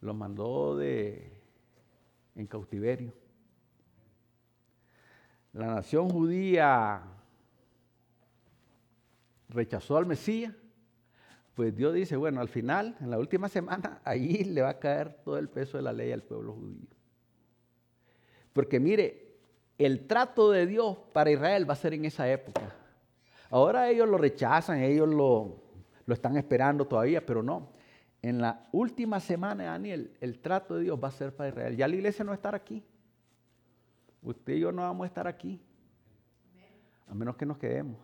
Lo 0.00 0.14
mandó 0.14 0.76
de, 0.76 1.32
en 2.36 2.46
cautiverio. 2.46 3.12
La 5.52 5.66
nación 5.66 6.08
judía 6.08 7.02
rechazó 9.48 9.96
al 9.96 10.06
Mesías, 10.06 10.54
pues 11.54 11.74
Dios 11.74 11.94
dice, 11.94 12.16
bueno, 12.16 12.40
al 12.40 12.48
final, 12.48 12.96
en 13.00 13.10
la 13.10 13.18
última 13.18 13.48
semana, 13.48 14.00
ahí 14.04 14.44
le 14.44 14.62
va 14.62 14.70
a 14.70 14.78
caer 14.78 15.14
todo 15.24 15.38
el 15.38 15.48
peso 15.48 15.76
de 15.76 15.82
la 15.82 15.92
ley 15.92 16.12
al 16.12 16.22
pueblo 16.22 16.52
judío. 16.52 16.86
Porque 18.52 18.78
mire, 18.78 19.38
el 19.78 20.06
trato 20.06 20.50
de 20.50 20.66
Dios 20.66 20.96
para 21.12 21.30
Israel 21.30 21.68
va 21.68 21.72
a 21.72 21.76
ser 21.76 21.94
en 21.94 22.04
esa 22.04 22.30
época. 22.30 22.74
Ahora 23.50 23.88
ellos 23.90 24.08
lo 24.08 24.18
rechazan, 24.18 24.80
ellos 24.82 25.08
lo, 25.08 25.67
lo 26.08 26.14
están 26.14 26.38
esperando 26.38 26.86
todavía, 26.86 27.24
pero 27.26 27.42
no. 27.42 27.68
En 28.22 28.40
la 28.40 28.66
última 28.72 29.20
semana 29.20 29.64
Daniel, 29.64 30.16
el 30.22 30.38
trato 30.38 30.76
de 30.76 30.84
Dios 30.84 30.98
va 30.98 31.08
a 31.08 31.10
ser 31.10 31.36
para 31.36 31.50
Israel. 31.50 31.76
Ya 31.76 31.86
la 31.86 31.96
iglesia 31.96 32.24
no 32.24 32.30
va 32.30 32.34
a 32.34 32.36
estar 32.36 32.54
aquí. 32.54 32.82
Usted 34.22 34.54
y 34.54 34.60
yo 34.60 34.72
no 34.72 34.80
vamos 34.80 35.04
a 35.04 35.06
estar 35.06 35.28
aquí. 35.28 35.60
A 37.08 37.14
menos 37.14 37.36
que 37.36 37.44
nos 37.44 37.58
quedemos. 37.58 37.98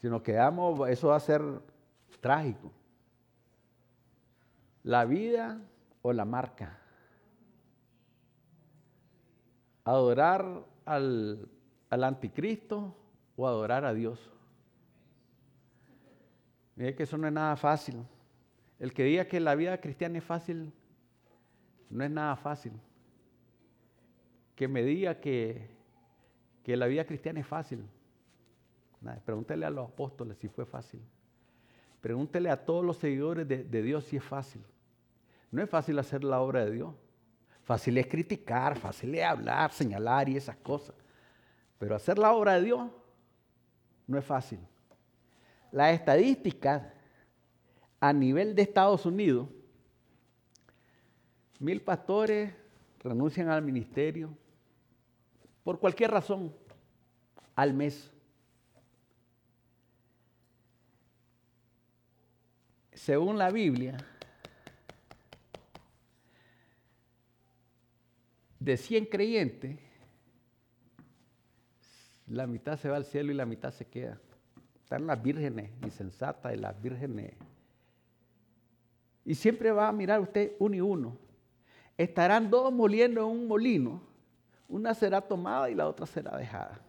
Si 0.00 0.06
nos 0.06 0.22
quedamos, 0.22 0.88
eso 0.88 1.08
va 1.08 1.16
a 1.16 1.20
ser 1.20 1.42
trágico. 2.20 2.70
La 4.84 5.04
vida 5.04 5.60
o 6.02 6.12
la 6.12 6.24
marca. 6.24 6.78
Adorar 9.82 10.64
al, 10.84 11.48
al 11.88 12.04
anticristo 12.04 12.94
o 13.34 13.48
adorar 13.48 13.84
a 13.84 13.92
Dios. 13.92 14.30
Mire 16.80 16.94
que 16.94 17.02
eso 17.02 17.18
no 17.18 17.26
es 17.26 17.32
nada 17.34 17.56
fácil. 17.56 18.02
El 18.78 18.94
que 18.94 19.04
diga 19.04 19.26
que 19.26 19.38
la 19.38 19.54
vida 19.54 19.78
cristiana 19.82 20.16
es 20.16 20.24
fácil, 20.24 20.72
no 21.90 22.02
es 22.02 22.10
nada 22.10 22.34
fácil. 22.36 22.72
Que 24.56 24.66
me 24.66 24.82
diga 24.82 25.20
que, 25.20 25.68
que 26.64 26.78
la 26.78 26.86
vida 26.86 27.04
cristiana 27.04 27.38
es 27.38 27.46
fácil. 27.46 27.86
pregúntele 29.26 29.66
a 29.66 29.70
los 29.70 29.90
apóstoles 29.90 30.38
si 30.38 30.48
fue 30.48 30.64
fácil. 30.64 31.02
Pregúntele 32.00 32.48
a 32.48 32.64
todos 32.64 32.82
los 32.82 32.96
seguidores 32.96 33.46
de, 33.46 33.62
de 33.62 33.82
Dios 33.82 34.04
si 34.04 34.16
es 34.16 34.24
fácil. 34.24 34.64
No 35.50 35.62
es 35.62 35.68
fácil 35.68 35.98
hacer 35.98 36.24
la 36.24 36.40
obra 36.40 36.64
de 36.64 36.70
Dios. 36.70 36.94
Fácil 37.62 37.98
es 37.98 38.06
criticar, 38.06 38.78
fácil 38.78 39.14
es 39.16 39.24
hablar, 39.26 39.70
señalar 39.70 40.30
y 40.30 40.38
esas 40.38 40.56
cosas. 40.56 40.94
Pero 41.76 41.94
hacer 41.94 42.18
la 42.18 42.32
obra 42.32 42.54
de 42.54 42.62
Dios 42.62 42.90
no 44.06 44.16
es 44.16 44.24
fácil. 44.24 44.60
Las 45.72 45.94
estadísticas 45.94 46.82
a 48.00 48.12
nivel 48.12 48.54
de 48.54 48.62
Estados 48.62 49.06
Unidos, 49.06 49.48
mil 51.58 51.80
pastores 51.82 52.52
renuncian 53.00 53.48
al 53.48 53.62
ministerio 53.62 54.36
por 55.62 55.78
cualquier 55.78 56.10
razón 56.10 56.54
al 57.54 57.74
mes. 57.74 58.10
Según 62.92 63.38
la 63.38 63.50
Biblia, 63.50 63.96
de 68.58 68.76
100 68.76 69.06
creyentes, 69.06 69.78
la 72.26 72.46
mitad 72.46 72.78
se 72.78 72.88
va 72.88 72.96
al 72.96 73.04
cielo 73.04 73.32
y 73.32 73.34
la 73.34 73.46
mitad 73.46 73.72
se 73.72 73.86
queda. 73.86 74.20
Están 74.90 75.06
las 75.06 75.22
vírgenes 75.22 75.70
insensatas 75.84 76.52
y 76.52 76.56
las 76.56 76.82
vírgenes. 76.82 77.32
Y 79.24 79.36
siempre 79.36 79.70
va 79.70 79.86
a 79.86 79.92
mirar 79.92 80.18
usted 80.18 80.56
uno 80.58 80.74
y 80.74 80.80
uno. 80.80 81.16
Estarán 81.96 82.50
dos 82.50 82.72
moliendo 82.72 83.20
en 83.20 83.26
un 83.28 83.46
molino. 83.46 84.02
Una 84.68 84.92
será 84.92 85.20
tomada 85.20 85.70
y 85.70 85.76
la 85.76 85.86
otra 85.86 86.06
será 86.06 86.36
dejada. 86.36 86.80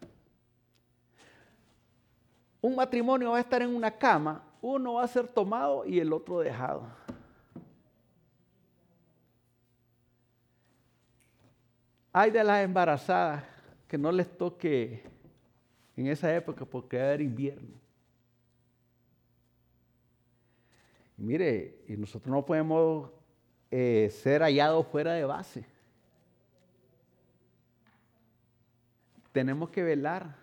Un 2.60 2.76
matrimonio 2.76 3.30
va 3.30 3.38
a 3.38 3.42
estar 3.42 3.62
en 3.62 3.70
una 3.70 3.92
cama. 3.92 4.44
Uno 4.64 4.94
va 4.94 5.04
a 5.04 5.08
ser 5.08 5.28
tomado 5.28 5.86
y 5.86 6.00
el 6.00 6.12
otro 6.12 6.40
dejado. 6.40 6.88
Hay 12.12 12.32
de 12.32 12.44
las 12.44 12.64
embarazadas 12.64 13.44
que 13.88 13.96
no 13.96 14.12
les 14.12 14.28
toque 14.36 15.04
en 15.96 16.08
esa 16.08 16.36
época 16.36 16.66
porque 16.66 16.98
era 16.98 17.22
invierno. 17.22 17.81
Mire, 21.22 21.76
y 21.88 21.96
nosotros 21.98 22.34
no 22.34 22.44
podemos 22.44 23.12
eh, 23.70 24.10
ser 24.12 24.42
hallados 24.42 24.88
fuera 24.88 25.14
de 25.14 25.24
base. 25.24 25.64
Tenemos 29.32 29.70
que 29.70 29.84
velar 29.84 30.36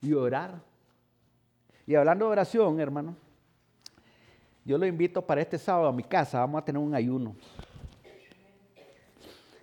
y 0.00 0.12
orar. 0.12 0.60
Y 1.86 1.94
hablando 1.94 2.26
de 2.26 2.32
oración, 2.32 2.80
hermano, 2.80 3.14
yo 4.64 4.78
lo 4.78 4.84
invito 4.84 5.24
para 5.24 5.42
este 5.42 5.58
sábado 5.58 5.86
a 5.86 5.92
mi 5.92 6.02
casa. 6.02 6.40
Vamos 6.40 6.60
a 6.60 6.64
tener 6.64 6.82
un 6.82 6.92
ayuno. 6.92 7.36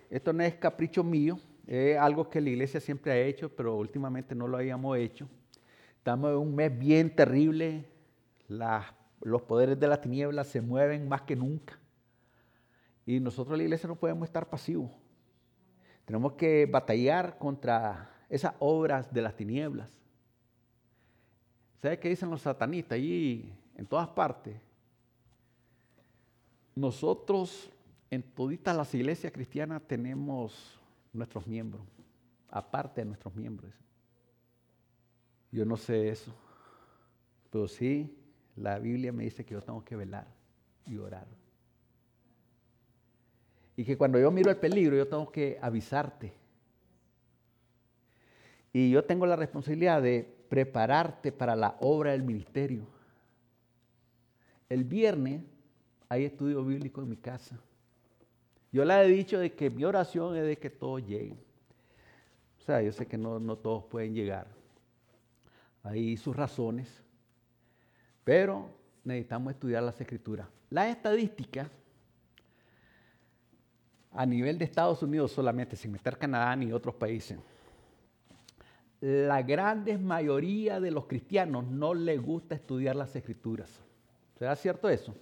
Esto 0.08 0.32
no 0.32 0.42
es 0.42 0.54
capricho 0.54 1.04
mío, 1.04 1.38
es 1.66 1.98
algo 1.98 2.30
que 2.30 2.40
la 2.40 2.48
iglesia 2.48 2.80
siempre 2.80 3.12
ha 3.12 3.18
hecho, 3.18 3.54
pero 3.54 3.76
últimamente 3.76 4.34
no 4.34 4.48
lo 4.48 4.56
habíamos 4.56 4.96
hecho. 4.96 5.28
Estamos 5.98 6.30
en 6.30 6.38
un 6.38 6.54
mes 6.54 6.76
bien 6.78 7.14
terrible. 7.14 7.84
Las 8.48 8.97
los 9.20 9.42
poderes 9.42 9.78
de 9.78 9.88
la 9.88 10.00
tiniebla 10.00 10.44
se 10.44 10.60
mueven 10.60 11.08
más 11.08 11.22
que 11.22 11.36
nunca. 11.36 11.78
Y 13.06 13.20
nosotros 13.20 13.56
la 13.56 13.64
iglesia 13.64 13.88
no 13.88 13.96
podemos 13.96 14.26
estar 14.28 14.48
pasivos. 14.48 14.90
Tenemos 16.04 16.34
que 16.34 16.66
batallar 16.66 17.38
contra 17.38 18.10
esas 18.28 18.54
obras 18.58 19.12
de 19.12 19.22
las 19.22 19.34
tinieblas. 19.34 19.90
¿Sabe 21.80 21.98
qué 21.98 22.08
dicen 22.08 22.30
los 22.30 22.42
satanistas 22.42 22.96
allí 22.96 23.52
en 23.76 23.86
todas 23.86 24.08
partes? 24.08 24.60
nosotros 26.78 27.70
en 28.10 28.22
toditas 28.22 28.76
las 28.76 28.94
iglesias 28.94 29.32
cristianas 29.32 29.82
tenemos 29.86 30.78
nuestros 31.12 31.46
miembros, 31.46 31.82
aparte 32.48 33.00
de 33.00 33.06
nuestros 33.06 33.34
miembros. 33.34 33.72
Yo 35.50 35.64
no 35.64 35.76
sé 35.76 36.08
eso, 36.08 36.32
pero 37.50 37.66
sí, 37.66 38.16
la 38.60 38.78
Biblia 38.78 39.12
me 39.12 39.24
dice 39.24 39.44
que 39.44 39.54
yo 39.54 39.62
tengo 39.62 39.84
que 39.84 39.96
velar 39.96 40.26
y 40.86 40.96
orar. 40.98 41.26
Y 43.76 43.84
que 43.84 43.96
cuando 43.96 44.18
yo 44.18 44.30
miro 44.30 44.50
el 44.50 44.56
peligro, 44.56 44.96
yo 44.96 45.06
tengo 45.06 45.30
que 45.30 45.58
avisarte. 45.60 46.32
Y 48.72 48.90
yo 48.90 49.04
tengo 49.04 49.26
la 49.26 49.36
responsabilidad 49.36 50.02
de 50.02 50.28
prepararte 50.48 51.30
para 51.32 51.54
la 51.54 51.76
obra 51.80 52.12
del 52.12 52.22
ministerio. 52.22 52.86
El 54.68 54.84
viernes 54.84 55.42
hay 56.08 56.24
estudio 56.24 56.64
bíblico 56.64 57.00
en 57.02 57.08
mi 57.08 57.16
casa. 57.16 57.58
Yo 58.72 58.84
le 58.84 59.00
he 59.00 59.08
dicho 59.08 59.38
de 59.38 59.52
que 59.52 59.70
mi 59.70 59.84
oración 59.84 60.36
es 60.36 60.44
de 60.44 60.58
que 60.58 60.70
todos 60.70 61.06
lleguen. 61.06 61.38
O 62.58 62.62
sea, 62.62 62.82
yo 62.82 62.92
sé 62.92 63.06
que 63.06 63.16
no, 63.16 63.38
no 63.38 63.56
todos 63.56 63.84
pueden 63.84 64.14
llegar. 64.14 64.46
Hay 65.82 66.16
sus 66.16 66.36
razones. 66.36 67.02
Pero 68.28 68.68
necesitamos 69.04 69.54
estudiar 69.54 69.82
las 69.82 69.98
escrituras. 69.98 70.46
Las 70.68 70.88
estadísticas 70.88 71.66
a 74.12 74.26
nivel 74.26 74.58
de 74.58 74.66
Estados 74.66 75.02
Unidos 75.02 75.32
solamente, 75.32 75.76
sin 75.76 75.92
meter 75.92 76.18
Canadá 76.18 76.54
ni 76.54 76.70
otros 76.70 76.94
países, 76.96 77.38
la 79.00 79.40
gran 79.40 79.86
mayoría 80.04 80.78
de 80.78 80.90
los 80.90 81.06
cristianos 81.06 81.64
no 81.68 81.94
les 81.94 82.20
gusta 82.20 82.54
estudiar 82.54 82.96
las 82.96 83.16
escrituras. 83.16 83.70
¿Será 84.38 84.54
cierto 84.56 84.90
eso? 84.90 85.14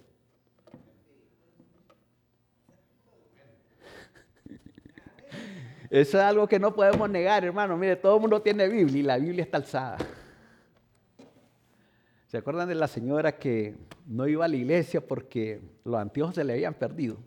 Eso 5.89 6.17
es 6.17 6.23
algo 6.25 6.45
que 6.45 6.59
no 6.59 6.75
podemos 6.75 7.09
negar, 7.09 7.45
hermano. 7.45 7.77
Mire, 7.77 7.95
todo 7.95 8.15
el 8.15 8.21
mundo 8.21 8.41
tiene 8.41 8.67
Biblia 8.67 8.99
y 8.99 9.03
la 9.03 9.17
Biblia 9.17 9.45
está 9.45 9.55
alzada. 9.55 9.97
¿Se 12.27 12.37
acuerdan 12.37 12.67
de 12.67 12.75
la 12.75 12.89
señora 12.89 13.37
que 13.37 13.77
no 14.05 14.27
iba 14.27 14.43
a 14.43 14.49
la 14.49 14.57
iglesia 14.57 15.05
porque 15.05 15.61
los 15.85 15.95
anteojos 15.95 16.35
se 16.35 16.43
le 16.43 16.53
habían 16.53 16.73
perdido? 16.73 17.17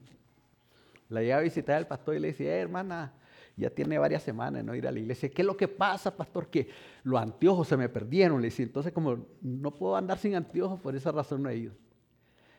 La 1.08 1.22
lleva 1.22 1.38
a 1.38 1.42
visitar 1.42 1.76
al 1.76 1.86
pastor 1.86 2.16
y 2.16 2.20
le 2.20 2.28
decía, 2.28 2.54
eh, 2.54 2.60
hermana, 2.60 3.14
ya 3.56 3.70
tiene 3.70 3.98
varias 3.98 4.22
semanas 4.22 4.62
no 4.62 4.74
ir 4.74 4.86
a 4.86 4.92
la 4.92 4.98
iglesia. 4.98 5.30
¿Qué 5.30 5.40
es 5.40 5.46
lo 5.46 5.56
que 5.56 5.68
pasa, 5.68 6.14
pastor? 6.14 6.48
Que 6.48 6.68
los 7.02 7.18
anteojos 7.18 7.66
se 7.66 7.78
me 7.78 7.88
perdieron. 7.88 8.42
Le 8.42 8.48
decía, 8.48 8.66
entonces 8.66 8.92
como 8.92 9.24
no 9.40 9.74
puedo 9.74 9.96
andar 9.96 10.18
sin 10.18 10.34
anteojos, 10.34 10.78
por 10.80 10.94
esa 10.94 11.10
razón 11.10 11.42
no 11.42 11.48
he 11.48 11.56
ido. 11.56 11.72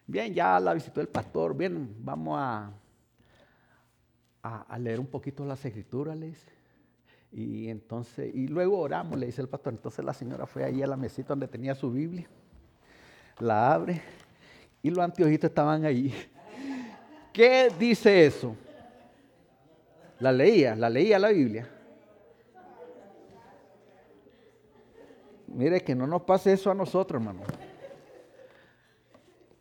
Bien, 0.08 0.34
ya 0.34 0.60
la 0.60 0.74
visitó 0.74 1.00
el 1.00 1.10
pastor. 1.10 1.56
Bien, 1.56 1.96
vamos 2.00 2.38
a, 2.39 2.72
a, 4.42 4.80
leer 4.80 5.00
un 5.00 5.08
poquito 5.08 5.46
las 5.46 5.64
escrituras, 5.64 6.18
le 6.18 6.28
dice. 6.28 6.61
Y 7.32 7.70
entonces, 7.70 8.34
y 8.36 8.48
luego 8.48 8.80
oramos, 8.80 9.18
le 9.18 9.28
dice 9.28 9.42
el 9.42 9.48
pastor. 9.48 9.74
Entonces 9.74 10.04
la 10.04 10.14
señora 10.14 10.46
fue 10.46 10.64
ahí 10.64 10.82
a 10.82 10.88
la 10.88 10.98
mesita 10.98 11.30
donde 11.30 11.48
tenía 11.48 11.74
su 11.76 11.92
Biblia, 11.92 12.28
la 13.40 13.74
abre 13.74 14.02
y 14.82 14.90
los 14.90 15.00
anteojitos 15.00 15.50
estaban 15.50 15.86
ahí. 15.86 16.14
¿Qué 17.32 17.72
dice 17.80 18.26
eso? 18.26 18.56
La 20.20 20.32
leía, 20.32 20.76
la 20.76 20.90
leía 20.90 21.18
la 21.18 21.30
Biblia. 21.30 21.68
Mire 25.48 25.82
que 25.82 25.96
no 25.96 26.08
nos 26.08 26.22
pase 26.24 26.54
eso 26.54 26.70
a 26.70 26.76
nosotros, 26.76 27.22
hermano. 27.22 27.42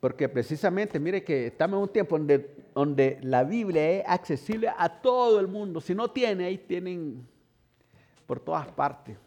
Porque 0.00 0.28
precisamente, 0.28 0.98
mire 0.98 1.22
que 1.22 1.48
estamos 1.48 1.76
en 1.76 1.82
un 1.82 1.88
tiempo 1.88 2.16
donde, 2.16 2.64
donde 2.74 3.18
la 3.22 3.44
Biblia 3.44 3.90
es 3.90 4.04
accesible 4.06 4.72
a 4.76 5.00
todo 5.00 5.38
el 5.38 5.46
mundo. 5.46 5.80
Si 5.80 5.94
no 5.94 6.10
tiene, 6.10 6.46
ahí 6.46 6.58
tienen 6.58 7.26
por 8.30 8.38
todas 8.38 8.68
partes. 8.68 9.18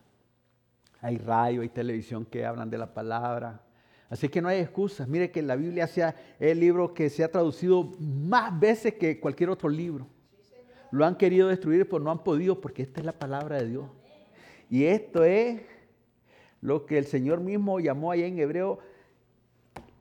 Hay 1.01 1.17
radio, 1.17 1.61
hay 1.61 1.67
televisión 1.67 2.23
que 2.23 2.45
hablan 2.45 2.69
de 2.69 2.77
la 2.77 2.93
palabra. 2.93 3.61
Así 4.09 4.29
que 4.29 4.41
no 4.41 4.47
hay 4.47 4.61
excusas. 4.61 5.09
Mire 5.09 5.29
que 5.29 5.41
la 5.41 5.57
Biblia 5.57 5.87
sea 5.87 6.15
el 6.39 6.61
libro 6.61 6.93
que 6.93 7.09
se 7.09 7.21
ha 7.21 7.29
traducido 7.29 7.83
más 7.99 8.57
veces 8.57 8.93
que 8.93 9.19
cualquier 9.19 9.49
otro 9.49 9.67
libro. 9.67 10.07
Lo 10.89 11.05
han 11.05 11.17
querido 11.17 11.49
destruir, 11.49 11.85
pero 11.85 11.99
no 11.99 12.11
han 12.11 12.23
podido 12.23 12.61
porque 12.61 12.83
esta 12.83 13.01
es 13.01 13.05
la 13.05 13.11
palabra 13.11 13.57
de 13.57 13.67
Dios. 13.67 13.89
Y 14.69 14.85
esto 14.85 15.25
es 15.25 15.59
lo 16.61 16.85
que 16.85 16.97
el 16.97 17.05
Señor 17.05 17.41
mismo 17.41 17.81
llamó 17.81 18.09
allá 18.09 18.25
en 18.25 18.39
hebreo 18.39 18.79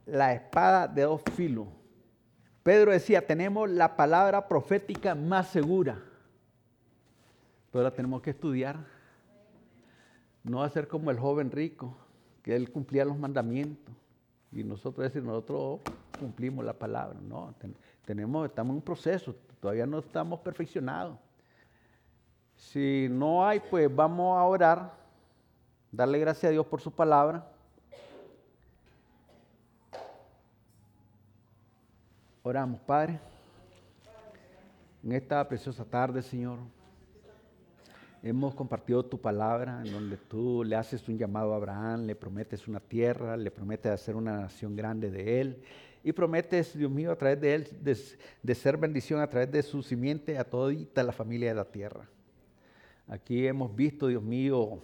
la 0.07 0.33
espada 0.33 0.87
de 0.87 1.03
dos 1.03 1.23
filos. 1.35 1.67
Pedro 2.63 2.93
decía, 2.93 3.27
tenemos 3.27 3.69
la 3.69 3.97
palabra 3.97 4.47
profética 4.47 5.17
más 5.17 5.49
segura 5.49 6.01
pero 7.73 7.83
la 7.83 7.91
tenemos 7.91 8.21
que 8.21 8.31
estudiar. 8.31 8.77
No 10.45 10.69
ser 10.69 10.87
como 10.87 11.11
el 11.11 11.19
joven 11.19 11.51
rico, 11.51 11.97
que 12.43 12.55
él 12.55 12.71
cumplía 12.71 13.05
los 13.05 13.19
mandamientos. 13.19 13.95
Y 14.53 14.63
nosotros 14.63 15.05
decir, 15.05 15.23
nosotros 15.23 15.81
cumplimos 16.21 16.65
la 16.65 16.75
palabra. 16.75 17.19
No, 17.21 17.55
tenemos, 18.05 18.47
estamos 18.47 18.73
en 18.73 18.77
un 18.77 18.83
proceso, 18.83 19.35
todavía 19.61 19.87
no 19.87 20.01
estamos 20.01 20.41
perfeccionados. 20.41 21.19
Si 22.55 23.09
no 23.11 23.45
hay, 23.45 23.61
pues 23.61 23.95
vamos 23.95 24.39
a 24.39 24.45
orar, 24.45 24.93
darle 25.91 26.19
gracias 26.19 26.51
a 26.51 26.53
Dios 26.53 26.67
por 26.67 26.81
su 26.81 26.91
palabra. 26.91 27.49
Oramos, 32.43 32.81
Padre, 32.81 33.19
en 35.03 35.13
esta 35.13 35.49
preciosa 35.49 35.85
tarde, 35.85 36.21
Señor. 36.21 36.59
Hemos 38.25 38.55
compartido 38.55 39.05
tu 39.05 39.21
palabra 39.21 39.83
en 39.85 39.93
donde 39.93 40.17
tú 40.17 40.63
le 40.63 40.77
haces 40.77 41.09
un 41.09 41.19
llamado 41.19 41.53
a 41.53 41.57
Abraham, 41.57 42.07
le 42.07 42.15
prometes 42.15 42.69
una 42.69 42.79
tierra, 42.79 43.37
le 43.37 43.51
prometes 43.51 43.91
hacer 43.91 44.15
una 44.15 44.43
nación 44.43 44.77
grande 44.77 45.11
de 45.11 45.41
él 45.41 45.63
y 46.05 46.13
prometes, 46.13 46.79
Dios 46.79 46.91
mío, 46.91 47.11
a 47.11 47.17
través 47.17 47.41
de 47.41 47.55
él 47.55 47.69
de, 47.81 48.55
ser 48.55 48.77
bendición 48.77 49.21
a 49.21 49.29
través 49.29 49.51
de 49.51 49.63
su 49.65 49.83
simiente 49.83 50.39
a 50.39 50.45
toda 50.45 50.73
la 50.95 51.13
familia 51.13 51.49
de 51.49 51.55
la 51.57 51.65
tierra. 51.65 52.09
Aquí 53.09 53.45
hemos 53.45 53.75
visto, 53.75 54.07
Dios 54.07 54.23
mío, 54.23 54.79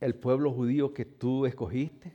el 0.00 0.14
pueblo 0.14 0.52
judío 0.52 0.94
que 0.94 1.04
tú 1.04 1.44
escogiste. 1.44 2.12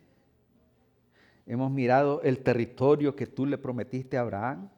Hemos 1.46 1.72
mirado 1.72 2.24
el 2.24 2.40
territorio 2.40 3.16
que 3.16 3.28
tú 3.28 3.46
le 3.46 3.60
prometiste 3.60 4.18
a 4.18 4.22
Abraham 4.22 4.70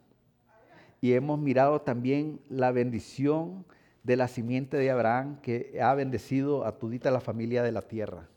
y 1.01 1.13
hemos 1.13 1.39
mirado 1.39 1.81
también 1.81 2.41
la 2.49 2.71
bendición 2.71 3.65
de 4.03 4.15
la 4.15 4.27
simiente 4.27 4.77
de 4.77 4.91
Abraham 4.91 5.39
que 5.41 5.79
ha 5.81 5.93
bendecido 5.93 6.65
a 6.65 6.77
todita 6.77 7.11
la 7.11 7.21
familia 7.21 7.63
de 7.63 7.71
la 7.71 7.81
tierra. 7.81 8.27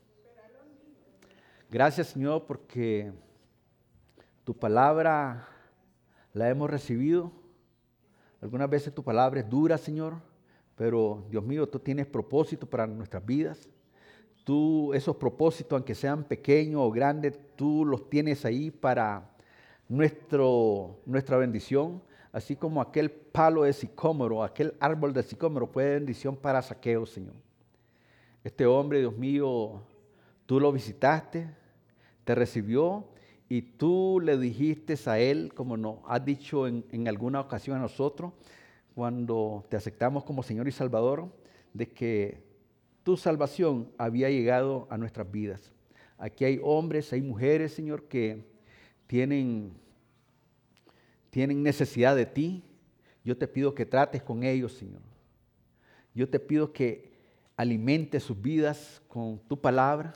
Gracias 1.70 2.08
Señor 2.08 2.46
porque 2.46 3.12
tu 4.44 4.54
palabra 4.54 5.48
la 6.32 6.48
hemos 6.48 6.70
recibido. 6.70 7.32
Algunas 8.40 8.68
veces 8.68 8.94
tu 8.94 9.02
palabra 9.02 9.40
es 9.40 9.48
dura, 9.48 9.78
Señor, 9.78 10.16
pero 10.76 11.24
Dios 11.30 11.44
mío, 11.44 11.68
tú 11.68 11.78
tienes 11.78 12.06
propósito 12.06 12.66
para 12.68 12.86
nuestras 12.86 13.24
vidas. 13.24 13.68
Tú 14.44 14.92
esos 14.92 15.14
propósitos, 15.16 15.76
aunque 15.76 15.94
sean 15.94 16.24
pequeños 16.24 16.80
o 16.82 16.90
grandes, 16.90 17.38
tú 17.54 17.84
los 17.84 18.10
tienes 18.10 18.44
ahí 18.44 18.72
para 18.72 19.30
nuestro, 19.88 21.00
nuestra 21.06 21.36
bendición 21.36 22.02
así 22.32 22.56
como 22.56 22.80
aquel 22.80 23.10
palo 23.10 23.62
de 23.62 23.72
sicómoro, 23.72 24.42
aquel 24.42 24.74
árbol 24.80 25.12
de 25.12 25.22
sicómoro 25.22 25.66
fue 25.66 25.90
bendición 25.90 26.34
para 26.34 26.62
saqueo, 26.62 27.06
Señor. 27.06 27.34
Este 28.42 28.66
hombre, 28.66 29.00
Dios 29.00 29.16
mío, 29.16 29.82
tú 30.46 30.58
lo 30.58 30.72
visitaste, 30.72 31.48
te 32.24 32.34
recibió 32.34 33.06
y 33.48 33.62
tú 33.62 34.20
le 34.22 34.38
dijiste 34.38 34.96
a 35.06 35.18
él, 35.18 35.52
como 35.54 35.76
nos 35.76 35.98
has 36.06 36.24
dicho 36.24 36.66
en, 36.66 36.84
en 36.90 37.06
alguna 37.06 37.40
ocasión 37.40 37.76
a 37.76 37.80
nosotros, 37.80 38.32
cuando 38.94 39.64
te 39.68 39.76
aceptamos 39.76 40.24
como 40.24 40.42
Señor 40.42 40.66
y 40.66 40.72
Salvador, 40.72 41.30
de 41.72 41.90
que 41.90 42.42
tu 43.02 43.16
salvación 43.16 43.90
había 43.98 44.30
llegado 44.30 44.86
a 44.90 44.96
nuestras 44.96 45.30
vidas. 45.30 45.72
Aquí 46.18 46.44
hay 46.44 46.60
hombres, 46.62 47.12
hay 47.12 47.20
mujeres, 47.20 47.74
Señor, 47.74 48.04
que 48.04 48.44
tienen 49.06 49.74
tienen 51.32 51.62
necesidad 51.62 52.14
de 52.14 52.26
ti, 52.26 52.62
yo 53.24 53.38
te 53.38 53.48
pido 53.48 53.74
que 53.74 53.86
trates 53.86 54.22
con 54.22 54.42
ellos, 54.42 54.74
Señor. 54.74 55.00
Yo 56.14 56.28
te 56.28 56.38
pido 56.38 56.74
que 56.74 57.10
alimentes 57.56 58.22
sus 58.22 58.38
vidas 58.38 59.00
con 59.08 59.38
tu 59.38 59.58
palabra, 59.58 60.12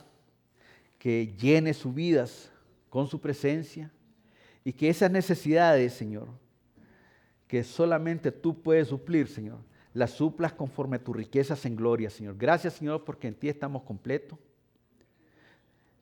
que 0.99 1.33
llene 1.39 1.73
sus 1.73 1.91
vidas 1.91 2.51
con 2.91 3.07
su 3.07 3.19
presencia 3.19 3.91
y 4.63 4.71
que 4.71 4.89
esas 4.89 5.09
necesidades, 5.09 5.93
Señor, 5.93 6.27
que 7.47 7.63
solamente 7.63 8.31
tú 8.31 8.61
puedes 8.61 8.89
suplir, 8.89 9.27
Señor, 9.27 9.57
las 9.95 10.11
suplas 10.11 10.53
conforme 10.53 10.97
a 10.97 11.03
tus 11.03 11.15
riquezas 11.15 11.65
en 11.65 11.75
gloria, 11.75 12.11
Señor. 12.11 12.37
Gracias, 12.37 12.75
Señor, 12.75 13.03
porque 13.03 13.27
en 13.27 13.33
ti 13.33 13.49
estamos 13.49 13.81
completos. 13.81 14.37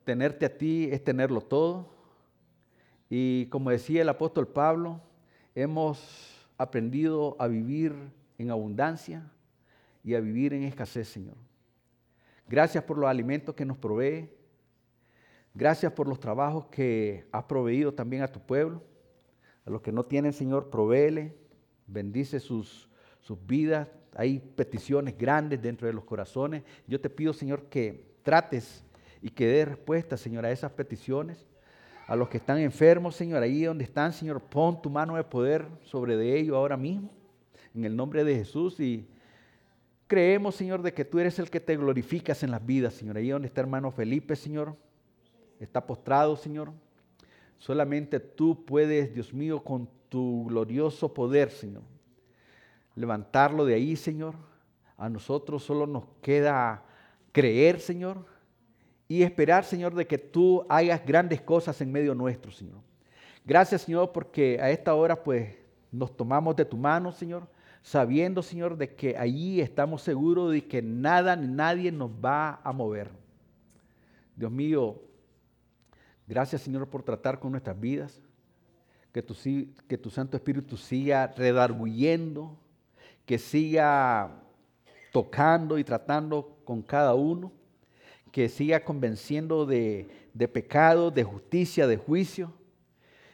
Tenerte 0.03 0.45
a 0.45 0.57
ti 0.57 0.89
es 0.91 1.01
tenerlo 1.01 1.39
todo. 1.39 1.95
Y 3.09 3.45
como 3.45 3.69
decía 3.69 4.01
el 4.01 4.09
apóstol 4.09 4.47
Pablo, 4.47 4.99
hemos 5.55 6.47
aprendido 6.57 7.35
a 7.39 7.47
vivir 7.47 7.95
en 8.37 8.51
abundancia 8.51 9.23
y 10.03 10.13
a 10.13 10.19
vivir 10.19 10.53
en 10.53 10.63
escasez, 10.63 11.07
Señor. 11.07 11.35
Gracias 12.47 12.83
por 12.83 12.97
los 12.97 13.09
alimentos 13.09 13.55
que 13.55 13.65
nos 13.65 13.77
provee. 13.77 14.29
Gracias 15.53 15.91
por 15.93 16.07
los 16.07 16.19
trabajos 16.19 16.67
que 16.67 17.25
has 17.31 17.45
proveído 17.45 17.93
también 17.93 18.21
a 18.21 18.27
tu 18.27 18.39
pueblo. 18.39 18.83
A 19.65 19.69
los 19.69 19.81
que 19.81 19.91
no 19.91 20.03
tienen, 20.03 20.33
Señor, 20.33 20.69
provéele. 20.69 21.33
Bendice 21.87 22.39
sus, 22.39 22.89
sus 23.21 23.43
vidas. 23.47 23.87
Hay 24.15 24.39
peticiones 24.39 25.17
grandes 25.17 25.61
dentro 25.61 25.87
de 25.87 25.93
los 25.93 26.03
corazones. 26.03 26.63
Yo 26.87 27.01
te 27.01 27.09
pido, 27.09 27.33
Señor, 27.33 27.63
que 27.63 28.05
trates 28.21 28.83
y 29.21 29.29
que 29.29 29.47
dé 29.47 29.65
respuesta, 29.65 30.17
Señor, 30.17 30.45
a 30.45 30.51
esas 30.51 30.71
peticiones. 30.71 31.47
A 32.07 32.15
los 32.15 32.29
que 32.29 32.37
están 32.37 32.59
enfermos, 32.59 33.15
Señor, 33.15 33.41
ahí 33.41 33.63
donde 33.63 33.83
están, 33.83 34.13
Señor, 34.13 34.41
pon 34.41 34.81
tu 34.81 34.89
mano 34.89 35.15
de 35.15 35.23
poder 35.23 35.67
sobre 35.83 36.15
de 36.17 36.37
ellos 36.37 36.55
ahora 36.55 36.77
mismo. 36.77 37.11
En 37.73 37.83
el 37.83 37.95
nombre 37.95 38.23
de 38.23 38.35
Jesús 38.35 38.79
y 38.79 39.07
Creemos, 40.07 40.53
Señor, 40.53 40.83
de 40.83 40.93
que 40.93 41.03
tú 41.03 41.17
eres 41.17 41.39
el 41.39 41.49
que 41.49 41.59
te 41.59 41.75
glorificas 41.75 42.43
en 42.43 42.51
las 42.51 42.63
vidas, 42.63 42.93
Señor. 42.93 43.17
Ahí 43.17 43.29
donde 43.29 43.47
está 43.47 43.61
hermano 43.61 43.89
Felipe, 43.89 44.35
Señor, 44.35 44.75
está 45.59 45.87
postrado, 45.87 46.35
Señor. 46.35 46.71
Solamente 47.57 48.19
tú 48.19 48.65
puedes, 48.65 49.13
Dios 49.15 49.33
mío, 49.33 49.63
con 49.63 49.89
tu 50.09 50.45
glorioso 50.45 51.11
poder, 51.11 51.49
Señor, 51.49 51.81
levantarlo 52.95 53.65
de 53.65 53.73
ahí, 53.73 53.95
Señor. 53.95 54.35
A 54.95 55.09
nosotros 55.09 55.63
solo 55.63 55.87
nos 55.87 56.03
queda 56.21 56.83
creer, 57.31 57.79
Señor, 57.79 58.27
y 59.07 59.23
esperar, 59.23 59.63
Señor, 59.63 59.93
de 59.93 60.07
que 60.07 60.17
tú 60.17 60.65
hagas 60.69 61.05
grandes 61.05 61.41
cosas 61.41 61.79
en 61.81 61.91
medio 61.91 62.15
nuestro, 62.15 62.51
Señor. 62.51 62.79
Gracias, 63.45 63.83
Señor, 63.83 64.11
porque 64.11 64.59
a 64.59 64.69
esta 64.71 64.95
hora, 64.95 65.23
pues, 65.23 65.55
nos 65.91 66.15
tomamos 66.15 66.55
de 66.55 66.65
tu 66.65 66.77
mano, 66.77 67.11
Señor 67.11 67.47
sabiendo, 67.85 68.41
Señor, 68.41 68.77
de 68.77 68.95
que 68.95 69.15
allí 69.15 69.61
estamos 69.61 70.01
seguros 70.01 70.51
de 70.51 70.65
que 70.65 70.81
nada 70.81 71.35
ni 71.35 71.47
nadie 71.47 71.91
nos 71.91 72.09
va 72.09 72.59
a 72.63 72.73
mover. 72.73 73.11
Dios 74.35 74.51
mío, 74.51 74.99
gracias, 76.25 76.63
Señor, 76.63 76.89
por 76.89 77.03
tratar 77.03 77.39
con 77.39 77.51
nuestras 77.51 77.79
vidas. 77.79 78.19
Que 79.11 79.21
tu, 79.21 79.35
que 79.87 79.99
tu 79.99 80.09
Santo 80.09 80.35
Espíritu 80.35 80.77
siga 80.77 81.27
redarguyendo, 81.27 82.57
que 83.23 83.37
siga 83.37 84.41
tocando 85.11 85.77
y 85.77 85.83
tratando 85.83 86.57
con 86.65 86.81
cada 86.81 87.13
uno, 87.13 87.51
que 88.35 88.49
siga 88.49 88.83
convenciendo 88.83 89.65
de, 89.65 90.09
de 90.33 90.49
pecado, 90.49 91.09
de 91.09 91.23
justicia, 91.23 91.87
de 91.87 91.95
juicio, 91.95 92.51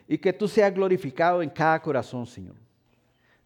y 0.07 0.19
que 0.19 0.31
tú 0.31 0.47
seas 0.47 0.71
glorificado 0.71 1.41
en 1.41 1.49
cada 1.49 1.81
corazón, 1.81 2.27
Señor. 2.27 2.53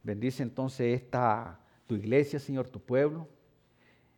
Bendice 0.03 0.43
entonces 0.43 1.01
esta 1.01 1.57
tu 1.87 1.95
iglesia, 1.95 2.39
Señor, 2.39 2.67
tu 2.67 2.81
pueblo, 2.81 3.29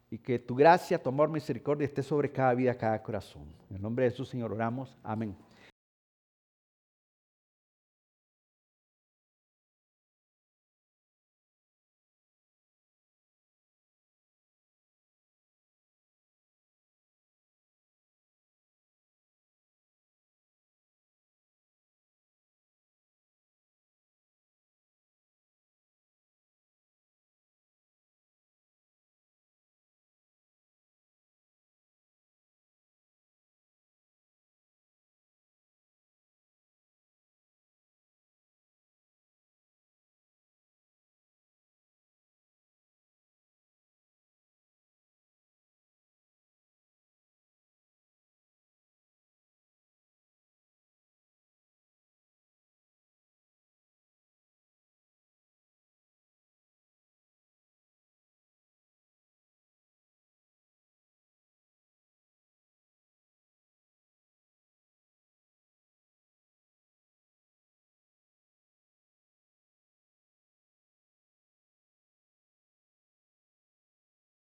y 0.09 0.17
que 0.17 0.39
tu 0.39 0.55
gracia, 0.55 0.97
tu 0.97 1.09
amor, 1.09 1.29
misericordia 1.29 1.85
esté 1.85 2.01
sobre 2.01 2.31
cada 2.31 2.55
vida, 2.55 2.73
cada 2.73 3.03
corazón. 3.03 3.43
En 3.69 3.75
el 3.75 3.83
nombre 3.83 4.05
de 4.05 4.09
Jesús, 4.09 4.29
Señor, 4.29 4.51
oramos. 4.51 4.97
Amén. 5.03 5.38